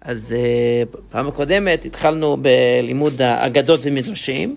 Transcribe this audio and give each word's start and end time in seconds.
אז 0.00 0.34
uh, 0.34 0.96
פעם 1.10 1.28
הקודמת 1.28 1.84
התחלנו 1.84 2.36
בלימוד 2.36 3.22
אגדות 3.22 3.80
ומדרשים, 3.82 4.56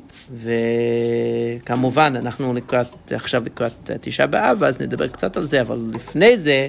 וכמובן 1.65 2.13
אנחנו 2.15 2.53
לקראת, 2.53 3.11
עכשיו 3.11 3.43
לקראת 3.45 3.91
תשעה 4.01 4.27
באב, 4.27 4.63
אז 4.63 4.81
נדבר 4.81 5.07
קצת 5.07 5.37
על 5.37 5.43
זה, 5.43 5.61
אבל 5.61 5.91
לפני 5.93 6.37
זה 6.37 6.67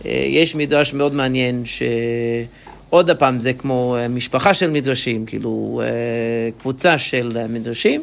uh, 0.00 0.06
יש 0.08 0.54
מדרש 0.54 0.94
מאוד 0.94 1.14
מעניין, 1.14 1.62
שעוד 1.66 3.10
פעם 3.10 3.40
זה 3.40 3.52
כמו 3.52 3.96
משפחה 4.10 4.54
של 4.54 4.70
מדרשים, 4.70 5.26
כאילו 5.26 5.82
קבוצה 6.58 6.98
של 6.98 7.38
מדרשים, 7.48 8.02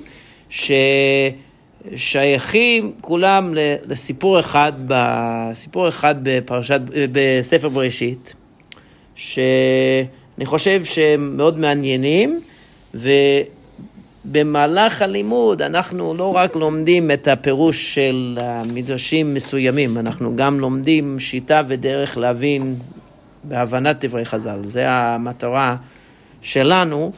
ששייכים 1.96 2.94
כולם 3.02 3.54
לסיפור 3.86 4.40
אחד, 4.40 4.74
סיפור 5.54 5.88
אחד 5.88 6.16
בפרשת, 6.24 6.82
בספר 7.12 7.70
בראשית. 7.70 8.34
שאני 9.20 10.46
חושב 10.46 10.86
שהם 10.86 11.38
מאוד 11.38 11.60
מעניינים, 11.60 12.40
ובמהלך 14.26 15.02
הלימוד 15.02 15.62
אנחנו 15.62 16.14
לא 16.14 16.36
רק 16.36 16.56
לומדים 16.56 17.12
את 17.12 17.28
הפירוש 17.28 17.94
של 17.94 18.40
מדרשים 18.74 19.34
מסוימים, 19.34 19.98
אנחנו 19.98 20.36
גם 20.36 20.60
לומדים 20.60 21.20
שיטה 21.20 21.62
ודרך 21.68 22.18
להבין 22.18 22.76
בהבנת 23.44 24.06
דברי 24.06 24.26
חז"ל. 24.26 24.60
זו 24.64 24.80
המטרה 24.80 25.76
שלנו. 26.42 27.12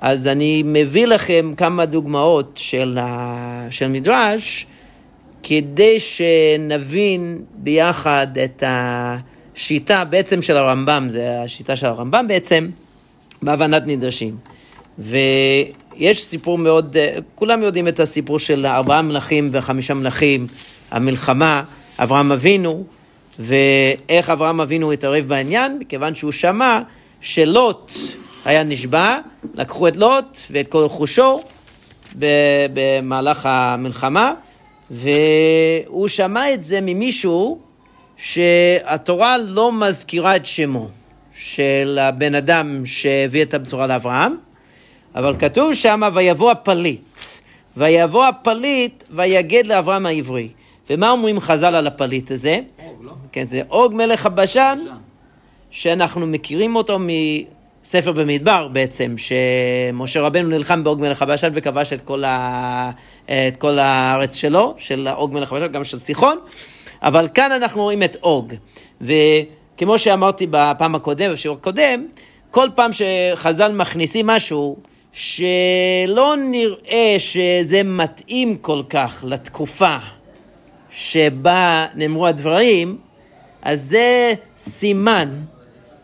אז 0.00 0.26
אני 0.26 0.62
מביא 0.66 1.06
לכם 1.06 1.52
כמה 1.56 1.86
דוגמאות 1.86 2.52
של, 2.54 2.98
ה... 3.00 3.66
של 3.70 3.88
מדרש, 3.88 4.66
כדי 5.42 6.00
שנבין 6.00 7.42
ביחד 7.54 8.26
את 8.44 8.62
ה... 8.62 9.16
שיטה 9.58 10.04
בעצם 10.04 10.42
של 10.42 10.56
הרמב"ם, 10.56 11.06
זה 11.08 11.40
השיטה 11.44 11.76
של 11.76 11.86
הרמב"ם 11.86 12.28
בעצם, 12.28 12.68
בהבנת 13.42 13.82
נדרשים. 13.86 14.36
ויש 14.98 16.24
סיפור 16.24 16.58
מאוד, 16.58 16.96
כולם 17.34 17.62
יודעים 17.62 17.88
את 17.88 18.00
הסיפור 18.00 18.38
של 18.38 18.66
ארבעה 18.66 19.02
מלכים 19.02 19.48
וחמישה 19.52 19.94
מלכים, 19.94 20.46
המלחמה, 20.90 21.62
אברהם 21.98 22.32
אבינו, 22.32 22.84
ואיך 23.38 24.30
אברהם 24.30 24.60
אבינו 24.60 24.92
התערב 24.92 25.24
בעניין, 25.24 25.78
מכיוון 25.78 26.14
שהוא 26.14 26.32
שמע 26.32 26.80
שלוט 27.20 27.92
היה 28.44 28.64
נשבע, 28.64 29.18
לקחו 29.54 29.88
את 29.88 29.96
לוט 29.96 30.40
ואת 30.50 30.68
כל 30.68 30.78
רכושו 30.78 31.40
במהלך 32.14 33.46
המלחמה, 33.46 34.32
והוא 34.90 36.08
שמע 36.08 36.54
את 36.54 36.64
זה 36.64 36.80
ממישהו 36.82 37.67
שהתורה 38.18 39.38
לא 39.38 39.72
מזכירה 39.72 40.36
את 40.36 40.46
שמו 40.46 40.88
של 41.34 41.98
הבן 42.00 42.34
אדם 42.34 42.86
שהביא 42.86 43.42
את 43.42 43.54
הבשורה 43.54 43.86
לאברהם, 43.86 44.36
אבל 45.14 45.36
כתוב 45.38 45.74
שם, 45.74 46.02
ויבוא 46.14 46.50
הפליט. 46.50 47.00
ויבוא 47.76 48.26
הפליט 48.26 49.04
ויגד 49.10 49.66
לאברהם 49.66 50.06
העברי. 50.06 50.48
ומה 50.90 51.10
אומרים 51.10 51.40
חז"ל 51.40 51.74
על 51.74 51.86
הפליט 51.86 52.30
הזה? 52.30 52.60
עוג, 52.78 53.04
לא? 53.04 53.12
כן, 53.32 53.44
זה 53.44 53.62
עוג 53.70 53.94
מלך 53.94 54.26
הבשן, 54.26 54.78
שאנחנו 55.70 56.26
מכירים 56.26 56.76
אותו 56.76 56.98
מספר 57.82 58.12
במדבר 58.12 58.68
בעצם, 58.68 59.14
שמשה 59.16 60.20
רבנו 60.20 60.48
נלחם 60.48 60.84
באוג 60.84 61.00
מלך 61.00 61.22
הבשן 61.22 61.50
וכבש 61.54 61.92
את 61.92 62.00
כל, 62.00 62.24
ה... 62.24 62.90
את 63.26 63.56
כל 63.58 63.78
הארץ 63.78 64.34
שלו, 64.34 64.74
של 64.78 65.08
אוג 65.08 65.32
מלך 65.32 65.52
הבשן, 65.52 65.72
גם 65.72 65.84
של 65.84 65.98
סיחון. 65.98 66.38
אבל 67.02 67.28
כאן 67.34 67.52
אנחנו 67.52 67.82
רואים 67.82 68.02
את 68.02 68.16
אוג. 68.22 68.54
וכמו 69.00 69.98
שאמרתי 69.98 70.46
בפעם 70.50 70.94
הקודמת, 70.94 71.32
בשיעור 71.32 71.56
הקודם, 71.56 72.06
כל 72.50 72.68
פעם 72.74 72.90
שחז"ל 72.92 73.72
מכניסים 73.72 74.26
משהו 74.26 74.76
שלא 75.12 76.34
נראה 76.50 77.14
שזה 77.18 77.82
מתאים 77.82 78.56
כל 78.56 78.82
כך 78.88 79.24
לתקופה 79.26 79.96
שבה 80.90 81.86
נאמרו 81.94 82.26
הדברים, 82.26 82.98
אז 83.62 83.82
זה 83.82 84.34
סימן 84.56 85.28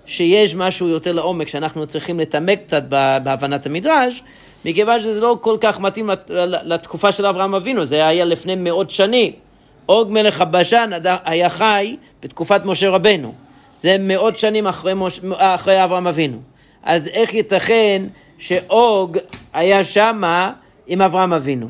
שיש 0.07 0.55
משהו 0.55 0.89
יותר 0.89 1.13
לעומק 1.13 1.49
שאנחנו 1.49 1.87
צריכים 1.87 2.21
לתעמק 2.21 2.61
קצת 2.67 2.83
בהבנת 3.23 3.67
המדרש, 3.67 4.23
מכיוון 4.65 5.01
שזה 5.01 5.21
לא 5.21 5.39
כל 5.41 5.57
כך 5.61 5.81
מתאים 5.81 6.11
לתקופה 6.65 7.13
של 7.13 7.27
אברהם 7.27 7.55
אבינו, 7.55 7.85
זה 7.85 8.07
היה 8.07 8.25
לפני 8.25 8.55
מאות 8.55 8.91
שנים. 8.91 9.33
אוג 9.89 10.13
מלך 10.13 10.41
הבשן 10.41 10.91
היה 11.25 11.49
חי 11.49 11.97
בתקופת 12.23 12.65
משה 12.65 12.91
רבנו. 12.91 13.35
זה 13.79 13.97
מאות 14.01 14.39
שנים 14.39 14.67
אחרי, 14.67 14.95
מוש... 14.95 15.21
אחרי 15.37 15.85
אברהם 15.85 16.07
אבינו. 16.07 16.39
אז 16.83 17.09
איך 17.09 17.35
ייתכן 17.35 18.07
שאוג 18.39 19.19
היה 19.53 19.85
שמה 19.85 20.53
עם 20.87 21.03
אברהם 21.03 21.33
אבינו? 21.33 21.67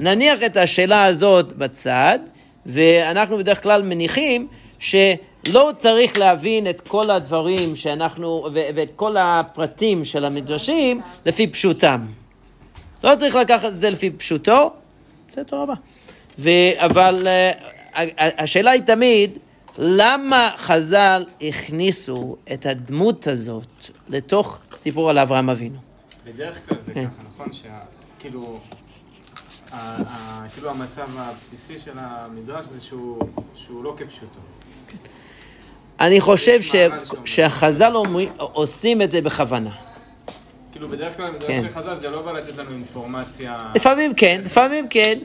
נניח 0.00 0.42
את 0.46 0.56
השאלה 0.56 1.04
הזאת 1.04 1.52
בצד, 1.52 2.18
ואנחנו 2.66 3.38
בדרך 3.38 3.62
כלל 3.62 3.82
מניחים 3.82 4.48
שלא 4.78 5.70
צריך 5.78 6.18
להבין 6.18 6.66
את 6.66 6.80
כל 6.80 7.10
הדברים 7.10 7.76
שאנחנו, 7.76 8.48
ואת 8.52 8.88
כל 8.96 9.16
הפרטים 9.16 10.04
של 10.04 10.24
המדרשים 10.24 11.00
לפי 11.26 11.46
פשוטם. 11.46 12.06
לא 13.04 13.14
צריך 13.18 13.34
לקחת 13.34 13.68
את 13.68 13.80
זה 13.80 13.90
לפי 13.90 14.10
פשוטו, 14.10 14.70
תודה 15.30 15.62
רבה. 15.62 15.74
ו... 16.38 16.50
אבל 16.76 17.26
אה, 17.26 17.52
השאלה 18.38 18.70
היא 18.70 18.82
תמיד, 18.82 19.38
למה 19.78 20.50
חז"ל 20.56 21.24
הכניסו 21.40 22.36
את 22.52 22.66
הדמות 22.66 23.26
הזאת 23.26 23.66
לתוך 24.08 24.58
סיפור 24.76 25.10
על 25.10 25.18
אברהם 25.18 25.50
אבינו? 25.50 25.78
בדרך 26.24 26.58
כלל 26.68 26.78
זה 26.86 26.94
כן. 26.94 27.06
ככה, 27.06 27.22
נכון? 27.34 27.48
שכאילו... 27.52 28.58
כאילו 30.54 30.70
המצב 30.70 31.08
הבסיסי 31.16 31.84
של 31.84 31.92
המדרש 31.94 32.66
זה 32.72 32.80
שהוא, 32.80 33.18
שהוא 33.54 33.84
לא 33.84 33.94
כפשוטו. 33.98 34.40
אני 36.00 36.20
חושב 36.20 36.62
ש, 36.62 36.74
שהחז"ל 37.24 37.92
עושים 38.36 39.02
את 39.02 39.10
זה 39.10 39.22
בכוונה. 39.22 39.70
כאילו 40.72 40.88
בדרך 40.88 41.16
כלל 41.16 41.32
כן. 41.46 41.62
של 41.62 41.68
חז"ל 41.68 42.00
זה 42.00 42.10
לא 42.10 42.22
בא 42.22 42.32
לתת 42.32 42.58
לנו 42.58 42.70
אינפורמציה... 42.70 43.72
לפעמים 43.74 44.14
כן, 44.14 44.40
לפעמים 44.44 44.88
כן. 44.88 45.18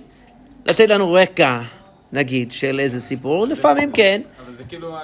לתת 0.66 0.90
לנו 0.90 1.14
רקע, 1.14 1.62
נגיד, 2.14 2.52
של 2.52 2.80
איזה 2.80 3.02
סיפור, 3.02 3.48
לפעמים 3.48 3.92
כן. 3.92 4.22
אבל 4.46 4.56
זה 4.58 4.64
כאילו 4.64 4.98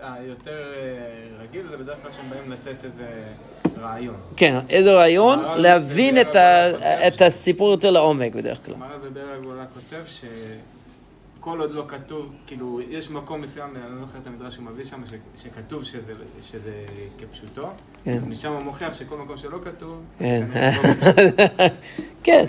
היותר 0.00 0.50
אה, 0.50 1.42
רגיל, 1.42 1.62
זה 1.70 1.76
בדרך 1.76 1.96
כלל 2.02 2.10
שהם 2.10 2.30
באים 2.30 2.52
לתת 2.52 2.84
איזה 2.84 3.06
רעיון. 3.80 4.16
כן, 4.36 4.58
איזה 4.68 4.92
רעיון, 4.92 5.44
להבין 5.56 6.18
את 7.06 7.22
הסיפור 7.22 7.70
יותר 7.70 7.90
לעומק 7.90 8.34
בדרך 8.34 8.58
כלל. 8.66 8.74
מראה 8.74 8.98
בבר 8.98 9.32
הגולה 9.38 9.64
כותב 9.74 10.02
ש... 10.06 10.24
כל 11.46 11.60
עוד 11.60 11.72
לא 11.72 11.84
כתוב, 11.88 12.26
כאילו, 12.46 12.80
יש 12.90 13.10
מקום 13.10 13.40
מסוים, 13.40 13.68
אני 13.76 13.94
לא 13.94 14.06
זוכר 14.06 14.18
את 14.18 14.26
המדרש 14.26 14.54
שהוא 14.54 14.64
מביא 14.64 14.84
שם, 14.84 15.02
שכתוב 15.42 15.84
שזה, 15.84 16.12
שזה 16.40 16.84
כפשוטו, 17.18 17.68
כן. 18.04 18.18
משם 18.26 18.52
הוא 18.52 18.62
מוכיח 18.62 18.94
שכל 18.94 19.16
מקום 19.16 19.38
שלא 19.38 19.58
כתוב, 19.64 20.00
כן, 20.18 20.46
לא 20.54 21.64
כן. 22.24 22.44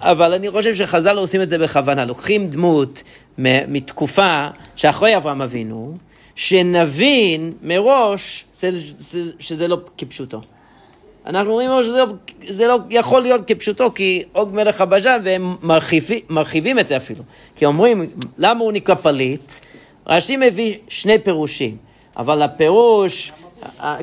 אבל 0.00 0.32
אני 0.32 0.50
חושב 0.50 0.74
שחז"ל 0.74 1.18
עושים 1.18 1.42
את 1.42 1.48
זה 1.48 1.58
בכוונה, 1.58 2.04
לוקחים 2.04 2.48
דמות 2.48 3.02
מתקופה 3.38 4.48
שאחרי 4.76 5.16
אברהם 5.16 5.42
אבינו, 5.42 5.96
שנבין 6.34 7.52
מראש 7.62 8.44
שזה 9.38 9.68
לא 9.68 9.80
כפשוטו. 9.98 10.40
אנחנו 11.26 11.52
רואים 11.52 11.70
שזה 11.82 11.98
לא, 11.98 12.06
זה 12.48 12.66
לא 12.66 12.78
יכול 12.90 13.22
להיות 13.22 13.40
כפשוטו, 13.46 13.94
כי 13.94 14.22
עוג 14.32 14.54
מלך 14.54 14.80
הבז'ן, 14.80 15.20
והם 15.24 15.56
מרחיבים, 15.62 16.20
מרחיבים 16.28 16.78
את 16.78 16.88
זה 16.88 16.96
אפילו. 16.96 17.22
כי 17.56 17.64
אומרים, 17.66 18.10
למה 18.38 18.60
הוא 18.60 18.72
נקרא 18.72 18.94
פליט? 18.94 19.52
רש"י 20.06 20.36
מביא 20.36 20.74
שני 20.88 21.18
פירושים, 21.18 21.76
אבל 22.16 22.42
הפירוש, 22.42 23.32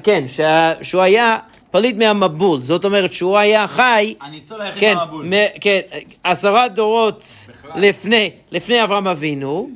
כן, 0.04 0.24
שהוא 0.82 1.02
היה 1.02 1.38
פליט 1.72 1.96
מהמבול, 1.98 2.62
זאת 2.62 2.86
אומרת 2.86 3.14
שהוא 3.14 3.38
היה 3.38 3.68
חי, 3.68 4.16
הניצול 4.22 4.62
היחיד 4.62 4.82
כן, 4.82 4.96
מהמבול. 4.96 5.26
כן, 5.62 5.80
עשרה 6.24 6.68
דורות 6.68 7.24
לפני, 7.76 8.32
לפני 8.52 8.84
אברהם 8.84 9.08
אבינו, 9.08 9.70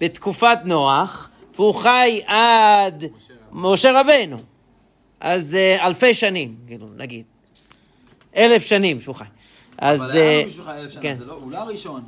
בתקופת 0.00 0.58
נוח, 0.64 1.28
והוא 1.56 1.74
חי 1.74 2.20
עד 2.26 3.04
משה 3.52 4.00
רבנו. 4.00 4.53
אז 5.24 5.56
uh, 5.56 5.86
אלפי 5.86 6.14
שנים, 6.14 6.54
כאילו, 6.66 6.86
נגיד. 6.96 7.24
אלף 8.36 8.64
שנים 8.66 9.00
שהוא 9.00 9.14
חי. 9.14 9.24
אז... 9.78 10.00
אבל 10.00 10.10
היה 10.10 10.24
לו 10.24 10.40
אה, 10.40 10.44
מישהו 10.44 10.64
חי 10.64 10.70
אלף 10.78 10.92
שנה, 10.92 11.02
כן. 11.02 11.14
זה 11.18 11.24
לא, 11.24 11.32
הוא 11.32 11.52
לא 11.52 11.58
הראשון. 11.58 12.02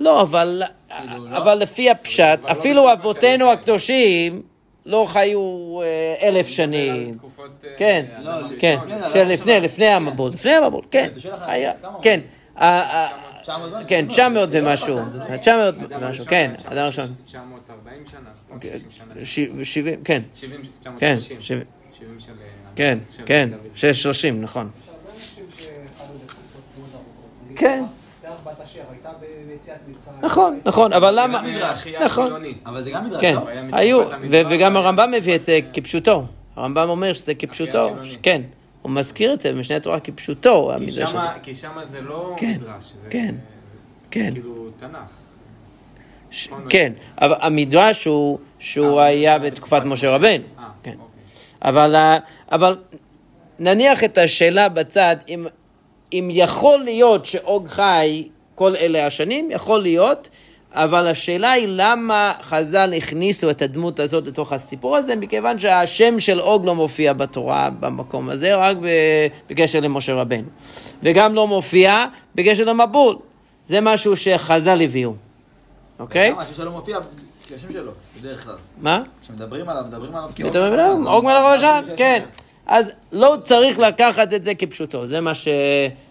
לא, 0.00 0.22
אבל, 0.22 0.62
כאילו, 0.88 1.26
לא? 1.26 1.36
אבל 1.38 1.54
לפי 1.54 1.90
הפשט, 1.90 2.38
לא 2.42 2.52
אפילו 2.52 2.92
אבותינו 2.92 3.50
הקדושים 3.50 4.42
לא 4.86 5.06
חיו 5.08 5.40
אה, 5.82 6.28
אלף 6.28 6.48
שנים. 6.48 7.18
כן, 7.76 8.06
לא, 8.18 8.32
כן, 8.58 8.78
שלפני, 9.12 9.60
לפני 9.60 9.86
המבול, 9.86 10.30
לפני 10.30 10.52
המבול, 10.52 10.84
כן. 10.90 11.10
כן. 12.02 12.20
כן, 13.88 14.06
900 14.08 14.48
ומשהו, 14.52 14.98
900 15.40 15.74
ומשהו, 15.90 16.24
כן, 16.28 16.52
אדם 16.64 16.86
ראשון. 16.86 17.14
940 17.26 18.04
שנה, 18.06 18.30
70, 19.64 20.04
כן. 20.04 20.22
70, 20.34 20.60
930. 20.82 21.81
של... 22.18 22.32
כן, 22.76 22.98
כן. 23.26 23.48
של 23.74 23.92
שלושים, 23.92 24.42
נכון. 24.42 24.70
כן. 27.56 27.84
מצרים. 29.48 30.16
נכון, 30.22 30.60
נכון, 30.64 30.92
אבל 30.92 31.20
למה... 31.22 31.42
נכון. 32.04 32.32
אבל 32.66 32.82
זה 32.82 32.90
גם 32.90 33.04
מדרש, 33.06 33.20
כן, 33.20 33.34
לא? 33.34 33.76
היו, 33.76 34.02
וגם 34.30 34.76
הרמב"ם 34.76 35.10
מביא 35.10 35.34
את 35.34 35.44
זה 35.44 35.58
כפשוטו. 35.72 36.24
הרמב"ם 36.56 36.88
אומר 36.88 37.12
שזה 37.12 37.34
כפשוטו. 37.34 37.90
כן. 38.22 38.42
הוא 38.82 38.92
מזכיר 38.92 39.32
את 39.34 39.40
זה 39.40 39.52
במשנה 39.52 39.76
התורה 39.76 40.00
כפשוטו, 40.00 40.68
כי 40.68 40.74
המדרש 40.74 40.98
הזה. 40.98 41.06
שמה- 41.10 41.34
כי 41.42 41.54
שמה 41.54 41.82
זה 41.90 42.00
לא 42.00 42.34
כן, 42.38 42.54
מדרש, 42.60 42.92
כן, 43.10 43.34
כן. 44.10 44.30
כאילו 44.32 44.68
תנ"ך. 44.80 44.98
נכון. 46.48 46.66
כן, 46.68 46.92
אבל 47.20 47.34
המדרש 47.40 48.04
הוא 48.04 48.38
שהוא 48.58 49.00
אה, 49.00 49.04
היה 49.04 49.38
בתקופת 49.38 49.82
משה. 49.84 50.10
רבנו. 50.14 50.44
אבל, 51.64 52.16
אבל 52.52 52.76
נניח 53.58 54.04
את 54.04 54.18
השאלה 54.18 54.68
בצד, 54.68 55.16
אם, 55.28 55.46
אם 56.12 56.28
יכול 56.32 56.80
להיות 56.80 57.26
שאוג 57.26 57.68
חי 57.68 58.28
כל 58.54 58.76
אלה 58.76 59.06
השנים, 59.06 59.50
יכול 59.50 59.82
להיות, 59.82 60.28
אבל 60.74 61.06
השאלה 61.06 61.50
היא 61.50 61.66
למה 61.70 62.32
חז"ל 62.42 62.92
הכניסו 62.96 63.50
את 63.50 63.62
הדמות 63.62 64.00
הזאת 64.00 64.26
לתוך 64.26 64.52
הסיפור 64.52 64.96
הזה, 64.96 65.16
מכיוון 65.16 65.58
שהשם 65.58 66.20
של 66.20 66.40
אוג 66.40 66.66
לא 66.66 66.74
מופיע 66.74 67.12
בתורה 67.12 67.70
במקום 67.80 68.30
הזה, 68.30 68.54
רק 68.54 68.76
בקשר 69.50 69.80
למשה 69.80 70.14
רבנו. 70.14 70.48
וגם 71.02 71.34
לא 71.34 71.46
מופיע 71.46 72.06
בקשר 72.34 72.64
למבול. 72.64 73.16
זה 73.66 73.80
משהו 73.80 74.16
שחז"ל 74.16 74.82
הביאו, 74.82 75.12
אוקיי? 75.98 76.30
למה 76.30 76.44
השם 77.56 77.72
שלו 77.72 77.92
בדרך 78.20 78.44
כלל. 78.44 78.54
מה? 78.80 79.02
כשמדברים 79.22 79.68
עליו, 79.68 79.82
מדברים 79.88 80.16
עליו 80.16 80.30
כאילו... 80.34 80.48
מדברים 80.48 80.72
עליו, 80.72 80.96
אוג 81.06 81.24
מלך 81.24 81.42
הרשע, 81.42 81.80
כן. 81.96 82.22
אז 82.66 82.90
לא 83.12 83.36
צריך 83.40 83.78
לקחת 83.78 84.34
את 84.34 84.44
זה 84.44 84.54
כפשוטו, 84.54 85.06
זה 85.06 85.20
מה 85.20 85.34
ש, 85.34 85.48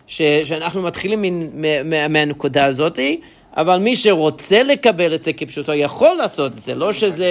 ש, 0.07 0.21
שאנחנו 0.21 0.81
מתחילים 0.81 1.21
מן, 1.21 1.47
מה, 1.89 2.07
מהנקודה 2.07 2.65
הזאת, 2.65 2.99
אבל 3.57 3.79
מי 3.79 3.95
שרוצה 3.95 4.63
לקבל 4.63 5.15
את 5.15 5.23
זה 5.23 5.33
כפשוטו 5.33 5.73
יכול 5.73 6.15
לעשות 6.17 6.51
את 6.51 6.59
זה, 6.59 6.75
לא 6.75 6.93
שזה 6.93 7.29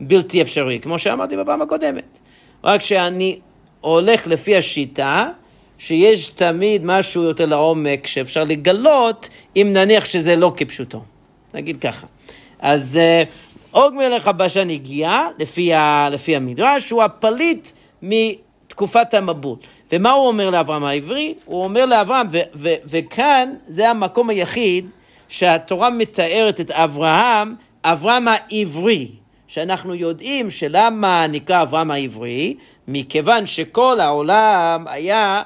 בלתי 0.00 0.42
אפשרי, 0.42 0.78
כמו 0.80 0.98
שאמרתי 0.98 1.36
בפעם 1.36 1.62
הקודמת. 1.62 2.18
רק 2.64 2.80
שאני 2.80 3.38
הולך 3.80 4.26
לפי 4.26 4.56
השיטה, 4.56 5.28
שיש 5.78 6.28
תמיד 6.28 6.84
משהו 6.84 7.22
יותר 7.22 7.46
לעומק 7.46 8.06
שאפשר 8.06 8.44
לגלות, 8.44 9.28
אם 9.56 9.70
נניח 9.72 10.04
שזה 10.04 10.36
לא 10.36 10.52
כפשוטו. 10.56 11.02
נגיד 11.54 11.80
ככה. 11.80 12.06
אז 12.62 12.96
אה, 12.96 13.22
אוג 13.74 13.94
מלך 13.94 14.28
הבשן 14.28 14.70
הגיע, 14.70 15.26
לפי, 15.38 15.74
ה, 15.74 16.08
לפי 16.12 16.36
המדרש, 16.36 16.90
הוא 16.90 17.02
הפליט 17.02 17.70
מתקופת 18.02 19.14
המבול. 19.14 19.56
ומה 19.92 20.10
הוא 20.10 20.26
אומר 20.26 20.50
לאברהם 20.50 20.84
העברי? 20.84 21.34
הוא 21.44 21.64
אומר 21.64 21.86
לאברהם, 21.86 22.26
ו, 22.30 22.38
ו, 22.54 22.68
וכאן 22.84 23.54
זה 23.66 23.90
המקום 23.90 24.30
היחיד 24.30 24.86
שהתורה 25.28 25.90
מתארת 25.90 26.60
את 26.60 26.70
אברהם, 26.70 27.54
אברהם 27.84 28.28
העברי. 28.28 29.08
שאנחנו 29.46 29.94
יודעים 29.94 30.50
שלמה 30.50 31.26
נקרא 31.26 31.62
אברהם 31.62 31.90
העברי, 31.90 32.56
מכיוון 32.88 33.46
שכל 33.46 34.00
העולם 34.00 34.84
היה 34.88 35.42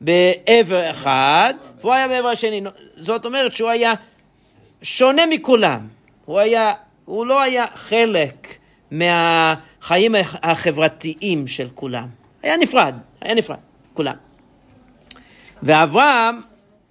בעבר 0.00 0.90
אחד, 0.90 1.54
והוא 1.80 1.92
היה 1.92 2.08
בעבר 2.08 2.28
השני. 2.28 2.62
זאת 2.96 3.24
אומרת 3.24 3.54
שהוא 3.54 3.70
היה 3.70 3.92
שונה 4.82 5.22
מכולם. 5.30 5.95
הוא 6.26 6.40
היה, 6.40 6.72
הוא 7.04 7.26
לא 7.26 7.42
היה 7.42 7.64
חלק 7.74 8.56
מהחיים 8.90 10.14
החברתיים 10.42 11.46
של 11.46 11.68
כולם. 11.74 12.06
היה 12.42 12.56
נפרד, 12.56 12.94
היה 13.20 13.34
נפרד, 13.34 13.56
כולם. 13.94 14.14
ואברהם 15.62 16.40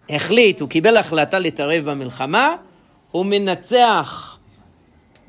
החליט, 0.10 0.62
הוא 0.62 0.70
קיבל 0.70 0.98
החלטה 0.98 1.40
להתערב 1.40 1.90
במלחמה, 1.90 2.56
הוא 3.12 3.26
מנצח, 3.26 4.38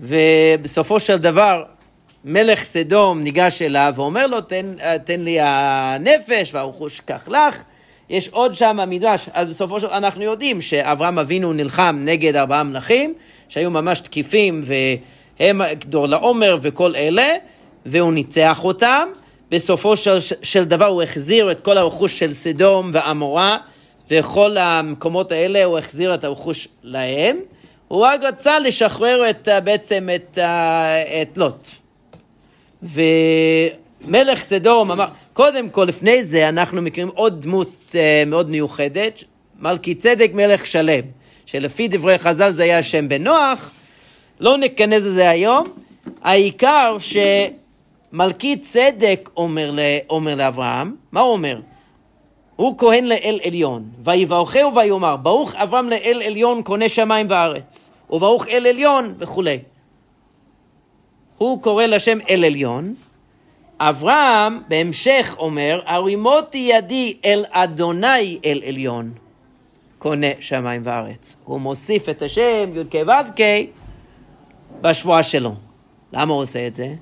ובסופו 0.01 1.01
של 1.01 1.17
דבר 1.17 1.65
מלך 2.25 2.65
סדום 2.65 3.21
ניגש 3.21 3.63
אליו 3.63 3.93
ואומר 3.97 4.27
לו, 4.27 4.41
תן, 4.41 4.75
תן 5.05 5.21
לי 5.21 5.39
הנפש 5.41 6.55
והרכוש 6.55 7.01
קח 7.01 7.29
לך. 7.29 7.63
יש 8.11 8.29
עוד 8.29 8.55
שם 8.55 8.79
מדרש, 8.89 9.29
אז 9.33 9.49
בסופו 9.49 9.81
של 9.81 9.87
דבר 9.87 9.97
אנחנו 9.97 10.23
יודעים 10.23 10.61
שאברהם 10.61 11.19
אבינו 11.19 11.53
נלחם 11.53 11.97
נגד 12.01 12.37
ארבעה 12.37 12.63
מלכים, 12.63 13.15
שהיו 13.49 13.71
ממש 13.71 14.01
תקיפים, 14.01 14.65
והם 15.39 15.61
דור 15.87 16.07
לעומר 16.07 16.59
וכל 16.63 16.97
אלה, 16.97 17.33
והוא 17.87 18.13
ניצח 18.13 18.65
אותם. 18.65 19.09
בסופו 19.51 19.97
של, 19.97 20.19
של 20.43 20.65
דבר 20.65 20.87
הוא 20.87 21.03
החזיר 21.03 21.51
את 21.51 21.61
כל 21.61 21.79
הרכוש 21.79 22.19
של 22.19 22.33
סדום 22.33 22.91
ועמורה, 22.93 23.57
וכל 24.11 24.57
המקומות 24.57 25.33
האלה 25.33 25.65
הוא 25.65 25.79
החזיר 25.79 26.15
את 26.15 26.25
הרכוש 26.25 26.69
להם. 26.83 27.37
הוא 27.89 28.03
רק 28.03 28.23
רצה 28.23 28.59
לשחרר 28.59 29.31
את, 29.31 29.49
בעצם 29.65 30.09
את, 30.15 30.39
את 31.23 31.39
לוט. 31.39 31.69
ומלך 32.83 34.43
סדום 34.43 34.91
אמר, 34.91 35.07
קודם 35.33 35.69
כל, 35.69 35.85
לפני 35.85 36.25
זה 36.25 36.49
אנחנו 36.49 36.83
מכירים 36.83 37.11
עוד 37.15 37.41
דמות 37.41 37.71
uh, 37.89 37.95
מאוד 38.27 38.51
מיוחדת, 38.51 39.25
מלכי 39.59 39.95
צדק 39.95 40.31
מלך 40.35 40.67
שלם, 40.67 41.01
שלפי 41.47 41.89
דברי 41.89 42.19
חז"ל 42.19 42.51
זה 42.51 42.63
היה 42.63 42.83
שם 42.83 43.09
בן 43.09 43.25
נוח, 43.25 43.71
לא 44.41 44.59
ניכנס 44.59 45.03
לזה 45.03 45.31
היום, 45.31 45.67
העיקר 46.23 46.97
שמלכי 48.13 48.57
צדק 48.57 49.31
אומר, 49.37 49.71
ל, 49.71 49.79
אומר 50.11 50.35
לאברהם, 50.35 50.97
מה 51.13 51.21
הוא 51.21 51.33
אומר? 51.33 51.61
הוא 52.57 52.79
כהן 52.79 53.05
לאל 53.05 53.39
עליון, 53.45 53.91
ויברכהו 54.05 54.75
ויאמר, 54.75 55.17
ברוך 55.17 55.55
אברהם 55.55 55.89
לאל 55.89 56.23
עליון 56.27 56.63
קונה 56.63 56.89
שמיים 56.89 57.27
וארץ, 57.31 57.91
וברוך 58.11 58.49
אל 58.49 58.67
עליון 58.67 59.15
וכולי. 59.19 59.59
הוא 61.39 61.63
קורא 61.63 61.87
לשם 61.87 62.19
אל 62.29 62.45
עליון, 62.45 62.95
אברהם 63.79 64.61
בהמשך 64.69 65.37
אומר, 65.39 65.81
הרימותי 65.87 66.71
ידי 66.73 67.17
אל 67.25 67.45
אדוני 67.51 68.39
אל 68.45 68.63
עליון, 68.67 69.13
קונה 69.99 70.27
שמיים 70.41 70.83
וארץ. 70.85 71.37
הוא 71.45 71.61
מוסיף 71.61 72.09
את 72.09 72.23
השם 72.23 72.71
י"ק 72.75 72.95
ו"ק 72.95 73.41
בשבועה 74.81 75.23
שלו. 75.23 75.55
למה 76.13 76.33
הוא 76.33 76.43
עושה 76.43 76.67
את 76.67 76.75
זה? 76.75 76.95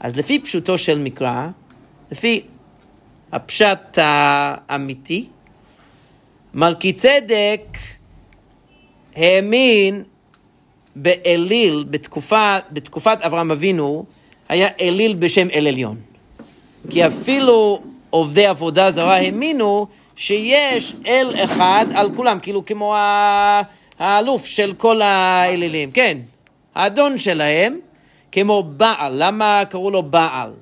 אז 0.00 0.16
לפי 0.16 0.38
פשוטו 0.38 0.78
של 0.78 0.98
מקרא, 0.98 1.46
לפי 2.10 2.42
הפשט 3.32 3.98
האמיתי, 3.98 5.26
מלכי 6.54 6.92
צדק 6.92 7.62
האמין 9.16 10.02
באליל, 10.96 11.84
בתקופה, 11.90 12.56
בתקופת 12.72 13.18
אברהם 13.20 13.50
אבינו, 13.50 14.04
היה 14.48 14.68
אליל 14.80 15.14
בשם 15.14 15.50
אל 15.50 15.66
עליון. 15.66 15.96
כי 16.90 17.06
אפילו 17.06 17.82
עובדי 18.10 18.46
עבודה 18.46 18.90
זרה 18.92 19.16
האמינו 19.16 19.86
שיש 20.20 20.94
אל 21.06 21.34
אחד 21.44 21.86
על 21.94 22.16
כולם, 22.16 22.38
כאילו 22.40 22.66
כמו 22.66 22.94
האלוף 23.98 24.46
של 24.46 24.74
כל 24.74 25.02
האלילים, 25.02 25.90
כן, 25.90 26.18
האדון 26.74 27.18
שלהם, 27.18 27.78
כמו 28.32 28.62
בעל, 28.62 29.12
למה 29.16 29.62
קראו 29.70 29.90
לו 29.90 30.02
בעל? 30.02 30.52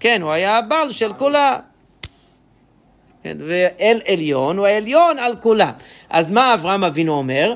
כן, 0.00 0.22
הוא 0.22 0.30
היה 0.30 0.58
הבעל 0.58 0.92
של 0.92 1.12
כולם. 1.12 1.54
כן, 3.22 3.38
ואל 3.48 4.00
עליון 4.08 4.58
הוא 4.58 4.66
העליון 4.66 5.18
על 5.18 5.36
כולם. 5.36 5.72
אז 6.10 6.30
מה 6.30 6.54
אברהם 6.54 6.84
אבינו 6.84 7.12
אומר? 7.12 7.54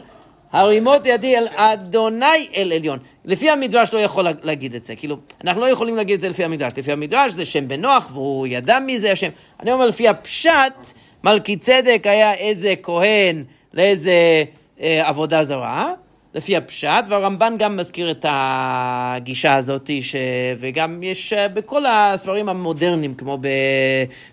הרימות 0.54 1.06
ידי 1.06 1.36
אל 1.36 1.46
אדוני 1.56 2.48
אל 2.56 2.72
עליון. 2.76 2.98
לפי 3.24 3.50
המדרש 3.50 3.94
לא 3.94 3.98
יכול 3.98 4.26
להגיד 4.42 4.74
את 4.74 4.84
זה, 4.84 4.96
כאילו, 4.96 5.16
אנחנו 5.44 5.60
לא 5.60 5.66
יכולים 5.66 5.96
להגיד 5.96 6.14
את 6.14 6.20
זה 6.20 6.28
לפי 6.28 6.44
המדרש. 6.44 6.72
לפי 6.76 6.92
המדרש 6.92 7.32
זה 7.32 7.44
שם 7.44 7.68
בנוח, 7.68 8.10
והוא 8.12 8.46
ידע 8.46 8.78
מי 8.78 8.98
זה 8.98 9.12
השם. 9.12 9.28
אני 9.60 9.72
אומר, 9.72 9.86
לפי 9.86 10.08
הפשט, 10.08 10.92
מלכי 11.24 11.56
צדק 11.56 12.02
היה 12.04 12.34
איזה 12.34 12.74
כהן 12.82 13.44
לאיזה 13.74 14.44
אה, 14.80 15.08
עבודה 15.08 15.44
זרה, 15.44 15.92
לפי 16.34 16.56
הפשט, 16.56 17.04
והרמב"ן 17.08 17.54
גם 17.58 17.76
מזכיר 17.76 18.10
את 18.10 18.26
הגישה 18.28 19.54
הזאת, 19.54 19.90
ש... 20.00 20.16
וגם 20.58 21.02
יש 21.02 21.32
אה, 21.32 21.48
בכל 21.48 21.86
הספרים 21.86 22.48
המודרניים, 22.48 23.14
כמו 23.14 23.38
ב... 23.40 23.48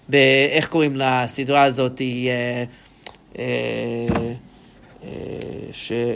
ב... 0.09 0.15
איך 0.51 0.67
קוראים 0.67 0.95
לסדרה 0.95 1.63
הזאת, 1.63 2.01
אה, 2.01 2.63
אה. 3.39 4.33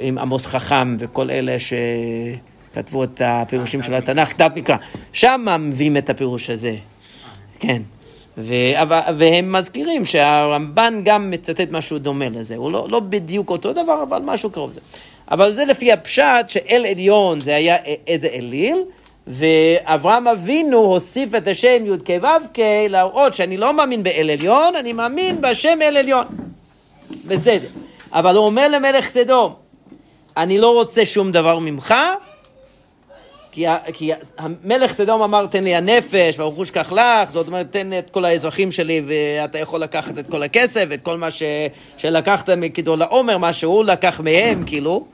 עם 0.01 0.18
עמוס 0.18 0.46
חכם 0.46 0.96
וכל 1.00 1.32
אלה 1.32 1.58
שכתבו 1.60 3.04
את 3.04 3.22
הפירושים 3.25 3.82
של 3.82 3.94
התנ"ך, 3.94 4.38
דת 4.38 4.51
מקרא. 4.56 4.75
שם 5.13 5.46
מביאים 5.60 5.98
את 5.98 6.10
הפירוש 6.10 6.50
הזה, 6.50 6.75
כן. 7.60 7.82
ו... 8.38 8.54
והם 9.18 9.51
מזכירים 9.51 10.06
שהרמב"ן 10.06 11.01
גם 11.04 11.32
מצטט 11.32 11.72
משהו 11.72 11.98
דומה 11.98 12.30
לזה, 12.30 12.56
הוא 12.56 12.72
לא, 12.72 12.88
לא 12.89 13.00
בדיוק 13.00 13.50
אותו 13.50 13.74
דבר, 13.74 14.04
אבל 14.04 14.22
משהו 14.25 14.50
קרוב 14.50 14.70
לזה. 14.70 14.82
אבל 15.32 15.51
זה 15.51 15.65
לפי 15.65 15.92
הפשט 15.92 16.46
שאל 16.48 16.86
עליון 16.92 17.39
זה 17.39 17.56
היה 17.56 17.75
איזה 18.08 18.27
אליל, 18.27 18.77
ואברהם 19.27 20.27
אבינו 20.27 20.77
הוסיף 20.77 21.36
את 21.36 21.48
השם 21.48 21.86
י"ק 21.86 22.10
ו"ק 22.22 22.60
להראות 22.89 23.34
שאני 23.34 23.58
לא 23.58 23.74
מאמין 23.74 24.04
באל 24.04 24.30
עליון, 24.30 24.75
אני 24.75 24.94
מאמין 24.94 25.42
בשם 25.42 25.82
אל 25.82 25.98
עליון. 25.98 26.25
בסדר. 27.27 27.68
אבל 28.13 28.35
הוא 28.35 28.45
אומר 28.45 28.67
למלך 28.67 29.09
סדום, 29.09 29.53
אני 30.38 30.57
לא 30.57 30.74
רוצה 30.74 31.05
שום 31.05 31.31
דבר 31.31 31.59
ממך, 31.59 31.93
כי, 33.51 33.65
כי 33.93 34.12
המלך 34.38 34.93
סדום 34.93 35.21
אמר, 35.21 35.45
תן 35.45 35.63
לי 35.63 35.75
הנפש 35.75 36.39
והרכוש 36.39 36.71
קח 36.71 36.91
לך, 36.91 37.31
זאת 37.31 37.47
אומרת, 37.47 37.71
תן 37.71 38.00
את 38.00 38.09
כל 38.09 38.25
האזרחים 38.25 38.71
שלי 38.71 39.01
ואתה 39.07 39.59
יכול 39.59 39.79
לקחת 39.79 40.19
את 40.19 40.29
כל 40.29 40.43
הכסף, 40.43 40.85
את 40.93 41.01
כל 41.01 41.17
מה 41.17 41.31
ש, 41.31 41.43
שלקחת 41.97 42.50
מגדול 42.50 43.01
העומר, 43.01 43.38
מה 43.38 43.53
שהוא 43.53 43.83
לקח 43.83 44.19
מהם, 44.19 44.63
כאילו, 44.65 45.05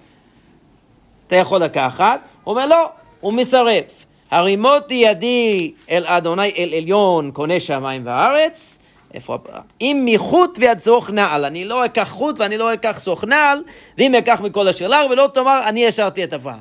אתה 1.27 1.35
יכול 1.35 1.63
לקחת. 1.63 2.19
הוא 2.43 2.51
אומר, 2.51 2.65
לא, 2.65 2.89
הוא 3.19 3.33
מסרב. 3.33 3.83
הרימותי 4.31 4.93
ידי 4.93 5.71
אל 5.89 6.03
אדוני 6.07 6.51
אל 6.57 6.73
עליון, 6.77 7.31
קונה 7.31 7.59
שמיים 7.59 8.01
וארץ. 8.05 8.79
איפה? 9.13 9.37
אם 9.81 10.07
מחוט 10.13 10.57
ויד 10.61 10.79
סוך 10.79 11.09
נעל, 11.09 11.45
אני 11.45 11.65
לא 11.65 11.85
אקח 11.85 12.09
חוט 12.09 12.39
ואני 12.39 12.57
לא 12.57 12.73
אקח 12.73 12.99
סוך 12.99 13.23
נעל, 13.23 13.63
ואם 13.97 14.15
אקח 14.15 14.41
מכל 14.41 14.67
אשר 14.67 14.87
לך, 14.87 14.99
ולא 15.09 15.29
תאמר, 15.33 15.61
אני 15.67 15.87
השארתי 15.87 16.23
את 16.23 16.33
אברהם. 16.33 16.59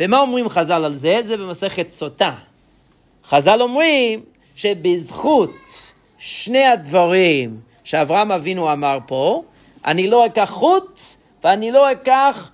ומה 0.00 0.20
אומרים 0.20 0.48
חז"ל 0.48 0.84
על 0.84 0.94
זה? 0.94 1.20
זה 1.24 1.36
במסכת 1.36 1.92
סוטה. 1.92 2.34
חז"ל 3.28 3.62
אומרים 3.62 4.20
שבזכות 4.56 5.54
שני 6.18 6.66
הדברים 6.66 7.60
שאברהם 7.84 8.32
אבינו 8.32 8.72
אמר 8.72 8.98
פה, 9.06 9.42
אני 9.86 10.10
לא 10.10 10.26
אקח 10.26 10.50
חוט 10.50 11.00
ואני 11.44 11.72
לא 11.72 11.92
אקח 11.92 12.50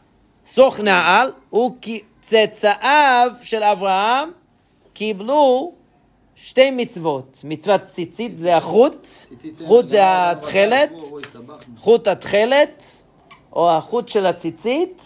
סוך 0.46 0.80
נעל, 0.80 1.30
וצאצאיו 1.52 3.30
של 3.42 3.62
אברהם 3.62 4.30
קיבלו 4.92 5.72
שתי 6.46 6.70
מצוות. 6.70 7.40
מצוות 7.44 7.84
ציצית 7.86 8.38
זה 8.38 8.56
החוט, 8.56 9.08
חוט 9.66 9.88
זה 9.88 10.00
התכלת, 10.02 10.92
חוט 11.78 12.08
התכלת, 12.08 13.02
או 13.52 13.70
החוט 13.70 14.08
של 14.08 14.26
הציצית, 14.26 15.02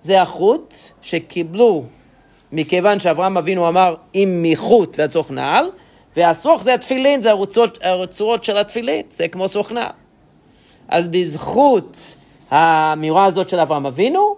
זה 0.00 0.22
החוט 0.22 0.74
שקיבלו 1.02 1.84
מכיוון 2.52 3.00
שאברהם 3.00 3.38
אבינו 3.38 3.68
אמר 3.68 3.94
אם 4.14 4.40
מחוט 4.42 4.98
ועד 4.98 5.10
סוך 5.10 5.30
נעל, 5.30 5.70
והסוך 6.16 6.62
זה 6.62 6.74
התפילין, 6.74 7.22
זה 7.22 7.30
הרצועות, 7.30 7.78
הרצועות 7.82 8.44
של 8.44 8.56
התפילין, 8.56 9.02
זה 9.10 9.28
כמו 9.28 9.48
סוך 9.48 9.72
נעל. 9.72 9.92
אז 10.88 11.06
בזכות 11.06 12.14
האמירה 12.50 13.24
הזאת 13.24 13.48
של 13.48 13.60
אברהם 13.60 13.86
אבינו, 13.86 14.36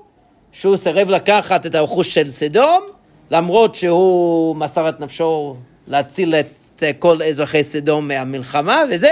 שהוא 0.52 0.76
סירב 0.76 1.10
לקחת 1.10 1.66
את 1.66 1.74
הרכוש 1.74 2.14
של 2.14 2.30
סדום, 2.30 2.82
למרות 3.30 3.74
שהוא 3.74 4.56
מסר 4.56 4.88
את 4.88 5.00
נפשו 5.00 5.56
להציל 5.86 6.34
את 6.34 6.82
כל 6.98 7.22
אזרחי 7.22 7.62
סדום 7.62 8.08
מהמלחמה 8.08 8.82
וזה, 8.90 9.10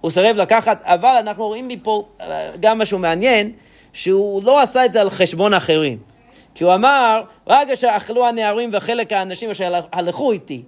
הוא 0.00 0.10
סירב 0.10 0.36
לקחת, 0.36 0.82
אבל 0.84 1.16
אנחנו 1.20 1.46
רואים 1.46 1.68
מפה 1.68 2.08
גם 2.60 2.78
משהו 2.78 2.98
מעניין, 2.98 3.52
שהוא 3.92 4.42
לא 4.44 4.62
עשה 4.62 4.84
את 4.84 4.92
זה 4.92 5.00
על 5.00 5.10
חשבון 5.10 5.54
אחרים. 5.54 5.98
כי 6.54 6.64
הוא 6.64 6.74
אמר, 6.74 7.22
רק 7.46 7.68
אשר 7.68 7.88
אכלו 7.90 8.26
הנערים 8.26 8.70
וחלק 8.72 9.12
האנשים 9.12 9.50
אשר 9.50 9.80
הלכו 9.92 10.32
איתי. 10.32 10.62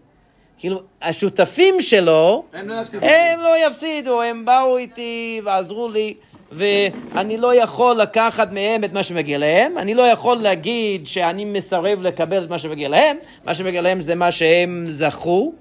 כאילו, 0.58 0.82
השותפים 1.02 1.80
שלו, 1.80 2.44
הם 2.52 2.68
לא 2.68 2.80
יפסידו. 2.80 3.06
הם 3.06 3.40
לא 3.40 3.66
יפסידו, 3.66 4.22
הם 4.22 4.44
באו 4.44 4.76
איתי 4.76 5.40
ועזרו 5.44 5.88
לי, 5.88 6.14
ואני 6.52 7.36
לא 7.36 7.54
יכול 7.54 7.96
לקחת 7.96 8.52
מהם 8.52 8.84
את 8.84 8.92
מה 8.92 9.02
שמגיע 9.02 9.38
להם, 9.38 9.78
אני 9.78 9.94
לא 9.94 10.02
יכול 10.02 10.36
להגיד 10.36 11.06
שאני 11.06 11.44
מסרב 11.44 12.02
לקבל 12.02 12.44
את 12.44 12.50
מה 12.50 12.58
שמגיע 12.58 12.88
להם, 12.88 13.16
מה 13.44 13.54
שמגיע 13.54 13.80
להם 13.82 14.00
זה 14.00 14.14
מה 14.14 14.30
שהם 14.30 14.84
זכו, 14.88 15.52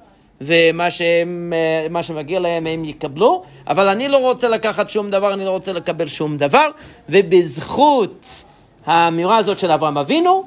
ומה 0.42 0.92
שהם, 0.92 1.54
מה 1.89 2.04
שמגיע 2.04 2.39
להם 2.39 2.68
הם 2.68 2.86
יקבלו, 2.86 3.44
אבל 3.68 3.88
אני 3.88 4.08
לא 4.08 4.18
רוצה 4.18 4.50
לקחת 4.50 4.89
שום 4.89 5.12
דבר, 5.12 5.34
אני 5.34 5.46
לא 5.46 5.50
רוצה 5.50 5.74
לקבל 5.74 6.08
שום 6.08 6.38
דבר, 6.38 6.70
ובזכות 7.10 8.44
האמירה 8.86 9.38
הזאת 9.38 9.60
של 9.60 9.72
אברהם 9.72 9.98
אבינו, 9.98 10.44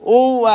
הוא, 0.00 0.48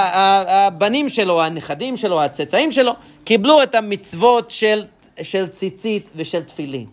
הבנים 0.48 1.10
שלו, 1.10 1.42
הנכדים 1.42 1.98
שלו, 1.98 2.24
הצאצאים 2.24 2.72
שלו, 2.72 2.92
קיבלו 3.24 3.64
את 3.64 3.76
המצוות 3.76 4.52
של, 4.52 4.86
של 5.22 5.48
ציצית 5.48 6.08
ושל 6.16 6.44
תפילין. 6.44 6.86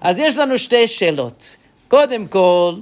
אז 0.00 0.18
יש 0.18 0.36
לנו 0.36 0.58
שתי 0.58 0.88
שאלות. 0.88 1.56
קודם 1.88 2.26
כל, 2.26 2.74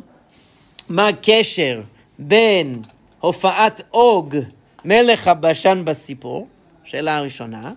מה 0.89 1.09
הקשר 1.09 1.81
בין 2.19 2.83
הופעת 3.21 3.81
אוג, 3.93 4.37
מלך 4.85 5.29
הבשן 5.29 5.83
בסיפור? 5.85 6.49
שאלה 6.85 7.17
הראשונה. 7.17 7.73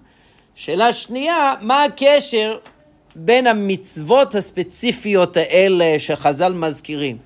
שאלה 0.55 0.93
שנייה, 0.93 1.53
מה 1.61 1.83
הקשר 1.83 2.57
בין 3.15 3.47
המצוות 3.47 4.35
הספציפיות 4.35 5.37
האלה 5.37 5.99
שחז"ל 5.99 6.53
מזכירים? 6.53 7.17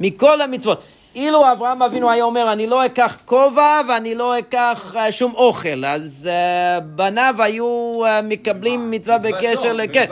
מכל 0.00 0.40
המצוות. 0.40 0.82
אילו 1.14 1.52
אברהם 1.52 1.82
אבינו 1.82 2.10
היה 2.10 2.24
אומר, 2.24 2.52
אני 2.52 2.66
לא 2.66 2.86
אקח 2.86 3.18
כובע 3.24 3.80
ואני 3.88 4.14
לא 4.14 4.38
אקח 4.38 4.94
uh, 4.94 5.10
שום 5.10 5.34
אוכל, 5.34 5.84
אז 5.84 6.30
uh, 6.30 6.80
בניו 6.80 7.34
היו 7.38 8.00
uh, 8.04 8.22
מקבלים 8.22 8.90
מצווה 8.90 9.18
בקשר 9.18 9.72
ל... 9.72 9.80
כן, 9.92 10.04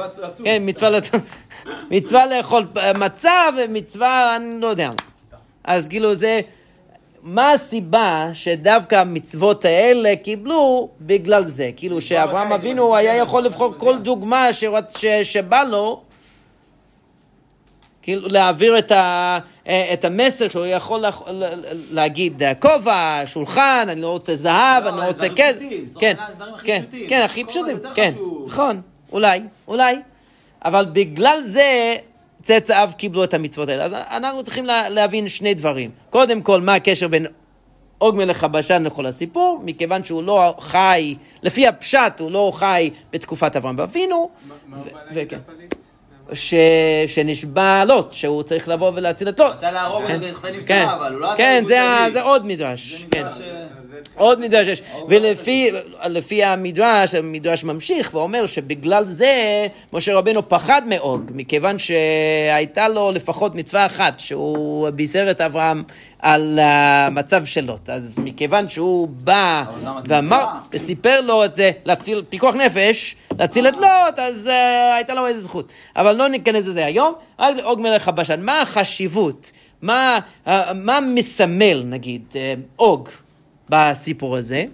כן, 0.44 0.62
מצווה 0.66 0.90
לצום. 0.90 1.20
מצווה 1.90 2.26
לאכול 2.26 2.66
מצה 2.98 3.48
ומצווה, 3.56 4.36
אני 4.36 4.60
לא 4.60 4.66
יודע. 4.66 4.90
אז 5.64 5.88
כאילו 5.88 6.14
זה... 6.14 6.40
מה 7.22 7.52
הסיבה 7.52 8.30
שדווקא 8.32 8.94
המצוות 8.94 9.64
האלה 9.64 10.16
קיבלו 10.16 10.88
בגלל 11.00 11.44
זה? 11.44 11.70
כאילו 11.76 12.00
שאברהם 12.00 12.52
אבינו 12.52 12.96
היה 12.96 13.16
יכול 13.16 13.42
לבחור 13.42 13.74
כל 13.76 13.98
דוגמה 13.98 14.48
שבא 15.22 15.62
לו, 15.62 16.02
כאילו 18.02 18.28
להעביר 18.28 18.78
את, 18.78 18.92
ה, 18.92 19.38
את 19.92 20.04
המסר 20.04 20.48
שהוא 20.48 20.66
יכול 20.66 21.04
להגיד 21.90 22.42
כובע, 22.60 23.22
שולחן, 23.26 23.86
אני 23.88 24.00
לא 24.00 24.10
רוצה 24.10 24.36
זהב, 24.36 24.86
אני 24.86 24.96
לא 24.96 25.02
רוצה 25.02 25.26
כסף. 25.36 25.60
כן, 26.00 26.14
כן, 26.64 26.82
כן, 27.08 27.22
הכי 27.24 27.44
פשוטים, 27.44 27.76
כן, 27.94 28.12
נכון, 28.46 28.80
אולי, 29.12 29.40
אולי. 29.68 29.96
אבל 30.64 30.86
בגלל 30.92 31.42
זה 31.42 31.96
צאצאיו 32.42 32.90
קיבלו 32.96 33.24
את 33.24 33.34
המצוות 33.34 33.68
האלה. 33.68 33.84
אז 33.84 33.92
אנחנו 33.92 34.42
צריכים 34.42 34.64
להבין 34.90 35.28
שני 35.28 35.54
דברים. 35.54 35.90
קודם 36.10 36.42
כל, 36.42 36.60
מה 36.60 36.74
הקשר 36.74 37.08
בין 37.08 37.26
עוג 37.98 38.16
מלך 38.16 38.44
הבשן 38.44 38.82
לכל 38.82 39.06
הסיפור, 39.06 39.60
מכיוון 39.64 40.04
שהוא 40.04 40.22
לא 40.22 40.54
חי, 40.58 41.14
לפי 41.42 41.66
הפשט 41.66 42.20
הוא 42.20 42.30
לא 42.30 42.52
חי 42.54 42.90
בתקופת 43.12 43.56
אברהם 43.56 43.74
ואבינו. 43.78 44.30
מה 44.68 44.76
הוא 44.76 44.84
בא 44.92 45.00
להגיד 45.10 45.38
לפליט? 45.48 45.81
ש... 46.32 46.54
שנשבע 47.06 47.84
לוט, 47.84 48.12
שהוא 48.12 48.42
צריך 48.42 48.68
לבוא 48.68 48.92
ולהציל 48.94 49.28
את 49.28 49.38
לוט. 49.38 49.52
רצה 49.54 49.70
להרוג 49.70 50.06
כן, 50.06 50.14
אותו 50.14 50.46
עם 50.46 50.62
כן, 50.62 50.84
שרה, 50.86 50.94
אבל 50.94 51.12
הוא 51.12 51.20
לא 51.20 51.32
עשה 51.32 51.36
כן, 51.36 51.64
זה, 52.12 52.22
עוד 52.22 52.46
מדרש. 52.46 52.92
זה 52.92 53.04
כן. 53.10 53.20
מדרש, 53.22 53.40
אה, 53.40 53.66
עוד 54.14 54.40
מדרש 54.40 54.68
יש. 54.68 54.82
ולפי 55.08 55.70
לפי 56.06 56.44
המדרש, 56.44 57.14
המדרש 57.14 57.64
ממשיך 57.64 58.14
ואומר 58.14 58.46
שבגלל 58.46 59.04
זה 59.06 59.66
משה 59.92 60.14
רבנו 60.14 60.48
פחד 60.48 60.82
מאוד, 60.86 61.30
מכיוון 61.34 61.76
שהייתה 61.78 62.88
לו 62.88 63.10
לפחות 63.10 63.54
מצווה 63.54 63.86
אחת, 63.86 64.20
שהוא 64.20 64.90
בישר 64.90 65.30
את 65.30 65.40
אברהם 65.40 65.82
על 66.18 66.58
המצב 66.62 67.44
של 67.44 67.64
לוט. 67.64 67.88
אז 67.90 68.18
מכיוון 68.24 68.68
שהוא 68.68 69.08
בא 69.08 69.64
ואמר? 70.04 70.46
וסיפר 70.72 71.20
לו 71.20 71.44
את 71.44 71.54
זה, 71.54 71.70
להציל, 71.84 72.24
פיקוח 72.28 72.54
נפש, 72.54 73.16
להציל 73.38 73.68
את 73.68 73.74
לוט, 73.76 74.18
אז 74.18 74.46
uh, 74.46 74.94
הייתה 74.96 75.14
לו 75.14 75.26
איזו 75.26 75.40
זכות. 75.40 75.72
אבל 75.96 76.12
לא 76.12 76.28
ניכנס 76.28 76.66
לזה 76.66 76.84
היום, 76.84 77.14
רק 77.38 77.56
לעוג 77.56 77.80
מלך 77.80 78.08
הבשן. 78.08 78.40
מה 78.40 78.62
החשיבות? 78.62 79.52
מה, 79.82 80.18
uh, 80.46 80.50
מה 80.74 80.98
מסמל, 81.00 81.82
נגיד, 81.86 82.22
עוג 82.76 83.08
בסיפור 83.72 84.36
הזה? 84.36 84.64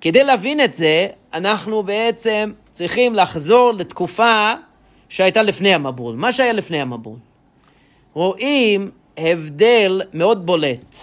כדי 0.00 0.24
להבין 0.24 0.60
את 0.60 0.74
זה, 0.74 1.06
אנחנו 1.34 1.82
בעצם 1.82 2.52
צריכים 2.72 3.14
לחזור 3.14 3.72
לתקופה 3.72 4.52
שהייתה 5.08 5.42
לפני 5.42 5.74
המבול. 5.74 6.16
מה 6.16 6.32
שהיה 6.32 6.52
לפני 6.52 6.80
המבול. 6.80 7.16
רואים 8.14 8.90
הבדל 9.16 10.00
מאוד 10.14 10.46
בולט 10.46 10.96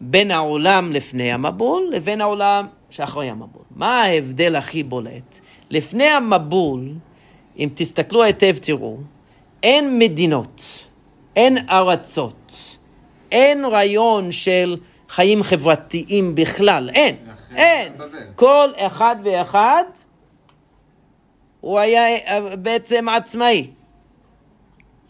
בין 0.00 0.30
העולם 0.30 0.92
לפני 0.92 1.32
המבול 1.32 1.90
לבין 1.92 2.20
העולם 2.20 2.66
שאחרי 2.90 3.30
המבול. 3.30 3.62
מה 3.76 4.02
ההבדל 4.02 4.56
הכי 4.56 4.82
בולט? 4.82 5.40
לפני 5.70 6.04
המבול, 6.04 6.88
אם 7.58 7.68
תסתכלו 7.74 8.22
היטב 8.22 8.56
תראו, 8.56 8.96
אין 9.62 9.98
מדינות, 9.98 10.84
אין 11.36 11.58
ארצות, 11.70 12.52
אין 13.32 13.64
רעיון 13.64 14.32
של 14.32 14.76
חיים 15.08 15.42
חברתיים 15.42 16.34
בכלל, 16.34 16.90
אין, 16.94 17.16
אין. 17.54 17.92
כל 18.36 18.68
אחד 18.76 19.16
ואחד 19.24 19.84
הוא 21.60 21.78
היה 21.78 22.16
אה, 22.16 22.56
בעצם 22.56 23.08
עצמאי. 23.08 23.70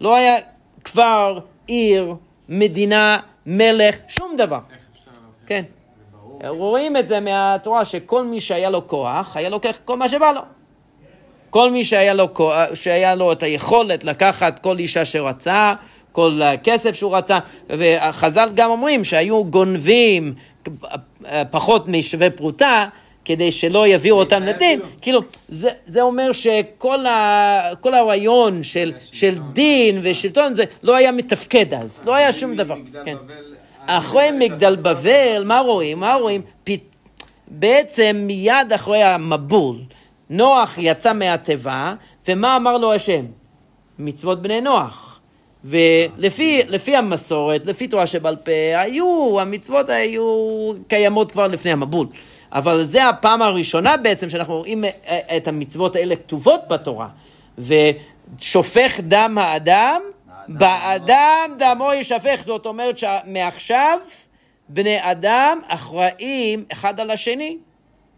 לא 0.00 0.16
היה 0.16 0.36
כפר, 0.84 1.38
עיר, 1.66 2.14
מדינה, 2.48 3.18
מלך, 3.46 3.96
שום 4.08 4.36
דבר. 4.36 4.60
איך 4.72 4.80
אפשר 4.92 5.10
להוכיח? 5.22 5.46
כן. 5.46 5.62
ברור 6.40 6.68
רואים 6.68 6.96
את 6.96 7.08
זה 7.08 7.20
מהתורה, 7.20 7.84
שכל 7.84 8.24
מי 8.24 8.40
שהיה 8.40 8.70
לו 8.70 8.88
כוח, 8.88 9.36
היה 9.36 9.48
לוקח 9.48 9.78
כל 9.84 9.96
מה 9.96 10.08
שבא 10.08 10.32
לו. 10.32 10.40
כל 11.50 11.70
מי 11.70 11.84
שהיה 11.84 12.14
לו, 12.14 12.28
שהיה 12.74 13.14
לו 13.14 13.32
את 13.32 13.42
היכולת 13.42 14.04
לקחת 14.04 14.58
כל 14.58 14.78
אישה 14.78 15.04
שרצה, 15.04 15.74
כל 16.12 16.40
כסף 16.62 16.94
שהוא 16.94 17.16
רצה, 17.16 17.38
וחז"ל 17.70 18.48
גם 18.54 18.70
אומרים 18.70 19.04
שהיו 19.04 19.44
גונבים 19.44 20.34
פחות 21.50 21.88
משווה 21.88 22.30
פרוטה, 22.30 22.86
כדי 23.24 23.52
שלא 23.52 23.86
יביאו 23.86 24.16
אותם 24.16 24.42
לדין, 24.42 24.80
כאילו, 25.00 25.20
זה, 25.48 25.70
זה 25.86 26.02
אומר 26.02 26.32
שכל 26.32 27.06
ה, 27.06 27.72
הרעיון 27.84 28.62
של, 28.62 28.92
של 29.12 29.38
דין 29.52 30.00
ושלטון, 30.02 30.54
זה 30.54 30.64
לא 30.82 30.96
היה 30.96 31.12
מתפקד 31.12 31.74
אז, 31.74 32.04
לא 32.06 32.14
היה 32.14 32.32
שום 32.32 32.56
דבר. 32.56 32.74
כן. 33.04 33.16
אחרי 33.86 34.30
מגדל 34.38 34.76
בבל, 34.76 35.42
מה 35.44 35.58
רואים? 35.58 36.00
מה 36.00 36.14
רואים? 36.14 36.42
בעצם 37.48 38.16
מיד 38.26 38.72
אחרי 38.74 39.02
המבול, 39.02 39.76
נוח 40.30 40.74
יצא 40.78 41.12
מהתיבה, 41.12 41.94
ומה 42.28 42.56
אמר 42.56 42.78
לו 42.78 42.92
השם? 42.92 43.24
מצוות 43.98 44.42
בני 44.42 44.60
נוח. 44.60 45.07
ולפי 45.68 46.96
המסורת, 46.96 47.66
לפי 47.66 47.88
תורה 47.88 48.06
שבעל 48.06 48.36
פה, 48.36 48.52
היו, 48.74 49.40
המצוות 49.40 49.90
היו 49.90 50.72
קיימות 50.88 51.32
כבר 51.32 51.46
לפני 51.46 51.72
המבול. 51.72 52.06
אבל 52.52 52.82
זה 52.82 53.08
הפעם 53.08 53.42
הראשונה 53.42 53.96
בעצם 53.96 54.30
שאנחנו 54.30 54.56
רואים 54.56 54.84
את 55.36 55.48
המצוות 55.48 55.96
האלה 55.96 56.16
כתובות 56.16 56.60
בתורה. 56.68 57.08
ושופך 57.58 59.00
דם 59.00 59.38
האדם, 59.40 60.00
באדם 60.48 61.50
דמו 61.58 61.92
יישפך. 61.92 62.40
זאת 62.44 62.66
אומרת 62.66 62.98
שמעכשיו 62.98 63.98
בני 64.68 64.98
אדם 65.00 65.60
אחראים 65.66 66.64
אחד 66.72 67.00
על 67.00 67.10
השני. 67.10 67.56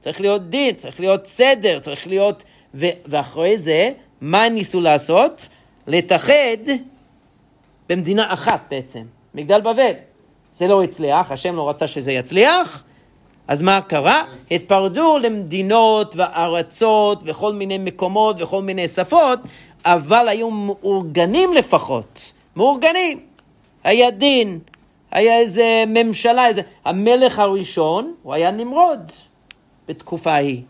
צריך 0.01 0.21
להיות 0.21 0.51
דין, 0.51 0.75
צריך 0.75 1.01
להיות 1.01 1.27
סדר, 1.27 1.79
צריך 1.79 2.07
להיות... 2.07 2.43
ו- 2.75 2.87
ואחרי 3.07 3.59
זה, 3.59 3.91
מה 4.21 4.49
ניסו 4.49 4.81
לעשות? 4.81 5.49
להתאחד 5.87 6.33
במדינה 7.91 8.33
אחת 8.33 8.61
בעצם, 8.71 9.03
מגדל 9.35 9.61
בבל. 9.61 9.93
זה 10.55 10.69
לא 10.69 10.83
הצליח, 10.83 11.31
השם 11.31 11.57
לא 11.57 11.69
רצה 11.69 11.87
שזה 11.87 12.13
יצליח, 12.13 12.83
אז 13.49 13.63
מה 13.63 13.81
קרה? 13.81 14.25
התפרדו 14.51 15.19
למדינות 15.19 16.15
וארצות 16.17 17.23
וכל 17.27 17.53
מיני 17.53 17.79
מקומות 17.79 18.43
וכל 18.43 18.63
מיני 18.63 18.89
שפות, 18.89 19.39
אבל 19.85 20.29
היו 20.29 20.51
מאורגנים 20.51 21.53
לפחות, 21.53 22.33
מאורגנים. 22.57 23.21
היה 23.85 24.11
דין, 24.11 24.59
היה 25.11 25.39
איזה 25.39 25.85
ממשלה, 25.87 26.47
איזה... 26.47 26.63
המלך 26.85 27.39
הראשון, 27.39 28.15
הוא 28.23 28.35
היה 28.35 28.51
נמרוד 28.51 29.13
בתקופה 29.89 30.33
ההיא. 30.33 30.63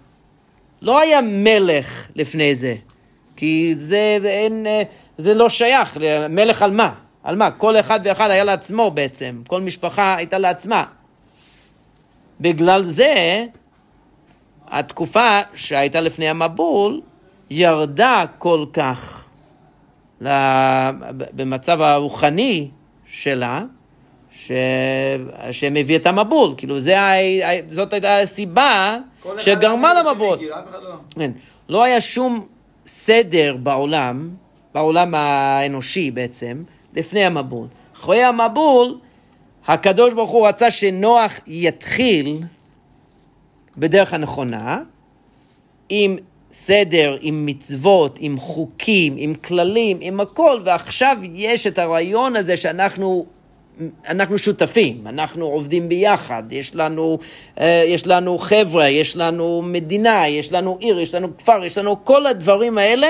לא 0.83 1.01
היה 1.01 1.21
מלך 1.21 2.09
לפני 2.15 2.55
זה, 2.55 2.75
כי 3.37 3.75
זה, 3.77 4.19
אין, 4.25 4.67
זה 5.19 5.35
לא 5.35 5.49
שייך, 5.49 5.99
מלך 6.31 6.63
על 6.63 6.71
מה? 6.71 6.95
על 7.25 7.37
מה? 7.37 7.51
כל 7.51 7.81
אחד 7.81 8.01
ואחד 8.05 8.31
היה 8.31 8.45
לעצמו 8.45 8.91
בעצם, 8.91 9.43
כל 9.47 9.61
משפחה 9.61 10.17
הייתה 10.17 10.39
לעצמה. 10.39 10.85
בגלל 12.41 12.85
זה, 12.85 13.45
התקופה 14.69 15.41
שהייתה 15.55 16.01
לפני 16.01 16.29
המבול 16.29 17.01
ירדה 17.51 18.25
כל 18.39 18.67
כך 18.73 19.25
במצב 21.35 21.81
הרוחני 21.81 22.69
שלה, 23.07 23.63
ש... 24.33 24.53
שהם 25.51 25.77
הביא 25.77 25.97
את 25.97 26.07
המבול. 26.07 26.55
כאילו, 26.57 26.81
זה, 26.81 26.97
זאת 27.69 27.93
הייתה 27.93 28.19
הסיבה 28.19 28.99
שגרמה 29.39 29.95
למבול. 29.95 30.39
לא... 30.43 30.57
כן. 31.11 31.31
לא 31.69 31.85
היה 31.85 32.01
שום 32.01 32.47
סדר 32.87 33.57
בעולם, 33.63 34.31
בעולם 34.75 35.15
האנושי 35.15 36.11
בעצם, 36.11 36.63
לפני 36.95 37.25
המבול. 37.25 37.67
אחרי 37.97 38.23
המבול, 38.23 38.99
הקדוש 39.67 40.15
ברוך 40.15 40.31
הוא 40.31 40.49
רצה 40.49 40.71
שנוח 40.71 41.41
יתחיל 41.47 42.43
בדרך 43.77 44.15
הנכונה, 44.15 44.83
עם 45.89 46.17
סדר, 46.53 47.17
עם 47.21 47.47
מצוות, 47.47 48.19
עם 48.21 48.39
חוקים, 48.39 49.15
עם 49.17 49.35
כללים, 49.35 49.99
עם 50.01 50.21
הכל, 50.21 50.61
ועכשיו 50.65 51.17
יש 51.23 51.67
את 51.67 51.79
הרעיון 51.79 52.37
הזה 52.37 52.57
שאנחנו 52.57 53.27
אנחנו 54.09 54.39
שותפים, 54.39 55.07
אנחנו 55.07 55.47
עובדים 55.47 55.89
ביחד, 55.89 56.43
יש 56.51 56.75
לנו, 56.75 57.19
אה, 57.61 57.85
יש 57.87 58.07
לנו 58.07 58.39
חבר'ה, 58.39 58.89
יש 58.89 59.17
לנו 59.17 59.63
מדינה, 59.63 60.29
יש 60.29 60.53
לנו 60.53 60.77
עיר, 60.81 61.01
יש 61.01 61.15
לנו 61.15 61.39
כפר, 61.39 61.65
יש 61.65 61.79
לנו 61.79 62.05
כל 62.05 62.27
הדברים 62.27 62.79
האלה, 62.79 63.09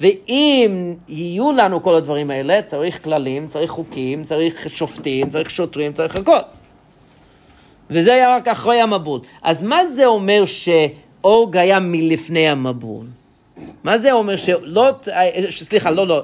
ואם 0.00 0.94
יהיו 1.08 1.52
לנו 1.52 1.82
כל 1.82 1.94
הדברים 1.94 2.30
האלה, 2.30 2.62
צריך 2.62 3.04
כללים, 3.04 3.48
צריך 3.48 3.70
חוקים, 3.70 4.24
צריך 4.24 4.70
שופטים, 4.70 5.30
צריך 5.30 5.50
שוטרים, 5.50 5.92
צריך 5.92 6.16
הכל. 6.16 6.38
וזה 7.90 8.14
היה 8.14 8.36
רק 8.36 8.48
אחרי 8.48 8.80
המבול. 8.80 9.20
אז 9.42 9.62
מה 9.62 9.86
זה 9.86 10.06
אומר 10.06 10.44
שאוג 10.46 11.56
היה 11.56 11.80
מלפני 11.80 12.48
המבול? 12.48 13.06
מה 13.84 13.98
זה 13.98 14.12
אומר 14.12 14.36
שלוט, 14.36 15.08
אה, 15.08 15.50
סליחה, 15.50 15.90
לא, 15.90 16.06
לא, 16.06 16.22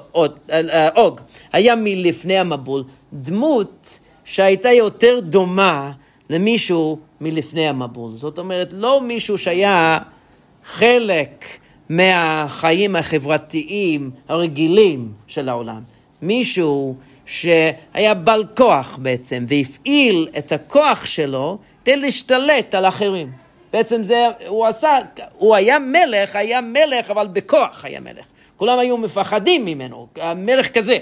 אה, 0.51 0.89
אוג, 0.95 1.21
היה 1.53 1.75
מלפני 1.75 2.37
המבול, 2.37 2.83
דמות 3.13 3.99
שהייתה 4.25 4.71
יותר 4.71 5.19
דומה 5.19 5.91
למישהו 6.29 6.99
מלפני 7.21 7.67
המבול. 7.67 8.11
זאת 8.15 8.37
אומרת, 8.37 8.69
לא 8.71 9.01
מישהו 9.01 9.37
שהיה 9.37 9.99
חלק 10.65 11.45
מהחיים 11.89 12.95
החברתיים 12.95 14.11
הרגילים 14.29 15.11
של 15.27 15.49
העולם. 15.49 15.81
מישהו 16.21 16.95
שהיה 17.25 18.13
בעל 18.13 18.45
כוח 18.57 18.99
בעצם, 19.01 19.45
והפעיל 19.47 20.27
את 20.37 20.51
הכוח 20.51 21.05
שלו 21.05 21.57
כדי 21.85 21.95
להשתלט 21.95 22.75
על 22.75 22.85
אחרים. 22.85 23.31
בעצם 23.73 24.03
זה, 24.03 24.27
הוא 24.47 24.65
עשה, 24.65 24.97
הוא 25.37 25.55
היה 25.55 25.79
מלך, 25.79 26.35
היה 26.35 26.61
מלך, 26.61 27.11
אבל 27.11 27.27
בכוח 27.27 27.85
היה 27.85 27.99
מלך. 27.99 28.25
כולם 28.57 28.79
היו 28.79 28.97
מפחדים 28.97 29.65
ממנו, 29.65 30.07
המלך 30.15 30.67
כזה. 30.67 30.97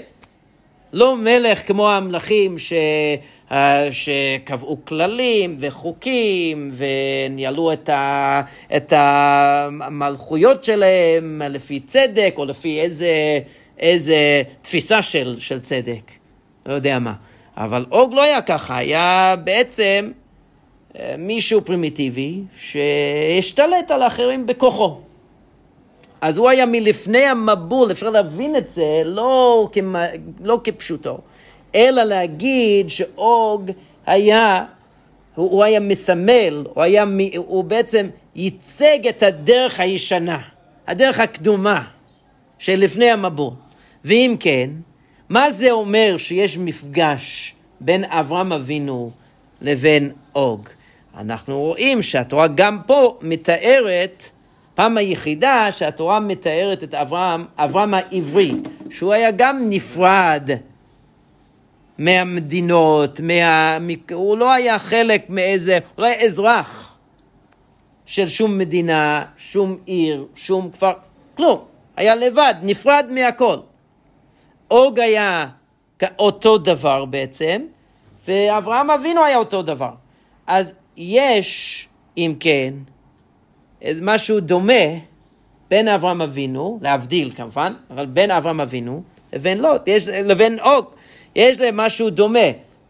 לא 0.92 1.16
מלך 1.16 1.66
כמו 1.66 1.90
המלכים 1.90 2.58
ש... 2.58 2.72
אה, 3.52 3.88
שקבעו 3.90 4.78
כללים 4.84 5.56
וחוקים 5.60 6.72
וניהלו 6.74 7.72
את, 7.72 7.88
ה... 7.88 8.40
את 8.76 8.92
המלכויות 8.96 10.64
שלהם 10.64 11.42
לפי 11.50 11.80
צדק 11.80 12.34
או 12.36 12.44
לפי 12.44 12.80
איזה, 12.80 13.40
איזה 13.78 14.42
תפיסה 14.62 15.02
של, 15.02 15.36
של 15.38 15.60
צדק, 15.60 16.12
לא 16.66 16.74
יודע 16.74 16.98
מה. 16.98 17.14
אבל 17.56 17.86
אוג 17.90 18.14
לא 18.14 18.22
היה 18.22 18.42
ככה, 18.42 18.76
היה 18.76 19.34
בעצם 19.44 20.10
אה, 20.98 21.14
מישהו 21.18 21.64
פרימיטיבי 21.64 22.40
שהשתלט 22.54 23.90
על 23.90 24.02
האחרים 24.02 24.46
בכוחו. 24.46 25.00
אז 26.22 26.38
הוא 26.38 26.48
היה 26.48 26.66
מלפני 26.66 27.24
המבול, 27.24 27.90
אפשר 27.90 28.10
להבין 28.10 28.56
את 28.56 28.68
זה 28.70 29.02
לא, 29.04 29.68
כמה, 29.72 30.06
לא 30.40 30.60
כפשוטו, 30.64 31.18
אלא 31.74 32.02
להגיד 32.02 32.90
שאוג 32.90 33.70
היה, 34.06 34.64
הוא, 35.34 35.50
הוא 35.50 35.64
היה 35.64 35.80
מסמל, 35.80 36.64
הוא, 36.74 36.82
היה, 36.82 37.04
הוא 37.36 37.64
בעצם 37.64 38.08
ייצג 38.36 39.06
את 39.08 39.22
הדרך 39.22 39.80
הישנה, 39.80 40.38
הדרך 40.86 41.20
הקדומה 41.20 41.84
של 42.58 42.76
לפני 42.78 43.10
המבול. 43.10 43.52
ואם 44.04 44.36
כן, 44.40 44.70
מה 45.28 45.50
זה 45.50 45.70
אומר 45.70 46.16
שיש 46.18 46.58
מפגש 46.58 47.54
בין 47.80 48.04
אברהם 48.04 48.52
אבינו 48.52 49.10
לבין 49.60 50.10
אוג? 50.34 50.68
אנחנו 51.16 51.60
רואים 51.60 52.02
שהתורה 52.02 52.48
גם 52.48 52.78
פה 52.86 53.18
מתארת 53.22 54.30
פעם 54.74 54.96
היחידה 54.96 55.72
שהתורה 55.72 56.20
מתארת 56.20 56.82
את 56.82 56.94
אברהם, 56.94 57.44
אברהם 57.56 57.94
העברי, 57.94 58.52
שהוא 58.90 59.12
היה 59.12 59.30
גם 59.30 59.58
נפרד 59.68 60.50
מהמדינות, 61.98 63.20
מה... 63.20 63.78
הוא 64.12 64.38
לא 64.38 64.52
היה 64.52 64.78
חלק 64.78 65.30
מאיזה, 65.30 65.78
הוא 65.96 66.02
לא 66.02 66.06
היה 66.06 66.20
אזרח 66.20 66.96
של 68.06 68.28
שום 68.28 68.58
מדינה, 68.58 69.24
שום 69.36 69.76
עיר, 69.86 70.26
שום 70.34 70.70
כפר, 70.70 70.92
כלום. 71.36 71.64
היה 71.96 72.14
לבד, 72.14 72.54
נפרד 72.62 73.06
מהכל. 73.10 73.56
אוג 74.70 75.00
היה 75.00 75.46
אותו 76.18 76.58
דבר 76.58 77.04
בעצם, 77.04 77.62
ואברהם 78.28 78.90
אבינו 78.90 79.24
היה 79.24 79.36
אותו 79.36 79.62
דבר. 79.62 79.90
אז 80.46 80.72
יש, 80.96 81.88
אם 82.16 82.34
כן, 82.40 82.74
משהו 84.02 84.40
דומה 84.40 84.84
בין 85.70 85.88
אברהם 85.88 86.22
אבינו, 86.22 86.78
להבדיל 86.82 87.32
כמובן, 87.36 87.74
אבל 87.90 88.06
בין 88.06 88.30
אברהם 88.30 88.60
אבינו 88.60 89.02
לבין 89.32 89.58
לוט, 89.58 89.82
יש, 89.86 90.08
לבין 90.08 90.58
אוג, 90.58 90.86
יש 91.36 91.60
להם 91.60 91.76
משהו 91.76 92.10
דומה, 92.10 92.38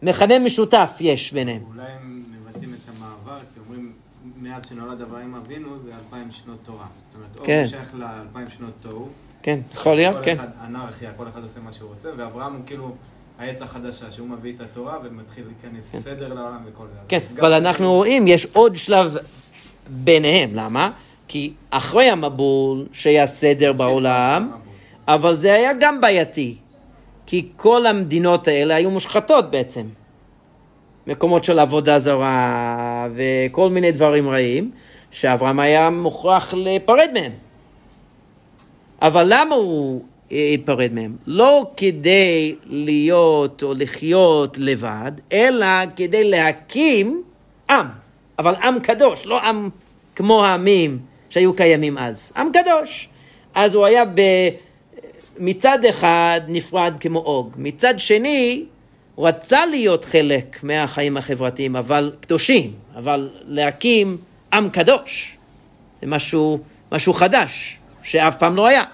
מכנה 0.02 0.38
משותף 0.38 0.92
יש 1.00 1.32
ביניהם. 1.32 1.62
אולי 1.68 1.82
הם 2.00 2.22
מבטאים 2.32 2.74
את 2.74 2.96
המעבר, 2.96 3.38
כי 3.54 3.60
מאז 4.36 4.68
שנולד 4.68 5.00
אברהם 5.00 5.34
אבינו 5.34 5.68
זה 5.84 5.90
אלפיים 5.94 6.30
שנות 6.30 6.58
תורה. 6.64 6.86
זאת 7.06 7.14
אומרת, 7.14 7.36
אור 7.36 7.46
כן. 7.46 7.64
שייך 7.68 7.94
לאלפיים 7.94 8.50
שנות 8.50 8.72
תוהו. 8.80 9.08
כן, 9.42 9.60
יכול 9.72 9.94
להיות, 9.94 10.16
כל 10.16 10.24
כן. 10.24 10.34
אחד 10.34 10.48
אנרכיה, 10.64 11.10
כל 11.16 11.28
אחד 11.28 11.42
עושה 11.42 11.60
מה 11.60 11.72
שהוא 11.72 11.90
רוצה, 11.90 12.08
ואברהם 12.16 12.52
הוא 12.52 12.62
כאילו 12.66 12.94
העת 13.38 13.62
החדשה, 13.62 14.12
שהוא 14.12 14.28
מביא 14.28 14.52
את 14.56 14.60
התורה 14.60 14.98
ומתחיל 15.04 15.44
להיכנס 15.46 16.04
סדר 16.04 16.34
לעולם 16.34 16.62
וכל 16.66 16.84
זה. 16.92 16.98
כן, 17.08 17.18
אבל 17.40 17.52
אנחנו 17.52 17.92
רואים, 17.92 18.28
יש 18.28 18.46
עוד 18.52 18.76
שלב 18.76 19.16
ביניהם. 19.92 20.50
למה? 20.54 20.90
כי 21.28 21.52
אחרי 21.70 22.10
המבול, 22.10 22.86
שהיה 22.92 23.26
סדר 23.26 23.72
בעולם, 23.72 24.50
אבל 25.08 25.34
זה 25.34 25.54
היה 25.54 25.70
גם 25.80 26.00
בעייתי. 26.00 26.54
כי 27.26 27.48
כל 27.56 27.86
המדינות 27.86 28.48
האלה 28.48 28.74
היו 28.74 28.90
מושחתות 28.90 29.50
בעצם. 29.50 29.86
מקומות 31.06 31.44
של 31.44 31.58
עבודה 31.58 31.98
זרה 31.98 33.08
וכל 33.14 33.70
מיני 33.70 33.92
דברים 33.92 34.28
רעים, 34.28 34.70
שאברהם 35.10 35.60
היה 35.60 35.90
מוכרח 35.90 36.54
להיפרד 36.54 37.08
מהם. 37.14 37.32
אבל 39.02 39.26
למה 39.28 39.54
הוא 39.54 40.02
התפרד 40.30 40.92
מהם? 40.92 41.16
לא 41.26 41.70
כדי 41.76 42.54
להיות 42.66 43.62
או 43.62 43.74
לחיות 43.74 44.58
לבד, 44.58 45.12
אלא 45.32 45.66
כדי 45.96 46.24
להקים 46.24 47.22
עם. 47.70 47.86
אבל 48.38 48.54
עם 48.54 48.80
קדוש, 48.80 49.26
לא 49.26 49.42
עם 49.42 49.68
כמו 50.22 50.44
העמים 50.44 50.98
שהיו 51.30 51.54
קיימים 51.54 51.98
אז. 51.98 52.32
עם 52.36 52.48
קדוש. 52.52 53.08
אז 53.54 53.74
הוא 53.74 53.84
היה 53.86 54.04
ב... 54.04 54.20
מצד 55.38 55.84
אחד 55.84 56.40
נפרד 56.48 56.94
כמו 57.00 57.18
אוג, 57.18 57.52
מצד 57.56 57.94
שני 57.98 58.64
הוא 59.14 59.28
רצה 59.28 59.66
להיות 59.66 60.04
חלק 60.04 60.58
מהחיים 60.62 61.16
החברתיים, 61.16 61.76
אבל 61.76 62.12
קדושים, 62.20 62.72
אבל 62.96 63.30
להקים 63.44 64.16
עם 64.52 64.70
קדוש. 64.70 65.36
זה 66.00 66.06
משהו, 66.06 66.58
משהו 66.92 67.12
חדש, 67.12 67.78
שאף 68.02 68.36
פעם 68.36 68.56
לא 68.56 68.66
היה. 68.66 68.84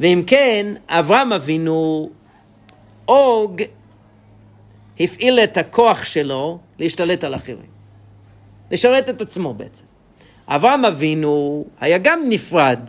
ואם 0.00 0.22
כן, 0.26 0.74
אברהם 0.88 1.32
אבינו, 1.32 2.10
אוג 3.08 3.62
הפעיל 5.00 5.38
את 5.38 5.56
הכוח 5.56 6.04
שלו 6.04 6.58
להשתלט 6.78 7.24
על 7.24 7.34
אחרים. 7.34 7.79
לשרת 8.70 9.08
את 9.08 9.20
עצמו 9.20 9.54
בעצם. 9.54 9.84
אברהם 10.48 10.84
אבינו 10.84 11.64
היה 11.80 11.98
גם 11.98 12.20
נפרד, 12.28 12.80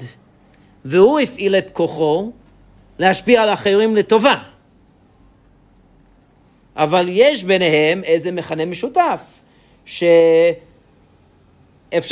והוא 0.86 1.20
הפעיל 1.20 1.56
את 1.56 1.70
כוחו 1.74 2.32
להשפיע 3.00 3.42
על 3.42 3.54
אחרים 3.54 3.96
לטובה. 3.96 4.36
אבל 6.76 7.06
יש 7.10 7.44
ביניהם 7.44 8.04
איזה 8.04 8.32
מכנה 8.32 8.66
משותף, 8.66 9.22
שאפשר 9.86 10.20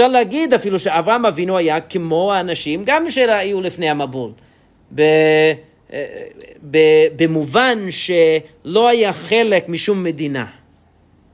להגיד 0.08 0.54
אפילו 0.54 0.80
שאברהם 0.80 1.26
אבינו 1.26 1.58
היה 1.58 1.82
כמו 1.82 2.34
האנשים, 2.34 2.84
גם 2.86 3.10
שהיו 3.10 3.62
לפני 3.62 3.90
המבול. 3.90 4.32
ב... 4.96 5.02
ב... 6.72 6.78
במובן 7.16 7.78
שלא 7.90 8.88
היה 8.88 9.14
חלק 9.14 9.70
משום 9.70 10.04
מדינה. 10.04 10.46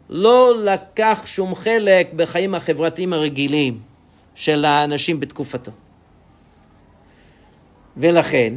לא 0.09 0.53
לקח 0.63 1.21
שום 1.25 1.55
חלק 1.55 2.13
בחיים 2.13 2.55
החברתיים 2.55 3.13
הרגילים 3.13 3.79
של 4.35 4.65
האנשים 4.65 5.19
בתקופתו. 5.19 5.71
ולכן 7.97 8.53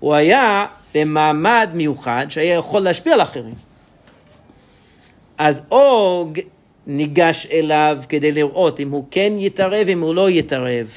הוא 0.00 0.14
היה 0.14 0.66
במעמד 0.94 1.70
מיוחד 1.74 2.26
שהיה 2.28 2.54
יכול 2.54 2.80
להשפיע 2.80 3.14
על 3.14 3.22
אחרים. 3.22 3.54
אז 5.38 5.62
אוג 5.70 6.38
ניגש 6.86 7.46
אליו 7.46 7.98
כדי 8.08 8.32
לראות 8.32 8.80
אם 8.80 8.90
הוא 8.90 9.04
כן 9.10 9.32
יתערב, 9.38 9.88
אם 9.88 10.00
הוא 10.02 10.14
לא 10.14 10.30
יתערב. 10.30 10.90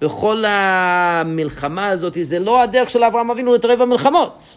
בכל 0.00 0.44
המלחמה 0.46 1.88
הזאת, 1.88 2.18
זה 2.22 2.38
לא 2.38 2.62
הדרך 2.62 2.90
של 2.90 3.04
אברהם 3.04 3.30
אבינו 3.30 3.52
להתערב 3.52 3.82
במלחמות. 3.82 4.56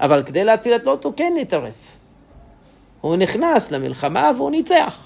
אבל 0.00 0.22
כדי 0.22 0.44
להציל 0.44 0.74
את 0.74 0.84
לוט 0.84 1.04
הוא 1.04 1.12
כן 1.16 1.32
התערב. 1.40 1.95
הוא 3.08 3.16
נכנס 3.16 3.70
למלחמה 3.70 4.30
והוא 4.36 4.50
ניצח. 4.50 4.96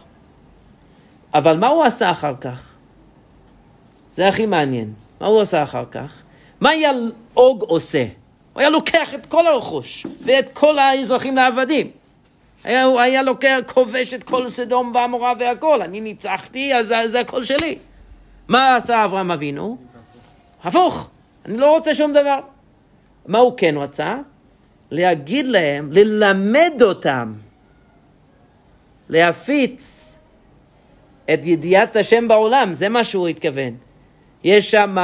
אבל 1.35 1.57
מה 1.57 1.69
הוא 1.69 1.85
עשה 1.85 2.11
אחר 2.11 2.35
כך? 2.41 2.69
זה 4.13 4.29
הכי 4.29 4.47
מעניין. 4.47 4.93
מה 5.21 5.27
הוא 5.27 5.41
עשה 5.41 5.63
אחר 5.63 5.85
כך? 5.91 6.23
מה 6.61 6.71
היה 6.71 6.91
אוג 7.37 7.63
עושה? 7.63 8.07
הוא 8.53 8.61
היה 8.61 8.71
לוקח 8.71 9.15
את 9.15 9.27
כל 9.27 9.47
הרכוש 9.47 10.07
ואת 10.21 10.49
כל 10.53 10.79
האזרחים 10.79 11.37
לעבדים. 11.37 11.91
היה, 12.65 12.85
הוא 12.85 13.01
היה 13.01 13.23
לוקח, 13.23 13.59
כובש 13.67 14.15
את 14.15 14.25
כל 14.25 14.49
סדום 14.49 14.93
ועמורה 14.95 15.33
והכל. 15.39 15.83
אני 15.83 16.01
ניצחתי, 16.01 16.75
אז 16.75 16.87
זה 16.87 17.21
הכל 17.21 17.45
שלי. 17.45 17.79
מה 18.49 18.77
עשה 18.77 19.05
אברהם 19.05 19.31
אבינו? 19.31 19.77
הפוך, 20.65 21.09
אני 21.47 21.57
לא 21.57 21.71
רוצה 21.71 21.95
שום 21.95 22.13
דבר. 22.13 22.41
מה 23.27 23.39
הוא 23.39 23.53
כן 23.57 23.75
רצה? 23.77 24.17
להגיד 24.91 25.47
להם, 25.47 25.91
ללמד 25.93 26.73
אותם, 26.83 27.33
להפיץ 29.11 30.17
את 31.33 31.41
ידיעת 31.43 31.97
השם 31.97 32.29
בעולם, 32.29 32.75
זה 32.75 32.89
מה 32.89 33.05
שהוא 33.05 33.29
התכוון. 33.29 33.75
יש 34.45 34.71
שם 34.71 34.97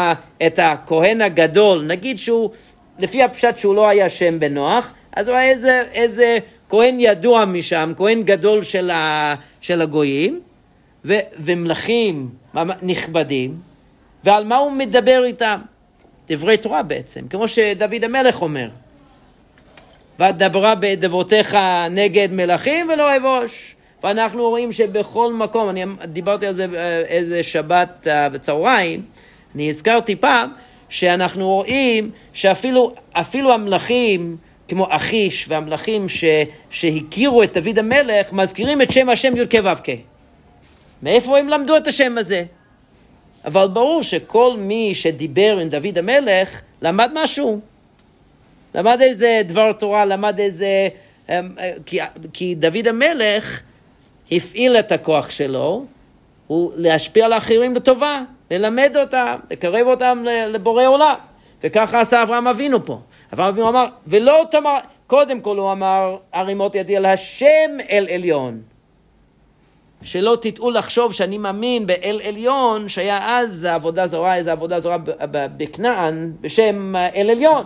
את 0.47 0.59
הכהן 0.59 1.21
הגדול, 1.21 1.85
נגיד 1.87 2.19
שהוא, 2.19 2.51
לפי 2.99 3.23
הפשט 3.23 3.59
שהוא 3.59 3.75
לא 3.75 3.89
היה 3.89 4.09
שם 4.09 4.41
בנוח, 4.41 4.93
אז 5.17 5.29
הוא 5.29 5.37
היה 5.37 5.51
איזה, 5.51 5.83
איזה 5.93 6.39
כהן 6.69 6.97
ידוע 7.01 7.45
משם, 7.45 7.93
כהן 7.97 8.23
גדול 8.23 8.63
של, 8.63 8.91
ה, 8.91 9.35
של 9.61 9.83
הגויים, 9.83 10.41
ו, 11.05 11.15
ומלכים 11.39 12.29
נכבדים, 12.83 13.57
ועל 14.25 14.45
מה 14.45 14.57
הוא 14.57 14.73
מדבר 14.73 15.25
איתם? 15.25 15.61
דברי 16.29 16.57
תורה 16.57 16.83
בעצם, 16.83 17.29
כמו 17.29 17.49
שדוד 17.49 18.05
המלך 18.05 18.43
אומר. 18.43 18.69
ודברה 20.21 20.75
בדברותיך 20.75 21.57
נגד 21.91 22.29
מלכים 22.33 22.89
ולא 22.89 23.17
אבוש. 23.17 23.76
ואנחנו 24.05 24.49
רואים 24.49 24.73
שבכל 24.73 25.33
מקום, 25.33 25.69
אני 25.69 25.85
דיברתי 26.05 26.47
על 26.47 26.55
זה 26.55 26.67
איזה 27.09 27.43
שבת 27.43 28.07
בצהריים, 28.33 29.03
אני 29.55 29.71
הזכרתי 29.71 30.17
פעם, 30.17 30.51
שאנחנו 30.89 31.49
רואים 31.49 32.11
שאפילו 32.33 32.93
אפילו 33.13 33.53
המלכים, 33.53 34.37
כמו 34.69 34.87
אחיש 34.91 35.47
והמלכים 35.49 36.09
ש, 36.09 36.25
שהכירו 36.71 37.43
את 37.43 37.57
דוד 37.57 37.79
המלך, 37.79 38.33
מזכירים 38.33 38.83
את 38.83 38.93
שם 38.93 39.09
השם 39.09 39.37
י"ק 39.37 39.55
ו"ק. 39.65 39.89
מאיפה 41.03 41.39
הם 41.39 41.49
למדו 41.49 41.77
את 41.77 41.87
השם 41.87 42.19
הזה? 42.19 42.45
אבל 43.45 43.69
ברור 43.69 44.03
שכל 44.03 44.55
מי 44.59 44.95
שדיבר 44.95 45.59
עם 45.59 45.69
דוד 45.69 45.99
המלך, 45.99 46.61
למד 46.83 47.11
משהו. 47.15 47.61
למד 48.75 48.99
איזה 49.01 49.41
דבר 49.45 49.73
תורה, 49.73 50.05
למד 50.05 50.39
איזה... 50.39 50.89
כי, 51.87 51.99
כי 52.33 52.55
דוד 52.55 52.89
המלך 52.89 53.63
הפעיל 54.33 54.77
את 54.77 54.93
הכוח 54.93 55.31
שלו, 55.31 55.85
הוא 56.47 56.73
להשפיע 56.77 57.25
על 57.25 57.33
האחרים 57.33 57.75
לטובה, 57.75 58.23
ללמד 58.51 58.97
אותם, 58.97 59.37
לקרב 59.51 59.87
אותם 59.87 60.25
לבורא 60.49 60.87
עולם. 60.87 61.15
וככה 61.63 62.01
עשה 62.01 62.23
אברהם 62.23 62.49
אבינו 62.49 62.87
פה. 62.87 63.01
אברהם 63.33 63.49
אבינו 63.49 63.69
אמר, 63.69 63.87
ולא 64.07 64.45
תאמר, 64.51 64.79
קודם 65.07 65.41
כל 65.41 65.59
הוא 65.59 65.73
אמר, 65.73 66.17
הרימות 66.33 66.75
ידי 66.75 66.97
על 66.97 67.07
השם 67.07 67.71
אל 67.91 68.07
עליון. 68.15 68.63
שלא 70.03 70.37
תטעו 70.41 70.71
לחשוב 70.71 71.13
שאני 71.13 71.39
מאמין 71.39 71.87
באל 71.87 72.21
עליון, 72.25 72.89
שהיה 72.89 73.39
אז 73.39 73.65
עבודה 73.65 74.07
זרה, 74.07 74.37
איזו 74.37 74.51
עבודה 74.51 74.81
זרה 74.81 74.97
בכנען, 75.57 76.33
בשם 76.41 76.97
אל 76.97 77.31
עליון. 77.31 77.65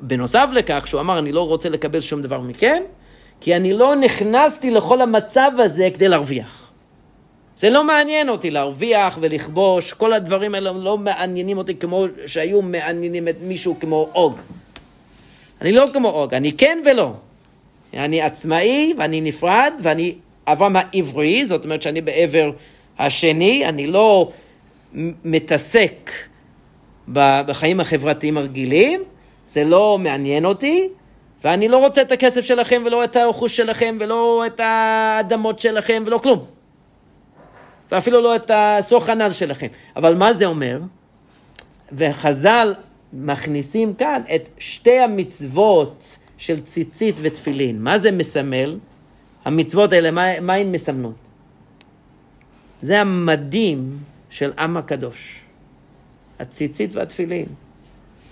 בנוסף 0.00 0.46
לכך, 0.52 0.86
שהוא 0.86 1.00
אמר, 1.00 1.18
אני 1.18 1.32
לא 1.32 1.46
רוצה 1.46 1.68
לקבל 1.68 2.00
שום 2.00 2.22
דבר 2.22 2.40
מכם, 2.40 2.82
כי 3.40 3.56
אני 3.56 3.72
לא 3.72 3.96
נכנסתי 3.96 4.70
לכל 4.70 5.00
המצב 5.00 5.50
הזה 5.58 5.88
כדי 5.94 6.08
להרוויח. 6.08 6.72
זה 7.58 7.70
לא 7.70 7.84
מעניין 7.84 8.28
אותי 8.28 8.50
להרוויח 8.50 9.18
ולכבוש, 9.20 9.92
כל 9.92 10.12
הדברים 10.12 10.54
האלה 10.54 10.72
לא 10.72 10.98
מעניינים 10.98 11.58
אותי 11.58 11.76
כמו 11.76 12.04
שהיו 12.26 12.62
מעניינים 12.62 13.28
את 13.28 13.36
מישהו 13.42 13.76
כמו 13.80 14.08
אוג. 14.14 14.38
אני 15.60 15.72
לא 15.72 15.84
כמו 15.92 16.08
אוג, 16.08 16.34
אני 16.34 16.52
כן 16.52 16.78
ולא. 16.86 17.12
אני 17.94 18.22
עצמאי 18.22 18.94
ואני 18.98 19.20
נפרד 19.20 19.72
ואני 19.82 20.14
אברהם 20.46 20.76
העברי, 20.76 21.46
זאת 21.46 21.64
אומרת 21.64 21.82
שאני 21.82 22.00
בעבר 22.00 22.50
השני, 22.98 23.66
אני 23.68 23.86
לא 23.86 24.30
מתעסק 25.24 26.10
בחיים 27.12 27.80
החברתיים 27.80 28.38
הרגילים, 28.38 29.02
זה 29.48 29.64
לא 29.64 29.98
מעניין 29.98 30.44
אותי, 30.44 30.88
ואני 31.44 31.68
לא 31.68 31.76
רוצה 31.76 32.02
את 32.02 32.12
הכסף 32.12 32.40
שלכם 32.40 32.82
ולא 32.86 33.04
את 33.04 33.16
הרכוש 33.16 33.56
שלכם 33.56 33.96
ולא 34.00 34.46
את 34.46 34.60
האדמות 34.60 35.58
שלכם 35.60 36.02
ולא 36.06 36.18
כלום. 36.18 36.44
ואפילו 37.90 38.20
לא 38.20 38.36
את 38.36 38.50
הסוך 38.54 39.08
הנ"ל 39.08 39.32
שלכם. 39.32 39.66
אבל 39.96 40.14
מה 40.14 40.34
זה 40.34 40.46
אומר? 40.46 40.80
וחז"ל 41.92 42.74
מכניסים 43.12 43.94
כאן 43.94 44.22
את 44.34 44.48
שתי 44.58 44.98
המצוות 44.98 46.18
של 46.38 46.60
ציצית 46.60 47.14
ותפילין. 47.22 47.82
מה 47.82 47.98
זה 47.98 48.10
מסמל? 48.10 48.78
המצוות 49.44 49.92
האלה, 49.92 50.10
מה, 50.10 50.40
מה 50.40 50.54
הן 50.54 50.72
מסמנות? 50.72 51.14
זה 52.82 53.00
המדים 53.00 53.98
של 54.30 54.52
עם 54.58 54.76
הקדוש. 54.76 55.40
הציצית 56.38 56.94
והתפילין. 56.94 57.46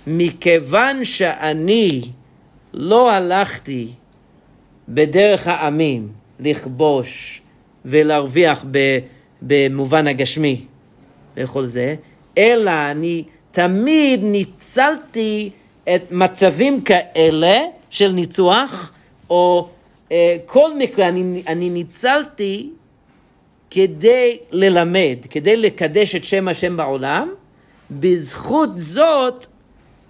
מכיוון 0.06 1.04
שאני 1.04 2.02
לא 2.76 3.10
הלכתי 3.10 3.88
בדרך 4.88 5.46
העמים 5.46 6.08
לכבוש 6.40 7.42
ולהרוויח 7.84 8.64
במובן 9.42 10.06
הגשמי 10.06 10.64
וכל 11.36 11.66
זה, 11.66 11.94
אלא 12.38 12.70
אני 12.90 13.24
תמיד 13.52 14.20
ניצלתי 14.22 15.50
את 15.94 16.12
מצבים 16.12 16.80
כאלה 16.80 17.56
של 17.90 18.12
ניצוח, 18.12 18.92
או 19.30 19.68
אה, 20.12 20.36
כל 20.46 20.78
מקרה 20.78 21.08
אני, 21.08 21.42
אני 21.46 21.70
ניצלתי 21.70 22.70
כדי 23.70 24.38
ללמד, 24.50 25.16
כדי 25.30 25.56
לקדש 25.56 26.14
את 26.14 26.24
שם 26.24 26.48
השם 26.48 26.76
בעולם, 26.76 27.28
בזכות 27.90 28.70
זאת 28.74 29.46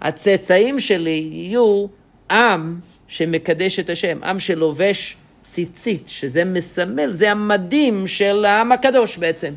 הצאצאים 0.00 0.80
שלי 0.80 1.28
יהיו 1.32 1.86
עם 2.30 2.80
שמקדש 3.08 3.78
את 3.78 3.90
השם, 3.90 4.24
עם 4.24 4.38
שלובש 4.38 5.16
ציצית, 5.44 6.08
שזה 6.08 6.44
מסמל, 6.44 7.12
זה 7.12 7.30
המדים 7.30 8.06
של 8.06 8.44
העם 8.44 8.72
הקדוש 8.72 9.16
בעצם. 9.16 9.52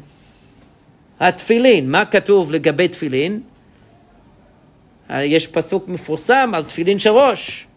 התפילין, 1.19 1.91
מה 1.91 2.05
כתוב 2.05 2.51
לגבי 2.51 2.88
תפילין? 2.88 3.41
יש 5.10 5.47
פסוק 5.47 5.88
מפורסם 5.88 6.51
על 6.53 6.63
תפילין 6.63 6.99
של 6.99 7.10
ראש. 7.10 7.67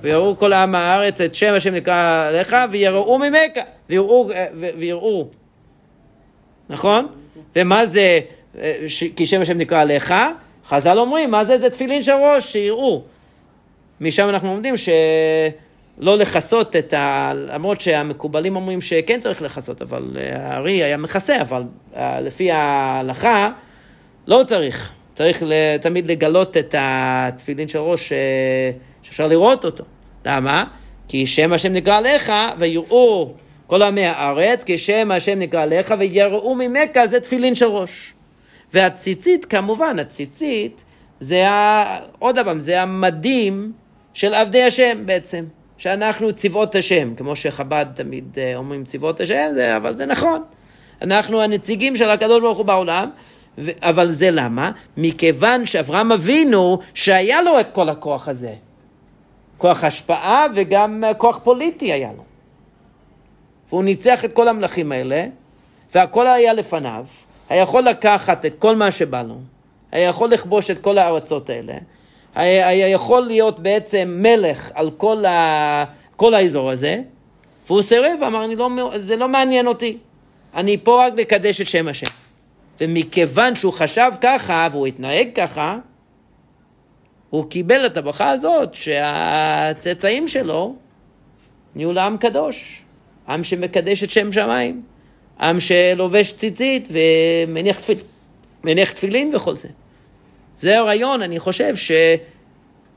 ויראו 0.00 0.36
כל 0.36 0.52
עם 0.52 0.74
הארץ 0.74 1.20
את 1.20 1.34
שם 1.34 1.54
השם 1.56 1.74
נקרא 1.74 2.28
עליך 2.28 2.56
ויראו 2.70 3.18
ממך, 3.18 3.52
ויראו, 3.88 4.28
ויראו. 4.78 5.28
נכון? 6.68 7.06
ומה 7.56 7.86
זה 7.86 8.20
כי 9.16 9.26
שם 9.26 9.40
השם 9.40 9.58
נקרא 9.58 9.80
עליך? 9.80 10.14
חז"ל 10.68 10.98
אומרים, 10.98 11.30
מה 11.30 11.44
זה? 11.44 11.58
זה 11.58 11.70
תפילין 11.70 12.02
של 12.02 12.12
ראש, 12.12 12.52
שיראו. 12.52 13.02
משם 14.00 14.28
אנחנו 14.28 14.48
לומדים 14.48 14.74
שלא 14.76 16.18
לכסות 16.18 16.76
את 16.76 16.92
ה... 16.92 17.32
למרות 17.34 17.80
שהמקובלים 17.80 18.56
אומרים 18.56 18.80
שכן 18.80 19.20
צריך 19.20 19.42
לכסות, 19.42 19.82
אבל 19.82 20.16
הארי 20.32 20.82
היה 20.82 20.96
מכסה, 20.96 21.40
אבל 21.40 21.62
לפי 21.96 22.50
ההלכה 22.50 23.50
לא 24.26 24.44
צריך. 24.48 24.92
צריך 25.14 25.42
תמיד 25.80 26.10
לגלות 26.10 26.56
את 26.56 26.74
התפילין 26.78 27.68
של 27.68 27.78
ראש 27.78 28.12
שאפשר 29.02 29.26
לראות 29.26 29.64
אותו. 29.64 29.84
למה? 30.24 30.64
כי 31.08 31.26
שם 31.26 31.52
השם 31.52 31.72
נקרא 31.72 31.96
עליך 31.96 32.32
ויראו 32.58 33.32
כל 33.66 33.82
עמי 33.82 34.06
הארץ, 34.06 34.64
כי 34.64 34.78
שם 34.78 35.10
השם 35.10 35.38
נקרא 35.38 35.62
עליך 35.62 35.94
ויראו 35.98 36.54
ממך 36.54 36.98
זה 37.10 37.20
תפילין 37.20 37.54
של 37.54 37.66
ראש. 37.66 38.12
והציצית, 38.74 39.44
כמובן, 39.44 39.98
הציצית 39.98 40.84
זה, 41.20 41.48
ה... 41.48 41.98
עוד 42.18 42.38
פעם, 42.44 42.60
זה 42.60 42.82
המדים 42.82 43.72
של 44.16 44.34
עבדי 44.34 44.62
השם 44.62 45.06
בעצם. 45.06 45.44
שאנחנו 45.78 46.32
צבאות 46.32 46.74
השם, 46.74 47.14
כמו 47.14 47.36
שחב"ד 47.36 47.86
תמיד 47.94 48.38
אה, 48.38 48.56
אומרים 48.56 48.84
צבאות 48.84 49.20
השם, 49.20 49.48
זה, 49.54 49.76
אבל 49.76 49.94
זה 49.94 50.06
נכון. 50.06 50.42
אנחנו 51.02 51.42
הנציגים 51.42 51.96
של 51.96 52.10
הקדוש 52.10 52.42
ברוך 52.42 52.58
הוא 52.58 52.66
בעולם, 52.66 53.10
ו... 53.58 53.70
אבל 53.80 54.12
זה 54.12 54.30
למה? 54.30 54.70
מכיוון 54.96 55.66
שאברהם 55.66 56.12
אבינו, 56.12 56.78
שהיה 56.94 57.42
לו 57.42 57.60
את 57.60 57.66
כל 57.72 57.88
הכוח 57.88 58.28
הזה. 58.28 58.54
כוח 59.58 59.84
השפעה 59.84 60.46
וגם 60.54 61.04
כוח 61.18 61.40
פוליטי 61.42 61.92
היה 61.92 62.10
לו. 62.16 62.24
והוא 63.68 63.84
ניצח 63.84 64.24
את 64.24 64.32
כל 64.32 64.48
המלכים 64.48 64.92
האלה, 64.92 65.26
והכל 65.94 66.26
היה 66.26 66.52
לפניו. 66.52 67.04
היה 67.48 67.62
יכול 67.62 67.82
לקחת 67.82 68.46
את 68.46 68.54
כל 68.58 68.76
מה 68.76 68.90
שבא 68.90 69.22
לו, 69.22 69.38
היה 69.92 70.08
יכול 70.08 70.30
לכבוש 70.30 70.70
את 70.70 70.78
כל 70.80 70.98
הארצות 70.98 71.50
האלה, 71.50 71.74
היה, 72.36 72.88
יכול 72.88 73.22
להיות 73.26 73.60
בעצם 73.60 74.18
מלך 74.22 74.70
על 74.74 74.90
כל, 74.96 75.24
ה, 75.24 75.84
כל 76.16 76.34
האזור 76.34 76.70
הזה, 76.70 77.00
והוא 77.66 77.82
סירב, 77.82 78.22
אמר, 78.26 78.46
לא, 78.46 78.90
זה 78.98 79.16
לא 79.16 79.28
מעניין 79.28 79.66
אותי, 79.66 79.98
אני 80.54 80.76
פה 80.82 81.06
רק 81.06 81.12
לקדש 81.16 81.60
את 81.60 81.66
שם 81.66 81.88
השם. 81.88 82.06
ומכיוון 82.80 83.56
שהוא 83.56 83.72
חשב 83.72 84.10
ככה 84.20 84.68
והוא 84.72 84.86
התנהג 84.86 85.28
ככה, 85.34 85.78
הוא 87.30 87.50
קיבל 87.50 87.86
את 87.86 87.96
הברכה 87.96 88.30
הזאת 88.30 88.74
שהצאצאים 88.74 90.28
שלו 90.28 90.74
נהיו 91.74 91.92
לעם 91.92 92.16
קדוש, 92.16 92.82
עם 93.28 93.44
שמקדש 93.44 94.04
את 94.04 94.10
שם 94.10 94.32
שמיים. 94.32 94.82
עם 95.40 95.60
שלובש 95.60 96.32
ציצית 96.32 96.88
ומניח 96.90 97.80
תפיל, 97.80 97.98
תפילין 98.94 99.34
וכל 99.34 99.56
זה. 99.56 99.68
זה 100.60 100.78
הרעיון, 100.78 101.22
אני 101.22 101.38
חושב, 101.38 101.74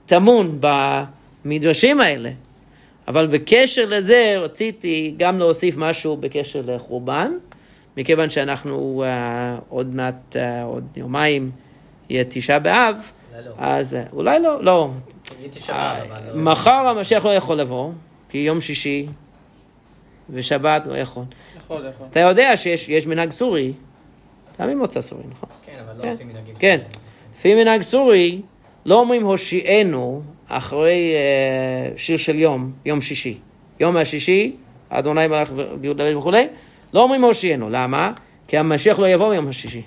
שטמון 0.05 0.59
במדרשים 1.45 2.01
האלה. 2.01 2.29
אבל 3.07 3.27
בקשר 3.27 3.85
לזה 3.85 4.35
רציתי 4.37 5.13
גם 5.17 5.39
להוסיף 5.39 5.75
משהו 5.77 6.17
בקשר 6.17 6.61
לחורבן, 6.65 7.31
מכיוון 7.97 8.29
שאנחנו 8.29 9.03
uh, 9.05 9.61
עוד 9.69 9.95
מעט, 9.95 10.35
uh, 10.35 10.63
עוד 10.63 10.87
יומיים, 10.95 11.51
יהיה 12.09 12.23
תשעה 12.29 12.59
באב, 12.59 13.11
לא. 13.45 13.51
אז 13.57 13.97
אולי 14.13 14.39
לא, 14.39 14.63
לא. 14.63 14.91
Uh, 15.67 15.71
מחר 16.35 16.87
המשיח 16.87 17.25
לא 17.25 17.29
יכול 17.29 17.55
לבוא, 17.55 17.91
כי 18.29 18.37
יום 18.37 18.61
שישי 18.61 19.05
ושבת 20.29 20.81
לא 20.85 20.97
יכול. 20.97 21.23
יכול, 21.57 21.85
יכול. 21.89 22.07
אתה 22.11 22.19
יודע 22.19 22.57
שיש 22.57 23.07
מנהג 23.07 23.31
סורי, 23.31 23.73
אתה 24.55 24.65
ממוצא 24.65 25.01
סורי, 25.01 25.23
נכון? 25.29 25.49
כן, 25.65 25.77
אבל 25.85 25.97
לא 25.97 26.03
כן. 26.03 26.09
עושים 26.09 26.27
מנהגים 26.27 26.55
כן. 26.55 26.79
לפי 27.39 27.56
מנהג 27.56 27.82
סורי, 27.82 28.41
לא 28.86 28.99
אומרים 28.99 29.25
הושיענו 29.25 30.21
אחרי 30.47 31.13
uh, 31.95 31.97
שיר 31.99 32.17
של 32.17 32.39
יום, 32.39 32.71
יום 32.86 33.02
שישי. 33.02 33.38
יום 33.80 33.97
השישי, 33.97 34.56
אדוני 34.89 35.28
מלך 35.28 35.52
ויהודה 35.82 36.17
וכולי, 36.17 36.47
לא 36.93 37.04
אומרים 37.04 37.23
הושיענו. 37.23 37.69
למה? 37.69 38.12
כי 38.47 38.58
המשיח 38.58 38.99
לא 38.99 39.08
יבוא 39.08 39.30
ביום 39.30 39.47
השישי. 39.47 39.82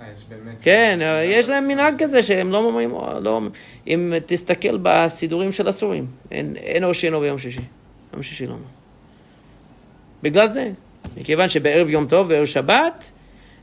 אה, 0.00 0.06
כן, 0.62 0.98
יש 1.24 1.48
להם 1.48 1.68
מנהג 1.68 1.94
כזה 1.98 2.22
שהם 2.22 2.50
לא 2.50 2.58
אומרים, 2.58 2.90
לא, 3.20 3.40
אם 3.86 4.12
תסתכל 4.26 4.78
בסידורים 4.82 5.52
של 5.52 5.68
הסורים, 5.68 6.06
אין 6.56 6.84
הושיענו 6.84 7.20
ביום 7.20 7.38
שישי. 7.38 7.60
יום 8.12 8.22
שישי 8.22 8.46
לא. 8.46 8.54
בגלל 10.22 10.48
זה. 10.48 10.70
מכיוון 11.16 11.48
שבערב 11.48 11.90
יום 11.90 12.06
טוב, 12.06 12.28
בערב 12.28 12.46
שבת, 12.46 13.10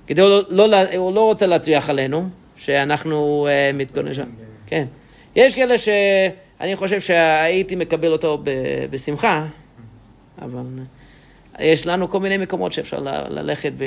כדי 0.08 0.22
לא, 0.22 0.42
לא, 0.50 0.78
הוא 0.96 1.14
לא 1.14 1.22
רוצה 1.22 1.48
להטריח 1.48 1.90
עלינו, 1.90 2.30
שאנחנו 2.66 3.48
uh, 3.48 3.76
מתכוננים 3.76 4.14
שם. 4.14 4.30
כן. 4.68 4.86
יש 5.36 5.56
כאלה 5.56 5.78
שאני 5.78 6.76
חושב 6.76 7.00
שהייתי 7.00 7.76
מקבל 7.76 8.12
אותו 8.12 8.38
ב, 8.44 8.50
בשמחה, 8.90 9.46
אבל 10.42 10.66
יש 11.60 11.88
לנו 11.88 12.10
כל 12.10 12.20
מיני 12.20 12.38
מקומות 12.38 12.74
שאפשר 12.74 13.00
ל, 13.00 13.10
ללכת 13.30 13.72
ב, 13.78 13.84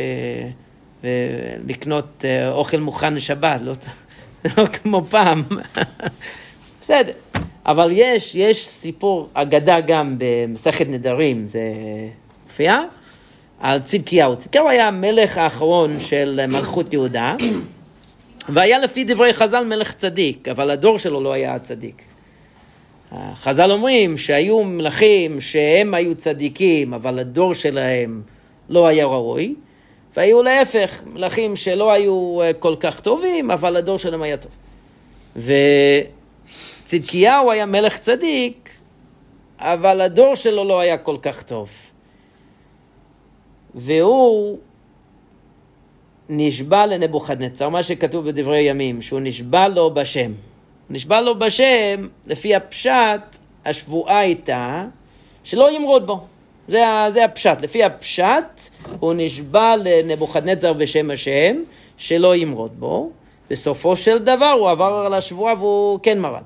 ולקנות 1.05 2.25
uh, 2.25 2.53
אוכל 2.53 2.77
מוכן 2.77 3.15
לשבת, 3.15 3.61
לא, 3.63 3.73
לא 4.59 4.67
כמו 4.67 5.05
פעם. 5.09 5.43
בסדר. 6.81 7.13
אבל 7.67 7.89
יש, 7.93 8.35
יש 8.35 8.67
סיפור, 8.67 9.29
אגדה 9.35 9.81
גם 9.81 10.17
במסכת 10.19 10.87
נדרים, 10.89 11.47
זה 11.47 11.61
מופיע, 12.45 12.81
על 13.61 13.79
צדקיהו. 13.79 14.37
צדקיהו 14.37 14.69
היה 14.69 14.89
המלך 14.89 15.39
האחרון 15.39 16.01
של 16.01 16.47
מלכות 16.49 16.93
יהודה, 16.93 17.37
והיה 18.49 18.79
לפי 18.79 19.05
דברי 19.05 19.33
חז"ל 19.33 19.65
מלך 19.65 19.93
צדיק, 19.93 20.49
אבל 20.49 20.71
הדור 20.71 20.99
שלו 20.99 21.21
לא 21.21 21.33
היה 21.33 21.59
צדיק. 21.59 22.03
חז"ל 23.35 23.71
אומרים 23.71 24.17
שהיו 24.17 24.65
מלכים 24.65 25.41
שהם 25.41 25.95
היו 25.95 26.15
צדיקים, 26.15 26.95
אבל 26.95 27.19
הדור 27.19 27.55
שלהם 27.55 28.23
לא 28.69 28.87
היה 28.87 29.05
ראוי, 29.05 29.55
והיו 30.17 30.43
להפך, 30.43 31.03
מלכים 31.07 31.57
שלא 31.57 31.93
היו 31.93 32.41
אה, 32.43 32.53
כל 32.53 32.75
כך 32.81 33.01
טובים, 33.01 33.51
אבל 33.51 33.77
הדור 33.77 33.99
שלהם 33.99 34.23
היה 34.23 34.37
טוב. 34.37 34.53
וצדקיהו 36.85 37.51
היה 37.51 37.67
מלך 37.67 37.99
צדיק, 37.99 38.71
אבל 39.59 40.01
הדור 40.01 40.35
שלו 40.35 40.65
לא 40.65 40.81
היה 40.81 40.99
כל 40.99 41.17
כך 41.23 41.43
טוב. 41.43 41.71
והוא 43.75 44.59
נשבע 46.29 46.87
לנבוכדנצר, 46.87 47.69
מה 47.69 47.83
שכתוב 47.83 48.27
בדברי 48.27 48.61
ימים, 48.61 49.03
שהוא 49.03 49.21
נשבע 49.21 49.69
לו 49.69 49.95
בשם. 49.95 50.33
נשבע 50.91 51.21
לו 51.21 51.39
בשם, 51.39 52.09
לפי 52.27 52.55
הפשט, 52.55 53.39
השבועה 53.65 54.19
הייתה 54.19 54.85
שלא 55.45 55.71
ימרוד 55.71 56.07
בו. 56.07 56.21
זה, 56.69 56.85
זה 57.13 57.25
הפשט. 57.25 57.61
לפי 57.63 57.85
הפשט, 57.85 58.69
הוא 59.01 59.15
נשבע 59.17 59.75
לנבוכדנצר 59.85 60.73
בשם 60.73 61.11
השם, 61.11 61.57
שלא 61.97 62.37
ימרוד 62.37 62.81
בו. 62.81 63.11
בסופו 63.51 63.97
של 63.97 64.19
דבר 64.19 64.51
הוא 64.59 64.71
עבר 64.71 65.03
על 65.07 65.15
השבועה 65.15 65.55
והוא 65.55 65.99
כן 66.03 66.21
מרד. 66.21 66.43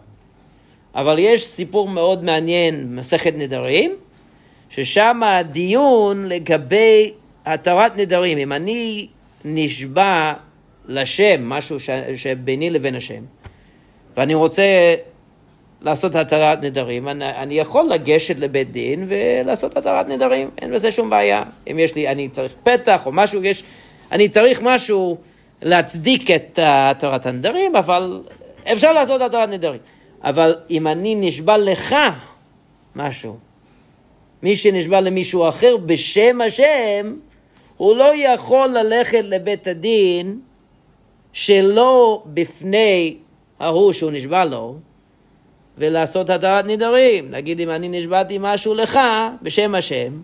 אבל 0.94 1.18
יש 1.18 1.44
סיפור 1.44 1.88
מאוד 1.88 2.24
מעניין, 2.24 2.96
מסכת 2.96 3.34
נדרים, 3.36 3.96
ששם 4.70 5.20
הדיון 5.24 6.28
לגבי 6.28 7.12
התרת 7.46 7.96
נדרים, 7.96 8.38
אם 8.38 8.52
אני 8.52 9.06
נשבע 9.54 10.32
לשם, 10.86 11.48
משהו 11.48 11.80
ש... 11.80 11.90
שביני 12.16 12.70
לבין 12.70 12.94
השם, 12.94 13.22
ואני 14.16 14.34
רוצה 14.34 14.94
לעשות 15.80 16.14
התרת 16.14 16.62
נדרים, 16.64 17.08
אני, 17.08 17.30
אני 17.30 17.54
יכול 17.54 17.88
לגשת 17.90 18.38
לבית 18.38 18.72
דין 18.72 19.06
ולעשות 19.08 19.76
התרת 19.76 20.08
נדרים, 20.08 20.50
אין 20.62 20.74
בזה 20.74 20.92
שום 20.92 21.10
בעיה. 21.10 21.42
אם 21.70 21.78
יש 21.78 21.94
לי, 21.94 22.08
אני 22.08 22.28
צריך 22.28 22.52
פתח 22.62 23.06
או 23.06 23.12
משהו, 23.12 23.44
יש, 23.44 23.62
אני 24.12 24.28
צריך 24.28 24.60
משהו 24.62 25.16
להצדיק 25.62 26.30
את 26.30 26.58
התרת 26.62 27.26
הנדרים, 27.26 27.76
אבל 27.76 28.22
אפשר 28.72 28.92
לעשות 28.92 29.20
התרת 29.20 29.48
נדרים. 29.48 29.80
אבל 30.24 30.56
אם 30.70 30.86
אני 30.86 31.14
נשבע 31.14 31.58
לך 31.58 31.96
משהו, 32.96 33.36
מי 34.42 34.56
שנשבע 34.56 35.00
למישהו 35.00 35.48
אחר 35.48 35.76
בשם 35.76 36.40
השם, 36.40 37.14
הוא 37.78 37.96
לא 37.96 38.12
יכול 38.16 38.68
ללכת 38.68 39.24
לבית 39.24 39.66
הדין 39.66 40.40
שלא 41.32 42.22
בפני 42.26 43.16
ההוא 43.60 43.92
שהוא 43.92 44.10
נשבע 44.10 44.44
לו, 44.44 44.76
ולעשות 45.78 46.30
התרת 46.30 46.64
נדרים. 46.64 47.30
נגיד 47.30 47.60
אם 47.60 47.70
אני 47.70 47.88
נשבעתי 47.88 48.36
משהו 48.40 48.74
לך 48.74 49.00
בשם 49.42 49.74
השם, 49.74 50.20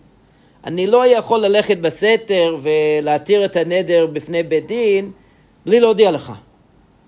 אני 0.65 0.87
לא 0.87 1.07
יכול 1.07 1.41
ללכת 1.41 1.79
בסתר 1.79 2.57
ולהתיר 2.63 3.45
את 3.45 3.57
הנדר 3.57 4.07
בפני 4.07 4.43
בית 4.43 4.67
דין 4.67 5.11
בלי 5.67 5.81
להודיע 5.81 6.11
לך. 6.11 6.33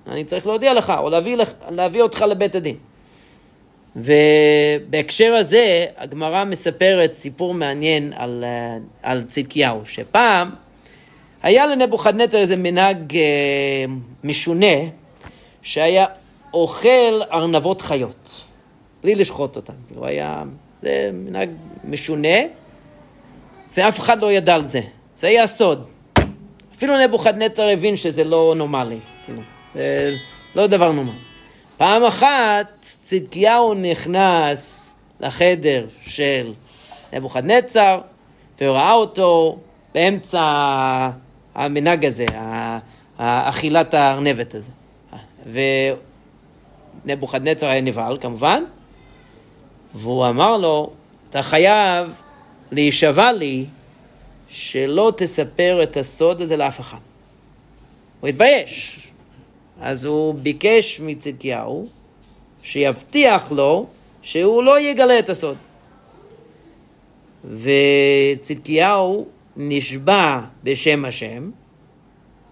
אני 0.06 0.24
צריך 0.24 0.46
להודיע 0.46 0.74
לך, 0.74 0.92
או 0.98 1.10
להביא, 1.10 1.36
להביא 1.70 2.02
אותך 2.02 2.22
לבית 2.22 2.54
הדין. 2.54 2.76
ובהקשר 3.96 5.34
הזה, 5.34 5.86
הגמרא 5.96 6.44
מספרת 6.44 7.14
סיפור 7.14 7.54
מעניין 7.54 8.12
על, 8.16 8.44
אה, 8.46 8.76
על 9.02 9.24
צדקיהו, 9.28 9.80
שפעם 9.86 10.50
היה 11.42 11.66
לנבוכדנצר 11.66 12.38
איזה 12.38 12.56
מנהג 12.56 13.16
אה, 13.16 13.84
משונה, 14.24 14.76
שהיה 15.62 16.06
אוכל 16.54 17.20
ארנבות 17.32 17.82
חיות, 17.82 18.44
בלי 19.02 19.14
לשחוט 19.14 19.56
אותן. 19.56 19.72
כאילו 19.86 20.06
היה, 20.06 20.42
זה 20.82 21.10
מנהג 21.12 21.50
משונה, 21.84 22.38
ואף 23.76 23.98
אחד 23.98 24.20
לא 24.20 24.32
ידע 24.32 24.54
על 24.54 24.64
זה. 24.64 24.80
זה 25.16 25.26
היה 25.26 25.46
סוד. 25.46 25.86
אפילו 26.76 26.94
נבוכדנצר 27.06 27.68
הבין 27.68 27.96
שזה 27.96 28.24
לא 28.24 28.54
נורמלי, 28.56 28.98
כאילו, 29.24 29.42
זה 29.74 30.14
לא 30.54 30.66
דבר 30.66 30.92
נורמלי. 30.92 31.35
פעם 31.76 32.04
אחת 32.04 32.66
צדקיהו 32.80 33.74
נכנס 33.74 34.94
לחדר 35.20 35.86
של 36.02 36.52
נבוכדנצר 37.12 38.00
וראה 38.60 38.92
אותו 38.92 39.58
באמצע 39.94 40.40
המנהג 41.54 42.04
הזה, 42.04 42.26
אכילת 43.18 43.94
הארנבת 43.94 44.54
הזה. 44.54 44.70
ונבוכדנצר 47.04 47.66
היה 47.66 47.80
נבהל 47.80 48.18
כמובן, 48.20 48.62
והוא 49.94 50.26
אמר 50.28 50.56
לו, 50.56 50.90
אתה 51.30 51.42
חייב 51.42 52.14
להישבע 52.72 53.32
לי 53.32 53.64
שלא 54.48 55.12
תספר 55.16 55.82
את 55.82 55.96
הסוד 55.96 56.40
הזה 56.40 56.56
לאף 56.56 56.80
אחד. 56.80 56.98
הוא 58.20 58.28
התבייש. 58.28 59.05
אז 59.80 60.04
הוא 60.04 60.34
ביקש 60.34 61.00
מצדקיהו 61.00 61.88
שיבטיח 62.62 63.52
לו 63.52 63.86
שהוא 64.22 64.62
לא 64.62 64.80
יגלה 64.80 65.18
את 65.18 65.28
הסוד. 65.28 65.56
וצדקיהו 67.44 69.26
נשבע 69.56 70.40
בשם 70.62 71.04
השם 71.04 71.50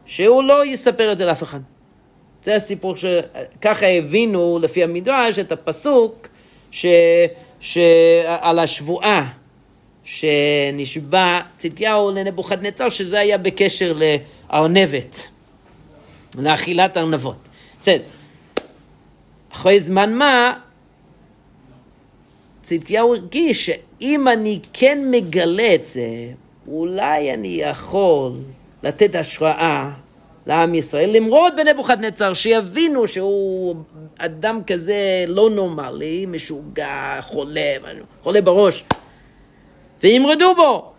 שהוא 0.07 0.43
לא 0.45 0.67
יספר 0.67 1.13
את 1.13 1.19
זה 1.19 1.25
לאף 1.25 1.43
אחד. 1.43 1.61
זה 2.45 2.57
הסיפור 2.57 2.95
שככה 2.97 3.87
הבינו 3.87 4.59
לפי 4.63 4.85
המדרש 4.85 5.39
את 5.39 5.53
הפסוק 5.53 6.29
ש... 6.71 6.87
ש... 7.61 7.79
על 8.27 8.59
השבועה 8.59 9.33
שנשבע 10.05 11.41
צדקיהו 11.59 12.11
לנבוכדנצר, 12.11 12.89
שזה 12.89 13.19
היה 13.19 13.39
בקשר 13.39 13.93
לארנבת, 13.93 15.29
לאכילת 16.39 16.97
ארנבות. 16.97 17.39
בסדר. 17.81 18.03
אחרי 19.53 19.81
זמן 19.81 20.15
מה, 20.15 20.59
צדקיהו 22.63 23.15
הרגיש 23.15 23.67
שאם 23.67 24.29
אני 24.29 24.61
כן 24.73 24.99
מגלה 25.11 25.75
את 25.75 25.87
זה, 25.87 26.09
אולי 26.69 27.35
אני 27.35 27.49
יכול 27.49 28.33
לתת 28.83 29.15
השראה 29.15 29.91
לעם 30.47 30.75
ישראל, 30.75 31.11
למרוד 31.17 31.53
בנבוכדנצר, 31.57 32.35
שיבינו 32.35 33.09
שהוא 33.09 33.77
אדם 34.19 34.61
כזה 34.67 35.25
לא 35.29 35.51
נורמלי, 35.51 36.27
משוגע, 36.27 37.19
חולה, 37.23 37.75
חולה 38.23 38.41
בראש, 38.41 38.85
וימרדו 40.03 40.55
בו. 40.55 40.93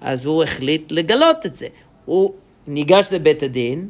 אז 0.00 0.24
הוא 0.24 0.42
החליט 0.42 0.92
לגלות 0.92 1.46
את 1.46 1.54
זה. 1.54 1.66
הוא 2.04 2.32
ניגש 2.66 3.08
לבית 3.12 3.42
הדין, 3.42 3.88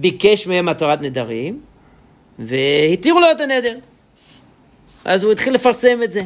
ביקש 0.00 0.46
מהם 0.46 0.68
התרת 0.68 1.00
נדרים, 1.00 1.60
והתירו 2.38 3.20
לו 3.20 3.30
את 3.30 3.40
הנדר. 3.40 3.78
אז 5.04 5.22
הוא 5.24 5.32
התחיל 5.32 5.54
לפרסם 5.54 6.02
את 6.02 6.12
זה. 6.12 6.22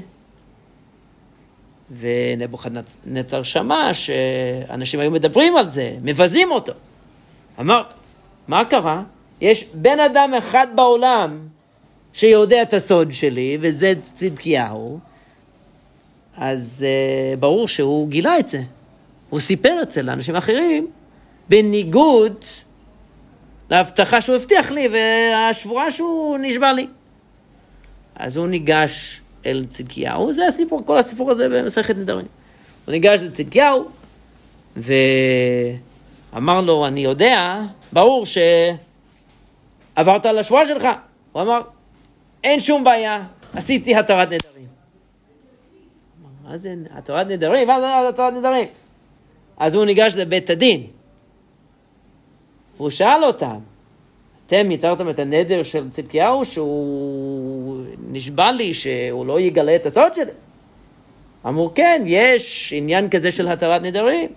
ונבוכדנצר 1.98 3.42
שמע 3.42 3.94
שאנשים 3.94 5.00
היו 5.00 5.10
מדברים 5.10 5.56
על 5.56 5.68
זה, 5.68 5.96
מבזים 6.02 6.50
אותו. 6.50 6.72
אמר, 7.60 7.82
מה 8.48 8.64
קרה? 8.64 9.02
יש 9.40 9.64
בן 9.74 10.00
אדם 10.00 10.34
אחד 10.38 10.66
בעולם 10.74 11.38
שיודע 12.12 12.62
את 12.62 12.74
הסוד 12.74 13.12
שלי, 13.12 13.58
וזה 13.60 13.92
צדקיהו, 14.14 14.98
אז 16.36 16.84
uh, 16.86 17.36
ברור 17.40 17.68
שהוא 17.68 18.08
גילה 18.08 18.38
את 18.38 18.48
זה. 18.48 18.62
הוא 19.30 19.40
סיפר 19.40 19.82
את 19.82 19.92
זה 19.92 20.02
לאנשים 20.02 20.36
אחרים, 20.36 20.86
בניגוד 21.48 22.44
להבטחה 23.70 24.20
שהוא 24.20 24.36
הבטיח 24.36 24.70
לי 24.70 24.88
והשבועה 24.88 25.90
שהוא 25.90 26.38
נשבע 26.42 26.72
לי. 26.72 26.86
אז 28.14 28.36
הוא 28.36 28.46
ניגש 28.46 29.20
אל 29.46 29.64
צדקיהו, 29.68 30.32
זה 30.32 30.46
הסיפור, 30.48 30.82
כל 30.86 30.98
הסיפור 30.98 31.30
הזה 31.30 31.48
במסכת 31.48 31.96
נדרים. 31.96 32.26
הוא 32.84 32.92
ניגש 32.92 33.20
לצדקיהו, 33.22 33.88
ואמר 34.76 36.60
לו, 36.60 36.86
אני 36.86 37.00
יודע, 37.00 37.60
ברור 37.92 38.24
שעברת 39.96 40.26
על 40.26 40.38
השבועה 40.38 40.66
שלך. 40.66 40.88
הוא 41.32 41.42
אמר, 41.42 41.60
אין 42.44 42.60
שום 42.60 42.84
בעיה, 42.84 43.24
עשיתי 43.52 43.96
התרת 43.96 44.28
נדרים. 44.28 44.66
מה 46.44 46.56
זה 46.58 46.74
התרת 46.90 47.26
נדרים? 47.26 47.68
מה 47.68 47.80
זה 47.80 48.08
התרת 48.08 48.32
נדרים? 48.32 48.68
אז 49.56 49.74
הוא 49.74 49.84
ניגש 49.84 50.16
לבית 50.16 50.50
הדין. 50.50 50.86
והוא 52.80 52.90
שאל 52.90 53.24
אותם, 53.24 53.58
אתם 54.46 54.70
יתרתם 54.70 55.08
את 55.10 55.18
הנדר 55.18 55.62
של 55.62 55.90
צדקיהו 55.90 56.44
שהוא 56.44 57.84
נשבע 58.08 58.52
לי 58.52 58.74
שהוא 58.74 59.26
לא 59.26 59.40
יגלה 59.40 59.76
את 59.76 59.86
הסוד 59.86 60.14
שלי? 60.14 60.30
אמרו, 61.46 61.70
כן, 61.74 62.02
יש 62.06 62.72
עניין 62.76 63.10
כזה 63.10 63.32
של 63.32 63.48
התרת 63.48 63.82
נדרים. 63.82 64.28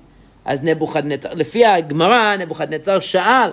אז 0.46 0.64
נבוכדנצר, 0.64 1.34
לפי 1.34 1.66
הגמרא, 1.66 2.36
נבוכדנצר 2.36 3.00
שאל, 3.00 3.50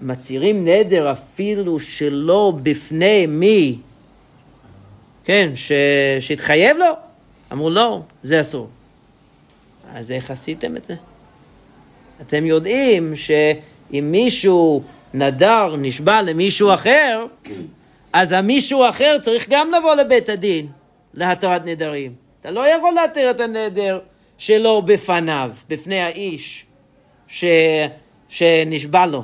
מתירים 0.00 0.68
נדר 0.68 1.12
אפילו 1.12 1.80
שלא 1.80 2.52
בפני 2.62 3.26
מי, 3.26 3.78
כן, 5.24 5.50
ש... 5.54 5.72
שהתחייב 6.20 6.76
לו? 6.76 6.92
אמרו, 7.52 7.70
לא, 7.70 8.00
זה 8.22 8.40
אסור. 8.40 8.68
אז 9.92 10.10
איך 10.10 10.30
עשיתם 10.30 10.76
את 10.76 10.84
זה? 10.84 10.94
אתם 12.20 12.46
יודעים 12.46 13.16
שאם 13.16 14.08
מישהו 14.10 14.82
נדר, 15.14 15.76
נשבע 15.78 16.22
למישהו 16.22 16.74
אחר, 16.74 17.26
אז 18.12 18.32
המישהו 18.32 18.88
אחר 18.88 19.18
צריך 19.22 19.46
גם 19.48 19.70
לבוא 19.70 19.94
לבית 19.94 20.28
הדין 20.28 20.66
להתרת 21.14 21.64
נדרים. 21.64 22.12
אתה 22.40 22.50
לא 22.50 22.68
יכול 22.68 22.92
להתיר 22.94 23.30
את 23.30 23.40
הנדר 23.40 24.00
שלו 24.38 24.82
בפניו, 24.82 25.50
בפני 25.68 26.00
האיש 26.00 26.66
ש... 27.28 27.44
שנשבע 28.28 29.06
לו. 29.06 29.22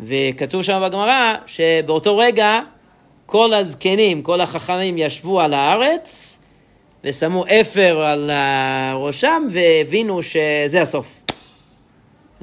וכתוב 0.00 0.62
שם 0.62 0.82
בגמרא 0.86 1.34
שבאותו 1.46 2.18
רגע 2.18 2.60
כל 3.26 3.54
הזקנים, 3.54 4.22
כל 4.22 4.40
החכמים 4.40 4.98
ישבו 4.98 5.40
על 5.40 5.54
הארץ 5.54 6.38
ושמו 7.04 7.44
אפר 7.60 8.00
על 8.00 8.30
ראשם 8.94 9.42
והבינו 9.50 10.22
שזה 10.22 10.82
הסוף. 10.82 11.22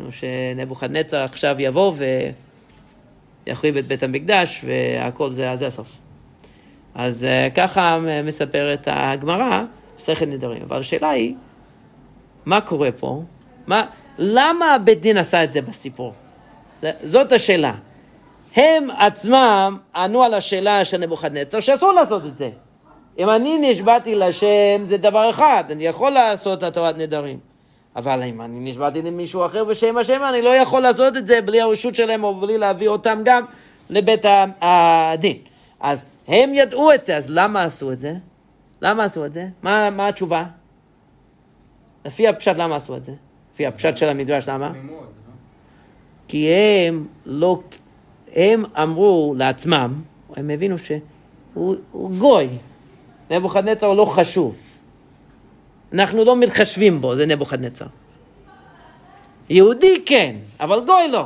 שנבוכדנצר 0.10 1.24
עכשיו 1.24 1.56
יבוא 1.60 1.94
ויחריב 3.48 3.78
את 3.78 3.88
בית 3.88 4.04
המקדש 4.04 4.66
והכל 4.66 5.32
זה, 5.32 5.56
זה 5.56 5.68
הסוף. 5.68 5.88
אז 6.96 7.28
ככה 7.56 8.00
מספרת 8.24 8.88
הגמרא 8.92 9.64
מסכת 10.00 10.28
נדרים. 10.28 10.62
אבל 10.62 10.80
השאלה 10.80 11.10
היא, 11.10 11.36
מה 12.46 12.62
קורה 12.62 12.92
פה? 12.92 13.24
מה, 13.68 13.84
למה 14.18 14.78
בית 14.84 15.02
דין 15.02 15.18
עשה 15.18 15.44
את 15.44 15.54
זה 15.54 15.62
בסיפור? 15.62 16.14
זאת 17.04 17.32
השאלה. 17.32 17.74
הם 18.56 18.92
עצמם 18.98 19.78
ענו 19.96 20.24
על 20.24 20.34
השאלה 20.34 20.86
של 20.86 20.98
נבוכדנצר 20.98 21.60
שאסור 21.60 21.92
לעשות 21.92 22.26
את 22.26 22.38
זה. 22.38 22.50
אם 23.20 23.30
אני 23.30 23.72
נשבעתי 23.72 24.16
לשם 24.16 24.82
זה 24.84 24.98
דבר 24.98 25.30
אחד, 25.30 25.64
אני 25.72 25.86
יכול 25.86 26.12
לעשות 26.12 26.58
את 26.58 26.64
התורת 26.64 26.98
נדרים. 26.98 27.40
אבל 27.96 28.24
אם 28.24 28.42
אני 28.42 28.70
נשבעתי 28.70 29.02
למישהו 29.02 29.46
אחר 29.46 29.64
בשם 29.64 29.98
השם, 29.98 30.22
אני 30.30 30.42
לא 30.42 30.50
יכול 30.50 30.82
לעשות 30.82 31.18
את 31.18 31.28
זה 31.28 31.42
בלי 31.42 31.62
הרשות 31.62 31.96
שלהם 31.96 32.24
או 32.24 32.36
בלי 32.36 32.58
להביא 32.58 32.88
אותם 32.88 33.22
גם 33.26 33.44
לבית 33.90 34.26
הדין. 34.62 35.38
אז 35.80 36.06
הם 36.28 36.50
ידעו 36.54 36.94
את 36.94 37.06
זה, 37.06 37.18
אז 37.18 37.30
למה 37.30 37.64
עשו 37.64 37.92
את 37.92 38.00
זה? 38.00 38.14
למה 38.82 39.04
עשו 39.04 39.26
את 39.26 39.34
זה? 39.34 39.48
מה, 39.62 39.90
מה 39.90 40.08
התשובה? 40.08 40.44
לפי 42.06 42.28
הפשט 42.28 42.56
למה 42.58 42.76
עשו 42.76 42.98
את 42.98 43.06
זה? 43.06 43.12
לפי 43.54 43.66
הפשט 43.66 43.98
של 43.98 44.10
המדרש 44.10 44.50
למה? 44.50 44.72
כי 46.28 46.50
הם 46.50 47.08
לא, 47.26 47.60
הם 48.36 48.64
אמרו 48.84 49.34
לעצמם, 49.38 50.02
הם 50.36 50.50
הבינו 50.50 50.78
שהוא 50.78 52.12
גוי, 52.18 52.50
נבוכדנצר 53.30 53.94
לא 53.94 54.06
חשוב. 54.06 54.58
אנחנו 55.94 56.26
לא 56.26 56.36
מתחשבים 56.36 57.02
בו, 57.02 57.16
זה 57.16 57.26
נבוכדנצר. 57.26 57.86
יהודי 59.50 60.02
כן, 60.06 60.36
אבל 60.60 60.80
גוי 60.86 61.08
לא. 61.08 61.26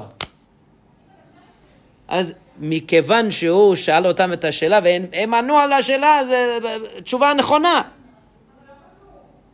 אז 2.08 2.34
מכיוון 2.60 3.32
שהוא 3.32 3.76
שאל 3.76 4.08
אותם 4.08 4.34
את 4.34 4.46
השאלה 4.46 4.80
והם 4.84 5.34
ענו 5.34 5.58
על 5.58 5.74
השאלה, 5.74 6.22
זו 6.30 6.68
תשובה 7.04 7.34
נכונה. 7.34 7.82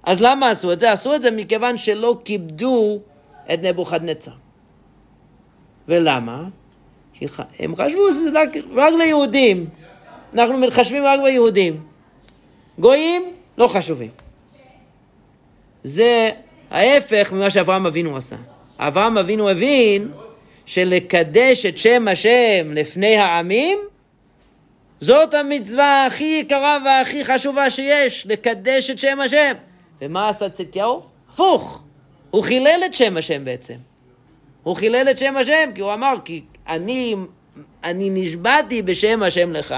אז 0.04 0.22
למה 0.22 0.50
עשו 0.50 0.74
את 0.74 0.80
זה? 0.80 0.91
עשו 0.91 1.16
את 1.16 1.22
זה 1.22 1.32
מכיוון 1.32 1.78
שלא 1.78 2.18
כיבדו 2.26 3.00
את 3.54 3.60
נבוכדנצר. 3.64 4.32
ולמה? 5.88 6.43
כי 7.14 7.26
הם 7.60 7.76
חשבו 7.76 8.12
שזה 8.12 8.30
רק, 8.36 8.50
רק 8.74 8.93
ליהודים. 8.93 9.66
אנחנו 10.34 10.58
מתחשבים 10.58 11.04
רק 11.06 11.20
ביהודים. 11.24 11.89
גויים 12.80 13.34
לא 13.58 13.68
חשובים. 13.68 14.10
זה 15.84 16.30
ההפך 16.72 17.32
ממה 17.32 17.50
שאברהם 17.50 17.86
אבינו 17.86 18.18
עשה. 18.18 18.36
אברהם 18.80 19.18
אבינו 19.18 19.50
הבין 19.50 20.12
שלקדש 20.66 21.66
את 21.66 21.78
שם 21.78 22.08
השם 22.08 22.74
לפני 22.74 23.18
העמים, 23.18 23.80
זאת 25.02 25.34
המצווה 25.34 26.06
הכי 26.06 26.40
יקרה 26.42 26.78
והכי 26.86 27.26
חשובה 27.26 27.70
שיש, 27.70 28.28
לקדש 28.28 28.90
את 28.90 29.00
שם 29.00 29.20
השם. 29.20 29.54
ומה 30.02 30.30
עשה 30.30 30.50
צדקיהו? 30.50 31.02
הפוך, 31.34 31.84
הוא 32.32 32.44
חילל 32.44 32.82
את 32.86 32.94
שם 32.94 33.18
השם 33.18 33.46
בעצם. 33.46 33.76
הוא 34.64 34.76
חילל 34.76 35.08
את 35.12 35.18
שם 35.18 35.38
השם, 35.38 35.70
כי 35.76 35.82
הוא 35.82 35.94
אמר, 35.94 36.14
כי 36.26 36.42
אני, 36.68 37.16
אני 37.84 38.10
נשבעתי 38.10 38.82
בשם 38.82 39.24
השם 39.24 39.54
לך, 39.54 39.76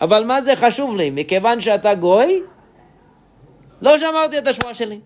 אבל 0.00 0.24
מה 0.24 0.42
זה 0.42 0.56
חשוב 0.56 0.96
לי? 0.96 1.10
מכיוון 1.10 1.60
שאתה 1.60 1.94
גוי, 1.94 2.40
לא 3.82 3.98
שמרתי 3.98 4.38
את 4.38 4.46
השבועה 4.46 4.74
שלי. 4.74 4.98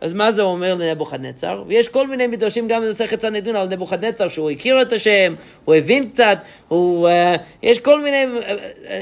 אז 0.00 0.14
מה 0.14 0.32
זה 0.32 0.42
אומר 0.42 0.74
לנבוכדנצר? 0.74 1.62
ויש 1.66 1.88
כל 1.88 2.06
מיני 2.06 2.26
מדרשים 2.26 2.68
גם 2.68 2.82
במסכת 2.82 3.20
סנדון 3.20 3.56
על 3.56 3.68
נבוכדנצר, 3.68 4.28
שהוא 4.28 4.50
הכיר 4.50 4.82
את 4.82 4.92
השם, 4.92 5.34
הוא 5.64 5.74
הבין 5.74 6.10
קצת, 6.10 6.38
הוא, 6.68 7.08
uh, 7.08 7.12
יש 7.62 7.78
כל 7.78 8.02
מיני, 8.02 8.24
uh, 8.40 8.48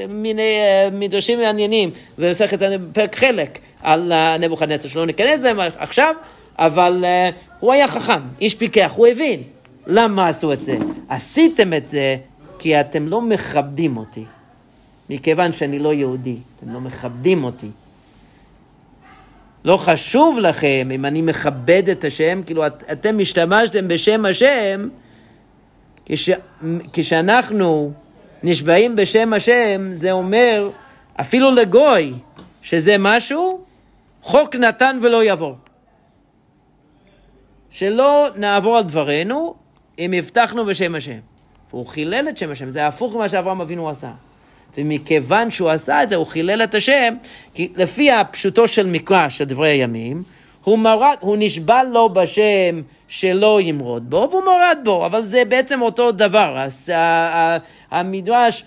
מיני 0.08 0.42
uh, 0.42 0.94
מדרשים 0.94 1.38
מעניינים 1.38 1.90
במסכת 2.18 2.60
סנדון, 2.60 2.90
פרק 2.92 3.16
חלק 3.16 3.58
על 3.82 4.12
uh, 4.12 4.40
נבוכדנצר, 4.40 4.88
שלא 4.88 5.06
ניכנס 5.06 5.40
להם 5.40 5.58
עכשיו, 5.76 6.14
אבל 6.58 7.04
uh, 7.04 7.34
הוא 7.60 7.72
היה 7.72 7.88
חכם, 7.88 8.20
איש 8.40 8.54
פיקח, 8.54 8.92
הוא 8.96 9.06
הבין. 9.06 9.42
למה 9.86 10.28
עשו 10.28 10.52
את 10.52 10.62
זה? 10.62 10.76
עשיתם 11.08 11.74
את 11.74 11.88
זה 11.88 12.16
כי 12.58 12.80
אתם 12.80 13.08
לא 13.08 13.20
מכבדים 13.20 13.96
אותי. 13.96 14.24
מכיוון 15.12 15.52
שאני 15.52 15.78
לא 15.78 15.94
יהודי, 15.94 16.36
אתם 16.56 16.72
לא 16.72 16.80
מכבדים 16.80 17.44
אותי. 17.44 17.70
לא 19.64 19.76
חשוב 19.76 20.38
לכם 20.38 20.88
אם 20.94 21.04
אני 21.04 21.22
מכבד 21.22 21.88
את 21.88 22.04
השם, 22.04 22.40
כאילו 22.46 22.66
את, 22.66 22.82
אתם 22.92 23.18
השתמשתם 23.20 23.88
בשם 23.88 24.26
השם, 24.26 24.88
כש, 26.06 26.30
כשאנחנו 26.92 27.92
נשבעים 28.42 28.96
בשם 28.96 29.32
השם, 29.32 29.90
זה 29.92 30.12
אומר 30.12 30.70
אפילו 31.20 31.50
לגוי 31.50 32.12
שזה 32.62 32.96
משהו, 32.98 33.60
חוק 34.22 34.56
נתן 34.56 34.98
ולא 35.02 35.24
יעבור. 35.24 35.56
שלא 37.70 38.28
נעבור 38.36 38.76
על 38.76 38.84
דברינו 38.84 39.54
אם 39.98 40.12
הבטחנו 40.12 40.64
בשם 40.64 40.94
השם. 40.94 41.18
והוא 41.70 41.86
חילל 41.86 42.26
את 42.28 42.36
שם 42.36 42.50
השם, 42.50 42.70
זה 42.70 42.86
הפוך 42.86 43.14
ממה 43.14 43.28
שאברהם 43.28 43.60
אבינו 43.60 43.90
עשה. 43.90 44.12
ומכיוון 44.78 45.50
שהוא 45.50 45.70
עשה 45.70 46.02
את 46.02 46.10
זה, 46.10 46.16
הוא 46.16 46.26
חילל 46.26 46.62
את 46.62 46.74
השם, 46.74 47.14
כי 47.54 47.72
לפי 47.76 48.10
הפשוטו 48.10 48.68
של 48.68 48.86
מקרא 48.86 49.28
של 49.28 49.44
דברי 49.44 49.68
הימים, 49.68 50.22
הוא, 50.64 50.78
מרד, 50.78 51.16
הוא 51.20 51.36
נשבע 51.38 51.82
לו 51.82 52.08
בשם 52.08 52.82
שלא 53.08 53.60
ימרוד 53.60 54.10
בו, 54.10 54.28
והוא 54.30 54.44
מורד 54.44 54.78
בו, 54.84 55.06
אבל 55.06 55.24
זה 55.24 55.44
בעצם 55.44 55.82
אותו 55.82 56.12
דבר. 56.12 56.58
אז 56.58 56.92
המדרש 57.90 58.64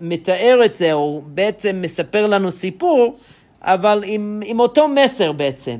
מתאר 0.00 0.60
את 0.64 0.74
זה, 0.74 0.92
הוא 0.92 1.22
בעצם 1.26 1.78
מספר 1.82 2.26
לנו 2.26 2.52
סיפור, 2.52 3.16
אבל 3.62 4.02
עם, 4.06 4.40
עם 4.44 4.60
אותו 4.60 4.88
מסר 4.88 5.32
בעצם, 5.32 5.76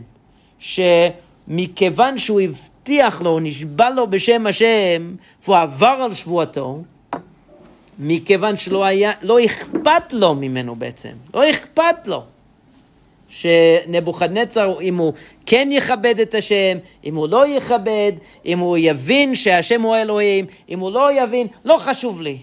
שמכיוון 0.59 2.19
שהוא 2.19 2.41
הבטיח 2.41 3.23
לו, 3.23 3.31
הוא 3.31 3.41
נשבע 3.43 3.91
לו 3.91 4.07
בשם 4.07 4.47
השם, 4.47 5.15
והוא 5.45 5.57
עבר 5.57 5.99
על 6.05 6.15
שבועתו, 6.15 6.83
מכיוון 7.99 8.57
שלא 8.57 8.85
היה, 8.85 9.13
לא 9.23 9.45
אכפת 9.45 10.13
לו 10.13 10.35
ממנו 10.35 10.77
בעצם, 10.77 11.13
לא 11.35 11.51
אכפת 11.51 12.07
לו. 12.07 12.23
שנבוכדנצר, 13.29 14.81
אם 14.81 14.97
הוא 14.97 15.13
כן 15.47 15.69
יכבד 15.73 16.21
את 16.21 16.35
השם, 16.35 16.79
אם 17.05 17.15
הוא 17.15 17.29
לא 17.29 17.49
יכבד, 17.49 18.13
אם 18.47 18.59
הוא 18.59 18.77
יבין 18.79 19.35
שהשם 19.35 19.83
הוא 19.83 19.97
אלוהים, 19.97 20.47
אם 20.69 20.79
הוא 20.79 20.91
לא 20.93 21.23
יבין, 21.23 21.47
לא 21.65 21.77
חשוב 21.79 22.21
לי. 22.21 22.39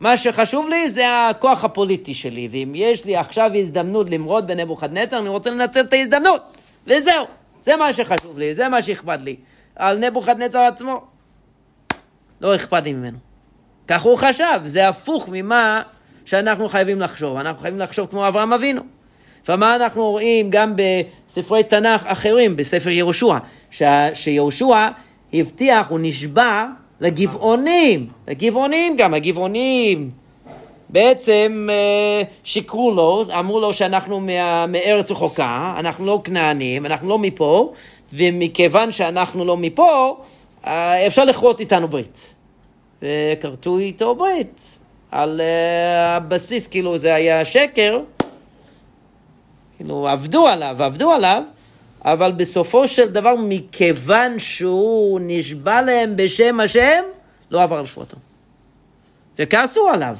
מה 0.00 0.16
שחשוב 0.16 0.68
לי 0.68 0.90
זה 0.90 1.28
הכוח 1.30 1.64
הפוליטי 1.64 2.14
שלי, 2.14 2.48
ואם 2.50 2.72
יש 2.74 3.04
לי 3.04 3.16
עכשיו 3.16 3.50
הזדמנות 3.54 4.10
למרוד 4.10 4.46
בנבוכדנצר, 4.46 5.18
אני 5.18 5.28
רוצה 5.28 5.50
לנצל 5.50 5.80
את 5.80 5.92
ההזדמנות, 5.92 6.42
וזהו. 6.86 7.24
זה 7.62 7.76
מה 7.76 7.92
שחשוב 7.92 8.38
לי, 8.38 8.54
זה 8.54 8.68
מה 8.68 8.82
שאכפת 8.82 9.18
לי. 9.22 9.36
על 9.76 9.98
נבוכדנצר 9.98 10.58
עצמו, 10.58 11.00
לא 12.40 12.54
אכפת 12.54 12.82
לי 12.84 12.92
ממנו. 12.92 13.18
כך 13.88 14.02
הוא 14.02 14.18
חשב, 14.18 14.60
זה 14.64 14.88
הפוך 14.88 15.28
ממה 15.32 15.82
שאנחנו 16.24 16.68
חייבים 16.68 17.00
לחשוב. 17.00 17.36
אנחנו 17.36 17.62
חייבים 17.62 17.80
לחשוב 17.80 18.06
כמו 18.06 18.28
אברהם 18.28 18.52
אבינו. 18.52 18.82
ומה 19.48 19.74
אנחנו 19.76 20.10
רואים 20.10 20.50
גם 20.50 20.74
בספרי 20.76 21.62
תנ"ך 21.62 22.06
אחרים, 22.06 22.56
בספר 22.56 22.90
יהושע, 22.90 23.38
שיהושע 24.14 24.88
הבטיח, 25.32 25.88
הוא 25.88 25.98
נשבע 26.02 26.66
לגבעונים, 27.00 28.06
לגבעונים 28.28 28.96
גם, 28.96 29.14
הגבעונים 29.14 30.10
בעצם 30.88 31.68
אה, 31.70 32.22
שיקרו 32.44 32.90
לו, 32.90 33.24
אמרו 33.38 33.60
לו 33.60 33.72
שאנחנו 33.72 34.20
מארץ 34.68 35.10
רחוקה, 35.10 35.74
אנחנו 35.78 36.06
לא 36.06 36.20
כנענים, 36.24 36.86
אנחנו 36.86 37.08
לא 37.08 37.18
מפה, 37.18 37.72
ומכיוון 38.12 38.92
שאנחנו 38.92 39.44
לא 39.44 39.56
מפה, 39.56 40.16
אה, 40.66 41.06
אפשר 41.06 41.24
לכרות 41.24 41.60
איתנו 41.60 41.88
ברית. 41.88 42.35
וכרתו 43.02 43.78
איתו 43.78 44.14
ברית 44.14 44.78
על 45.10 45.40
uh, 45.40 45.42
הבסיס, 46.08 46.66
כאילו 46.68 46.98
זה 46.98 47.14
היה 47.14 47.44
שקר, 47.44 48.00
כאילו 49.76 50.08
עבדו 50.08 50.46
עליו, 50.46 50.82
עבדו 50.82 51.12
עליו, 51.12 51.42
אבל 52.04 52.32
בסופו 52.32 52.88
של 52.88 53.08
דבר, 53.08 53.34
מכיוון 53.38 54.38
שהוא 54.38 55.20
נשבע 55.22 55.82
להם 55.82 56.16
בשם 56.16 56.60
השם, 56.60 57.02
לא 57.50 57.62
עבר 57.62 57.78
על 57.78 57.86
שבועתו. 57.86 58.16
וכעסו 59.38 59.88
עליו. 59.88 60.16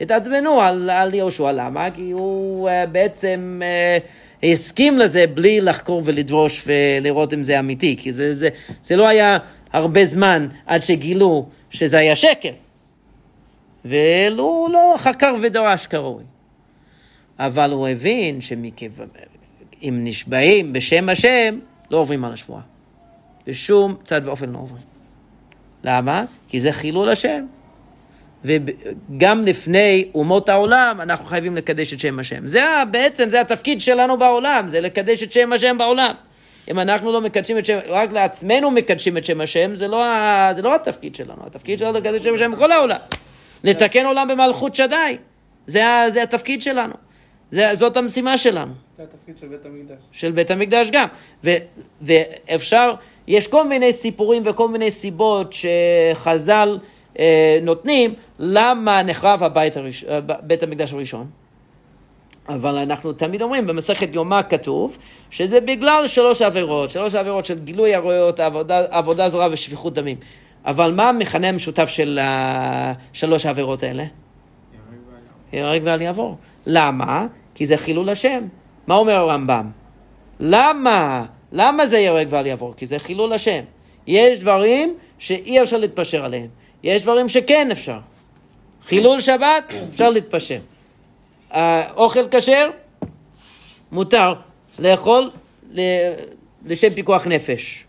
התעצבנו 0.00 0.60
על, 0.60 0.90
על 0.90 1.14
יהושע, 1.14 1.52
למה? 1.52 1.90
כי 1.90 2.10
הוא 2.10 2.68
uh, 2.68 2.86
בעצם 2.86 3.60
uh, 3.62 4.46
הסכים 4.46 4.98
לזה 4.98 5.26
בלי 5.26 5.60
לחקור 5.60 6.02
ולדרוש 6.04 6.64
ולראות 6.66 7.34
אם 7.34 7.44
זה 7.44 7.58
אמיתי, 7.58 7.96
כי 7.98 8.12
זה, 8.12 8.34
זה, 8.34 8.48
זה 8.82 8.96
לא 8.96 9.08
היה 9.08 9.38
הרבה 9.72 10.06
זמן 10.06 10.46
עד 10.66 10.82
שגילו 10.82 11.46
שזה 11.72 11.98
היה 11.98 12.16
שקר. 12.16 12.52
והוא 13.84 14.70
לא 14.70 14.94
חקר 14.98 15.34
ודרש 15.42 15.86
כראוי. 15.86 16.24
אבל 17.38 17.70
הוא 17.70 17.88
הבין 17.88 18.40
שאם 18.40 18.70
נשבעים 19.82 20.72
בשם 20.72 21.08
השם, 21.08 21.58
לא 21.90 21.96
עוברים 21.96 22.24
על 22.24 22.32
השבועה. 22.32 22.62
בשום 23.46 23.94
צד 24.04 24.20
ואופן 24.24 24.50
לא 24.50 24.58
עוברים. 24.58 24.82
למה? 25.84 26.24
כי 26.48 26.60
זה 26.60 26.72
חילול 26.72 27.08
השם. 27.08 27.44
וגם 28.44 29.44
לפני 29.44 30.08
אומות 30.14 30.48
העולם 30.48 30.98
אנחנו 31.00 31.24
חייבים 31.24 31.56
לקדש 31.56 31.92
את 31.92 32.00
שם 32.00 32.18
השם. 32.18 32.46
זה 32.46 32.62
בעצם, 32.90 33.28
זה 33.28 33.40
התפקיד 33.40 33.80
שלנו 33.80 34.18
בעולם, 34.18 34.68
זה 34.68 34.80
לקדש 34.80 35.22
את 35.22 35.32
שם 35.32 35.52
השם 35.52 35.78
בעולם. 35.78 36.14
אם 36.70 36.78
אנחנו 36.78 37.12
לא 37.12 37.20
מקדשים 37.20 37.58
את 37.58 37.66
שם, 37.66 37.78
רק 37.88 38.12
לעצמנו 38.12 38.70
מקדשים 38.70 39.16
את 39.16 39.24
שם 39.24 39.40
השם, 39.40 39.74
זה 39.74 39.88
לא, 39.88 40.04
זה 40.52 40.62
לא 40.62 40.74
התפקיד 40.74 41.14
שלנו, 41.14 41.46
התפקיד 41.46 41.78
שלנו 41.78 41.98
לקדש 41.98 42.16
את 42.16 42.22
שם 42.22 42.34
השם 42.34 42.52
בכל 42.52 42.72
העולם. 42.72 42.98
לתקן 43.64 44.06
עולם 44.06 44.28
במלכות 44.28 44.74
שדי, 44.74 45.16
זה, 45.66 45.82
זה 46.12 46.22
התפקיד 46.22 46.62
שלנו, 46.62 46.94
זה, 47.50 47.74
זאת 47.74 47.96
המשימה 47.96 48.38
שלנו. 48.38 48.72
זה 48.96 49.02
התפקיד 49.02 49.36
של 49.36 49.48
בית 49.48 49.66
המקדש. 49.66 50.02
של 50.12 50.30
בית 50.30 50.50
המקדש 50.50 50.88
גם, 50.92 51.08
ו, 51.44 51.50
ואפשר, 52.02 52.94
יש 53.26 53.46
כל 53.46 53.68
מיני 53.68 53.92
סיפורים 53.92 54.42
וכל 54.46 54.68
מיני 54.68 54.90
סיבות 54.90 55.52
שחז"ל 55.52 56.78
אה, 57.18 57.58
נותנים 57.62 58.14
למה 58.38 59.02
נחרב 59.02 59.42
הבית 59.42 59.76
הראש, 59.76 60.04
בית 60.42 60.62
המקדש 60.62 60.92
הראשון. 60.92 61.41
אבל 62.48 62.78
אנחנו 62.78 63.12
תמיד 63.12 63.42
אומרים, 63.42 63.66
במסכת 63.66 64.08
יומא 64.12 64.40
כתוב, 64.48 64.98
שזה 65.30 65.60
בגלל 65.60 66.06
שלוש 66.06 66.42
עבירות, 66.42 66.90
שלוש 66.90 67.14
עבירות 67.14 67.44
של 67.44 67.58
גילוי 67.58 67.94
עריות, 67.94 68.40
עבודה, 68.40 68.84
עבודה 68.90 69.28
זרה 69.28 69.48
ושפיכות 69.52 69.94
דמים. 69.94 70.16
אבל 70.64 70.92
מה 70.92 71.08
המכנה 71.08 71.48
המשותף 71.48 71.88
של 71.88 72.20
uh, 72.22 72.96
שלוש 73.12 73.46
העבירות 73.46 73.82
האלה? 73.82 74.04
יהרג 75.52 75.82
ואל 75.84 76.02
יעבור. 76.02 76.36
למה? 76.66 77.26
כי 77.54 77.66
זה 77.66 77.76
חילול 77.76 78.08
השם. 78.08 78.44
מה 78.86 78.94
אומר 78.94 79.12
הרמב"ם? 79.12 79.70
למה? 80.40 81.24
למה 81.52 81.86
זה 81.86 81.98
יהרג 81.98 82.26
ואל 82.30 82.46
יעבור? 82.46 82.74
כי 82.76 82.86
זה 82.86 82.98
חילול 82.98 83.32
השם. 83.32 83.60
יש 84.06 84.40
דברים 84.40 84.94
שאי 85.18 85.62
אפשר 85.62 85.76
להתפשר 85.76 86.24
עליהם. 86.24 86.48
יש 86.82 87.02
דברים 87.02 87.28
שכן 87.28 87.68
אפשר. 87.70 87.98
חילול 88.84 89.20
שבת, 89.20 89.72
אפשר 89.88 90.10
להתפשר. 90.10 90.58
אוכל 91.96 92.28
כשר, 92.30 92.70
מותר 93.92 94.34
לאכול 94.78 95.30
לשם 96.64 96.90
פיקוח 96.94 97.26
נפש. 97.26 97.84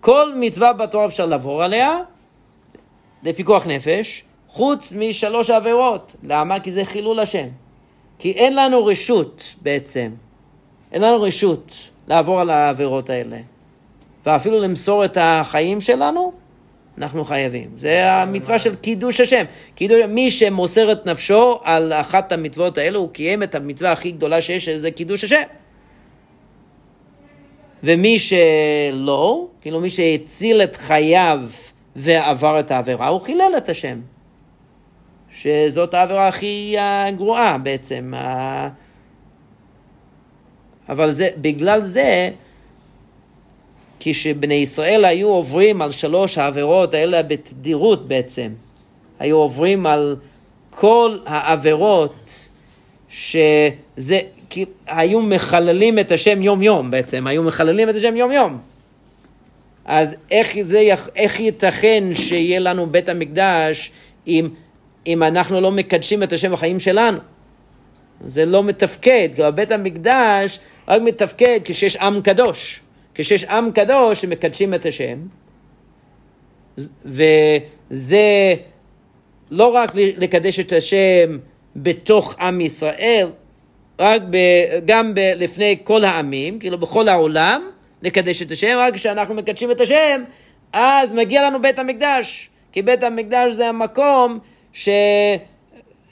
כל 0.00 0.32
מצווה 0.36 0.72
בתורה 0.72 1.06
אפשר 1.06 1.26
לעבור 1.26 1.62
עליה 1.62 1.98
לפיקוח 3.22 3.66
נפש, 3.66 4.24
חוץ 4.48 4.92
משלוש 4.96 5.50
עבירות. 5.50 6.12
למה? 6.22 6.60
כי 6.60 6.72
זה 6.72 6.84
חילול 6.84 7.20
השם. 7.20 7.46
כי 8.18 8.32
אין 8.32 8.56
לנו 8.56 8.86
רשות 8.86 9.54
בעצם, 9.62 10.10
אין 10.92 11.02
לנו 11.02 11.22
רשות 11.22 11.74
לעבור 12.08 12.40
על 12.40 12.50
העבירות 12.50 13.10
האלה. 13.10 13.38
ואפילו 14.26 14.58
למסור 14.58 15.04
את 15.04 15.18
החיים 15.20 15.80
שלנו, 15.80 16.32
אנחנו 17.00 17.24
חייבים. 17.24 17.70
זה 17.76 18.12
המצווה 18.12 18.58
של 18.58 18.74
קידוש 18.74 19.20
השם. 19.20 19.44
קידוש, 19.74 20.04
מי 20.08 20.30
שמוסר 20.30 20.92
את 20.92 21.06
נפשו 21.06 21.60
על 21.62 21.92
אחת 21.92 22.32
המצוות 22.32 22.78
האלו, 22.78 23.00
הוא 23.00 23.08
קיים 23.12 23.42
את 23.42 23.54
המצווה 23.54 23.92
הכי 23.92 24.10
גדולה 24.10 24.42
שיש, 24.42 24.64
שזה 24.64 24.90
קידוש 24.90 25.24
השם. 25.24 25.42
ומי 27.82 28.18
שלא, 28.18 29.46
כאילו 29.60 29.80
מי 29.80 29.90
שהציל 29.90 30.62
את 30.62 30.76
חייו 30.76 31.40
ועבר 31.96 32.60
את 32.60 32.70
העבירה, 32.70 33.08
הוא 33.08 33.20
חילל 33.20 33.52
את 33.56 33.68
השם. 33.68 34.00
שזאת 35.30 35.94
העבירה 35.94 36.28
הכי 36.28 36.76
גרועה 37.16 37.58
בעצם. 37.58 38.12
אבל 40.88 41.10
זה, 41.10 41.28
בגלל 41.36 41.84
זה, 41.84 42.30
כשבני 44.00 44.54
ישראל 44.54 45.04
היו 45.04 45.28
עוברים 45.28 45.82
על 45.82 45.92
שלוש 45.92 46.38
העבירות 46.38 46.94
האלה 46.94 47.22
בתדירות 47.22 48.08
בעצם, 48.08 48.48
היו 49.18 49.36
עוברים 49.36 49.86
על 49.86 50.16
כל 50.70 51.18
העבירות 51.26 52.48
שזה, 53.08 54.20
היו 54.86 55.22
מחללים 55.22 55.98
את 55.98 56.12
השם 56.12 56.42
יום 56.42 56.62
יום 56.62 56.90
בעצם, 56.90 57.26
היו 57.26 57.42
מחללים 57.42 57.90
את 57.90 57.94
השם 57.94 58.16
יום 58.16 58.32
יום. 58.32 58.58
אז 59.84 60.14
איך, 60.30 60.56
זה, 60.62 60.94
איך 61.16 61.40
ייתכן 61.40 62.04
שיהיה 62.14 62.58
לנו 62.58 62.86
בית 62.86 63.08
המקדש 63.08 63.90
אם, 64.26 64.48
אם 65.06 65.22
אנחנו 65.22 65.60
לא 65.60 65.72
מקדשים 65.72 66.22
את 66.22 66.32
השם 66.32 66.52
בחיים 66.52 66.80
שלנו? 66.80 67.18
זה 68.26 68.46
לא 68.46 68.64
מתפקד, 68.64 69.28
כי 69.36 69.42
בית 69.54 69.72
המקדש 69.72 70.58
רק 70.88 71.02
מתפקד 71.02 71.60
כשיש 71.64 71.96
עם 71.96 72.22
קדוש. 72.22 72.80
כשיש 73.22 73.44
עם 73.44 73.70
קדוש 73.72 74.20
שמקדשים 74.20 74.74
את 74.74 74.86
השם, 74.86 75.18
וזה 77.04 78.54
לא 79.50 79.66
רק 79.66 79.92
לקדש 79.94 80.60
את 80.60 80.72
השם 80.72 81.38
בתוך 81.76 82.36
עם 82.40 82.60
ישראל, 82.60 83.28
רק 83.98 84.22
ב, 84.30 84.36
גם 84.84 85.14
ב, 85.14 85.18
לפני 85.36 85.78
כל 85.84 86.04
העמים, 86.04 86.58
כאילו 86.58 86.78
בכל 86.78 87.08
העולם, 87.08 87.70
לקדש 88.02 88.42
את 88.42 88.50
השם, 88.50 88.76
רק 88.78 88.94
כשאנחנו 88.94 89.34
מקדשים 89.34 89.70
את 89.70 89.80
השם, 89.80 90.22
אז 90.72 91.12
מגיע 91.12 91.42
לנו 91.42 91.62
בית 91.62 91.78
המקדש, 91.78 92.50
כי 92.72 92.82
בית 92.82 93.02
המקדש 93.02 93.54
זה 93.54 93.68
המקום 93.68 94.38
ש... 94.72 94.88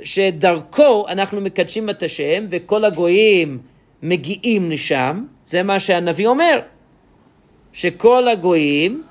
שדרכו 0.05 1.09
אנחנו 1.09 1.41
מקדשים 1.41 1.91
את 1.91 2.03
השם, 2.03 2.47
וכל 2.51 2.85
הגויים 2.85 3.59
מגיעים 4.03 4.71
לשם, 4.71 5.25
זה 5.49 5.63
מה 5.63 5.81
שהנביא 5.81 6.27
אומר. 6.27 6.61
שכל 7.73 8.29
הגויים 8.29 9.03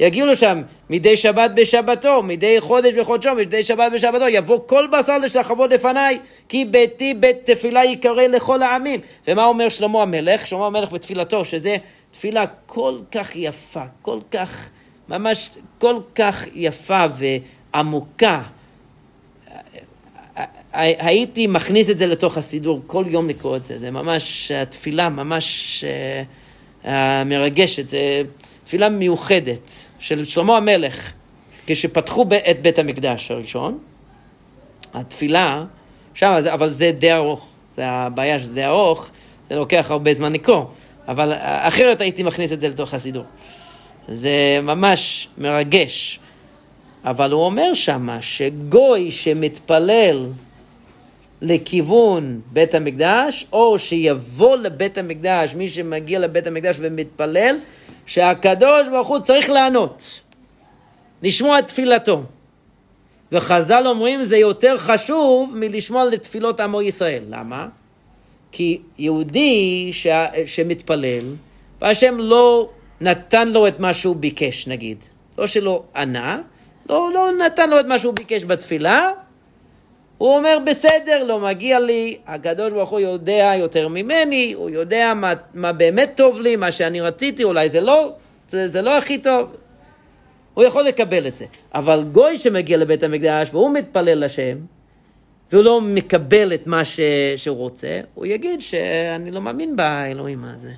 יגיעו 0.00 0.26
לשם 0.26 0.62
מדי 0.90 1.16
שבת 1.16 1.50
בשבתו, 1.54 2.22
מדי 2.22 2.60
חודש 2.60 2.92
בחודשו, 2.92 3.34
מדי 3.34 3.64
שבת 3.64 3.92
בשבתו, 3.92 4.28
יבוא 4.28 4.58
כל 4.66 4.86
בשר 4.92 5.18
לשחבות 5.18 5.70
לפניי, 5.70 6.18
כי 6.48 6.64
ביתי 6.64 7.14
בית 7.14 7.50
תפילה 7.50 7.84
ייקרא 7.84 8.26
לכל 8.26 8.62
העמים. 8.62 9.00
ומה 9.28 9.44
אומר 9.44 9.68
שלמה 9.68 10.02
המלך? 10.02 10.46
שלמה 10.46 10.66
המלך 10.66 10.92
בתפילתו, 10.92 11.44
שזה 11.44 11.76
תפילה 12.10 12.44
כל 12.66 12.98
כך 13.12 13.36
יפה, 13.36 13.84
כל 14.02 14.18
כך, 14.30 14.70
ממש 15.08 15.50
כל 15.78 15.96
כך 16.14 16.44
יפה 16.54 17.04
ועמוקה. 17.74 18.42
הייתי 20.72 21.46
מכניס 21.46 21.90
את 21.90 21.98
זה 21.98 22.06
לתוך 22.06 22.38
הסידור, 22.38 22.80
כל 22.86 23.04
יום 23.06 23.28
לקרוא 23.28 23.56
את 23.56 23.64
זה, 23.64 23.78
זה 23.78 23.90
ממש, 23.90 24.50
התפילה 24.50 25.08
ממש... 25.08 25.84
Uh, 25.84 26.41
המרגשת, 26.84 27.86
זו 27.86 27.98
תפילה 28.64 28.88
מיוחדת 28.88 29.72
של 29.98 30.24
שלמה 30.24 30.56
המלך, 30.56 31.12
כשפתחו 31.66 32.24
את 32.50 32.62
בית 32.62 32.78
המקדש 32.78 33.30
הראשון, 33.30 33.78
התפילה, 34.94 35.64
שם, 36.14 36.34
אבל 36.52 36.68
זה 36.68 36.92
די 36.98 37.12
ארוך, 37.12 37.46
זה 37.76 37.88
הבעיה 37.88 38.40
שזה 38.40 38.54
די 38.54 38.64
ארוך, 38.64 39.10
זה 39.50 39.56
לוקח 39.56 39.86
הרבה 39.90 40.14
זמן 40.14 40.32
לקרוא, 40.32 40.64
אבל 41.08 41.32
אחרת 41.42 42.00
הייתי 42.00 42.22
מכניס 42.22 42.52
את 42.52 42.60
זה 42.60 42.68
לתוך 42.68 42.94
הסידור. 42.94 43.24
זה 44.08 44.60
ממש 44.62 45.28
מרגש. 45.38 46.20
אבל 47.04 47.32
הוא 47.32 47.42
אומר 47.42 47.74
שמה 47.74 48.22
שגוי 48.22 49.10
שמתפלל 49.10 50.26
לכיוון 51.42 52.40
בית 52.52 52.74
המקדש, 52.74 53.46
או 53.52 53.78
שיבוא 53.78 54.56
לבית 54.56 54.98
המקדש, 54.98 55.54
מי 55.54 55.68
שמגיע 55.68 56.18
לבית 56.18 56.46
המקדש 56.46 56.76
ומתפלל, 56.80 57.56
שהקדוש 58.06 58.88
ברוך 58.88 59.08
הוא 59.08 59.18
צריך 59.18 59.50
לענות, 59.50 60.20
לשמוע 61.22 61.58
את 61.58 61.68
תפילתו. 61.68 62.22
וחז"ל 63.32 63.86
אומרים 63.86 64.24
זה 64.24 64.36
יותר 64.36 64.78
חשוב 64.78 65.52
מלשמוע 65.54 66.04
לתפילות 66.04 66.60
עמו 66.60 66.82
ישראל. 66.82 67.22
למה? 67.28 67.68
כי 68.52 68.80
יהודי 68.98 69.88
ש... 69.92 70.06
שמתפלל, 70.46 71.34
והשם 71.80 72.18
לא 72.18 72.68
נתן 73.00 73.48
לו 73.48 73.68
את 73.68 73.80
מה 73.80 73.94
שהוא 73.94 74.16
ביקש, 74.16 74.66
נגיד. 74.66 75.04
לא 75.38 75.46
שלא 75.46 75.82
ענה, 75.96 76.40
לא, 76.88 77.10
לא 77.14 77.28
נתן 77.46 77.70
לו 77.70 77.80
את 77.80 77.86
מה 77.86 77.98
שהוא 77.98 78.14
ביקש 78.14 78.44
בתפילה, 78.44 79.10
הוא 80.22 80.36
אומר, 80.36 80.58
בסדר, 80.66 81.24
לא 81.24 81.40
מגיע 81.40 81.80
לי, 81.80 82.16
הקדוש 82.26 82.72
ברוך 82.72 82.90
הוא 82.90 83.00
יודע 83.00 83.52
יותר 83.58 83.88
ממני, 83.88 84.52
הוא 84.52 84.70
יודע 84.70 85.12
מה, 85.14 85.32
מה 85.54 85.72
באמת 85.72 86.12
טוב 86.16 86.40
לי, 86.40 86.56
מה 86.56 86.72
שאני 86.72 87.00
רציתי, 87.00 87.44
אולי 87.44 87.68
זה 87.68 87.80
לא, 87.80 88.12
זה, 88.50 88.68
זה 88.68 88.82
לא 88.82 88.98
הכי 88.98 89.18
טוב. 89.18 89.56
הוא 90.54 90.64
יכול 90.64 90.84
לקבל 90.84 91.26
את 91.26 91.36
זה. 91.36 91.44
אבל 91.74 92.04
גוי 92.12 92.38
שמגיע 92.38 92.76
לבית 92.76 93.02
המקדש 93.02 93.48
והוא 93.52 93.70
מתפלל 93.70 94.24
לשם, 94.24 94.58
והוא 95.52 95.64
לא 95.64 95.80
מקבל 95.80 96.54
את 96.54 96.66
מה 96.66 96.84
ש, 96.84 97.00
שהוא 97.36 97.56
רוצה, 97.56 98.00
הוא 98.14 98.26
יגיד 98.26 98.62
שאני 98.62 99.30
לא 99.30 99.40
מאמין 99.40 99.76
באלוהים 99.76 100.44
הזה. 100.44 100.72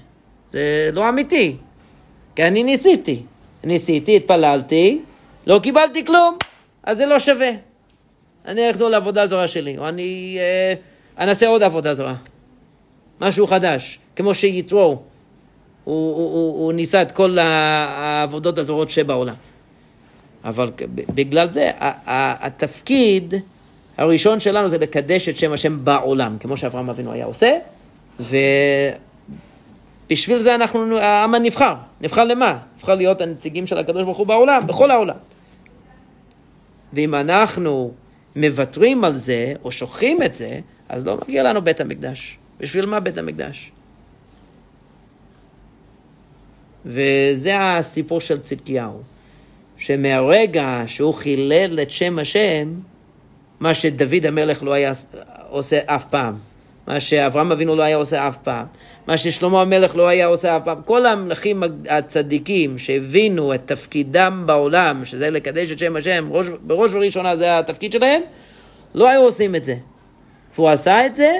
זה 0.53 0.90
לא 0.92 1.09
אמיתי. 1.09 1.57
כי 2.36 2.45
אני 2.45 2.64
ניסיתי. 2.64 3.22
ניסיתי, 3.64 4.16
התפללתי, 4.16 5.01
לא 5.47 5.61
קיבלתי 5.62 6.05
כלום, 6.05 6.36
אז 6.82 6.97
זה 6.97 7.07
לא 7.07 7.18
שווה. 7.18 7.73
אני 8.47 8.70
אחזור 8.70 8.88
לעבודה 8.88 9.26
זרה 9.26 9.49
שלי, 9.49 9.78
או 9.78 9.88
אני 9.88 10.38
אה, 10.40 10.74
אנסה 11.24 11.47
עוד 11.47 11.62
עבודה 11.62 11.95
זרה. 11.95 12.14
משהו 13.20 13.47
חדש, 13.47 13.99
כמו 14.16 14.34
שיתרו, 14.34 14.99
הוא, 15.84 15.84
הוא, 15.84 16.16
הוא, 16.16 16.64
הוא 16.64 16.72
ניסה 16.72 17.03
את 17.03 17.12
כל 17.12 17.38
העבודות 17.38 18.59
הזרות 18.59 18.90
שבעולם. 18.90 19.34
אבל 20.45 20.70
בגלל 20.88 21.49
זה, 21.49 21.70
התפקיד 22.40 23.34
הראשון 23.97 24.40
שלנו 24.40 24.68
זה 24.68 24.78
לקדש 24.78 25.28
את 25.28 25.36
שם 25.36 25.53
השם 25.53 25.84
בעולם, 25.84 26.36
כמו 26.40 26.57
שאברהם 26.57 26.90
אבינו 26.90 27.12
היה 27.12 27.26
עושה, 27.26 27.59
ובשביל 28.20 28.38
זה 30.38 30.55
אנחנו, 30.55 30.99
העם 30.99 31.34
הנבחר. 31.34 31.74
נבחר 32.01 32.24
למה? 32.24 32.59
נבחר 32.76 32.95
להיות 32.95 33.20
הנציגים 33.20 33.66
של 33.66 33.78
הקדוש 33.78 34.05
ברוך 34.05 34.18
הוא 34.18 34.26
בעולם, 34.26 34.66
בכל 34.66 34.90
העולם. 34.90 35.16
ואם 36.92 37.14
אנחנו 37.14 37.92
מוותרים 38.37 39.05
על 39.05 39.14
זה, 39.14 39.53
או 39.64 39.72
שוכחים 39.72 40.22
את 40.22 40.37
זה, 40.37 40.61
אז 40.89 41.07
לא 41.07 41.18
מגיע 41.22 41.43
לנו 41.43 41.62
בית 41.62 41.80
המקדש. 41.80 42.39
בשביל 42.61 42.87
מה 42.87 43.01
בית 43.01 43.18
המקדש? 43.18 43.72
וזה 46.87 47.61
הסיפור 47.61 48.20
של 48.20 48.41
צדקיהו, 48.41 49.03
שמהרגע 49.76 50.82
שהוא 50.87 51.14
חילל 51.14 51.80
את 51.82 51.91
שם 51.91 52.18
השם, 52.18 52.74
מה 53.61 53.74
שדוד 53.74 54.26
המלך 54.26 54.62
לא 54.62 54.72
היה 54.72 54.93
עושה 55.49 55.80
אף 55.87 56.05
פעם, 56.11 56.35
מה 56.87 57.01
שאברהם 57.01 57.53
אבינו 57.53 57.76
לא 57.76 57.82
היה 57.82 57.97
עושה 57.97 58.28
אף 58.28 58.37
פעם, 58.43 58.66
מה 59.07 59.16
ששלמה 59.16 59.62
המלך 59.62 59.97
לא 59.97 60.09
היה 60.09 60.26
עושה 60.26 60.57
אף 60.57 60.62
פעם. 60.64 60.82
כל 60.85 61.07
המלכים 61.07 61.62
הצדיקים 61.91 62.78
שהבינו 62.78 63.55
את 63.55 63.61
תפקידם 63.64 64.43
בעולם, 64.47 65.05
שזה 65.05 65.30
לקדש 65.30 65.72
את 65.72 65.78
שם 65.78 65.97
השם, 65.97 66.28
ראש, 66.30 66.47
בראש 66.62 66.91
ובראשונה 66.91 67.37
זה 67.37 67.59
התפקיד 67.59 67.93
שלהם, 67.93 68.22
לא 68.95 69.09
היו 69.09 69.20
עושים 69.20 69.55
את 69.55 69.64
זה. 69.64 69.76
והוא 70.55 70.68
עשה 70.68 71.07
את 71.07 71.16
זה, 71.16 71.30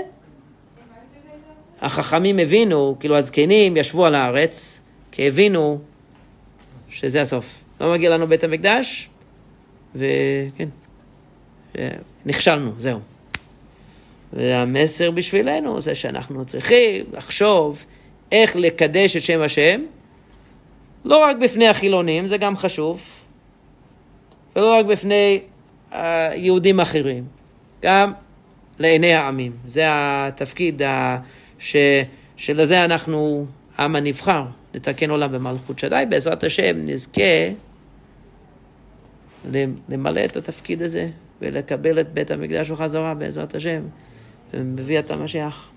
החכמים 1.81 2.39
הבינו, 2.39 2.97
כאילו 3.01 3.17
הזקנים 3.17 3.77
ישבו 3.77 4.07
על 4.07 4.15
הארץ, 4.15 4.81
כי 5.13 5.29
הבינו 5.29 5.79
שזה 6.91 7.23
הסוף. 7.23 7.47
לא 7.81 7.93
מגיע 7.93 8.11
לנו 8.11 8.27
בית 8.27 8.45
המקדש, 8.45 9.09
וכן, 9.95 10.69
נכשלנו, 12.27 12.73
זהו. 12.79 13.14
והמסר 14.35 15.11
בשבילנו 15.11 15.81
זה 15.81 15.95
שאנחנו 15.95 16.45
צריכים 16.45 17.05
לחשוב 17.13 17.85
איך 18.33 18.57
לקדש 18.57 19.17
את 19.17 19.23
שם 19.23 19.41
השם, 19.41 19.81
לא 21.05 21.19
רק 21.19 21.37
בפני 21.37 21.69
החילונים, 21.69 22.29
זה 22.29 22.37
גם 22.37 22.57
חשוב, 22.57 23.03
ולא 24.57 24.75
רק 24.75 24.87
בפני 24.87 25.41
יהודים 26.35 26.81
אחרים, 26.81 27.25
גם 27.83 28.13
לעיני 28.79 29.15
העמים. 29.15 29.53
זה 29.67 29.83
התפקיד 29.89 30.83
ש... 31.59 31.77
שלזה 32.37 32.85
אנחנו 32.85 33.47
עם 33.79 33.97
הנבחר, 33.97 34.45
לתקן 34.75 35.11
עולם 35.11 35.33
במלכות 35.33 35.79
שדי. 35.79 36.05
בעזרת 36.09 36.45
השם 36.45 36.77
נזכה 36.77 37.23
למלא 39.89 40.25
את 40.25 40.37
התפקיד 40.37 40.83
הזה 40.83 41.09
ולקבל 41.43 42.01
את 42.01 42.13
בית 42.15 42.31
המקדש 42.31 42.71
בחזרה 42.71 43.15
בעזרת 43.15 43.55
השם, 43.55 43.81
מביא 44.57 44.99
את 44.99 45.11
המשיח. 45.11 45.71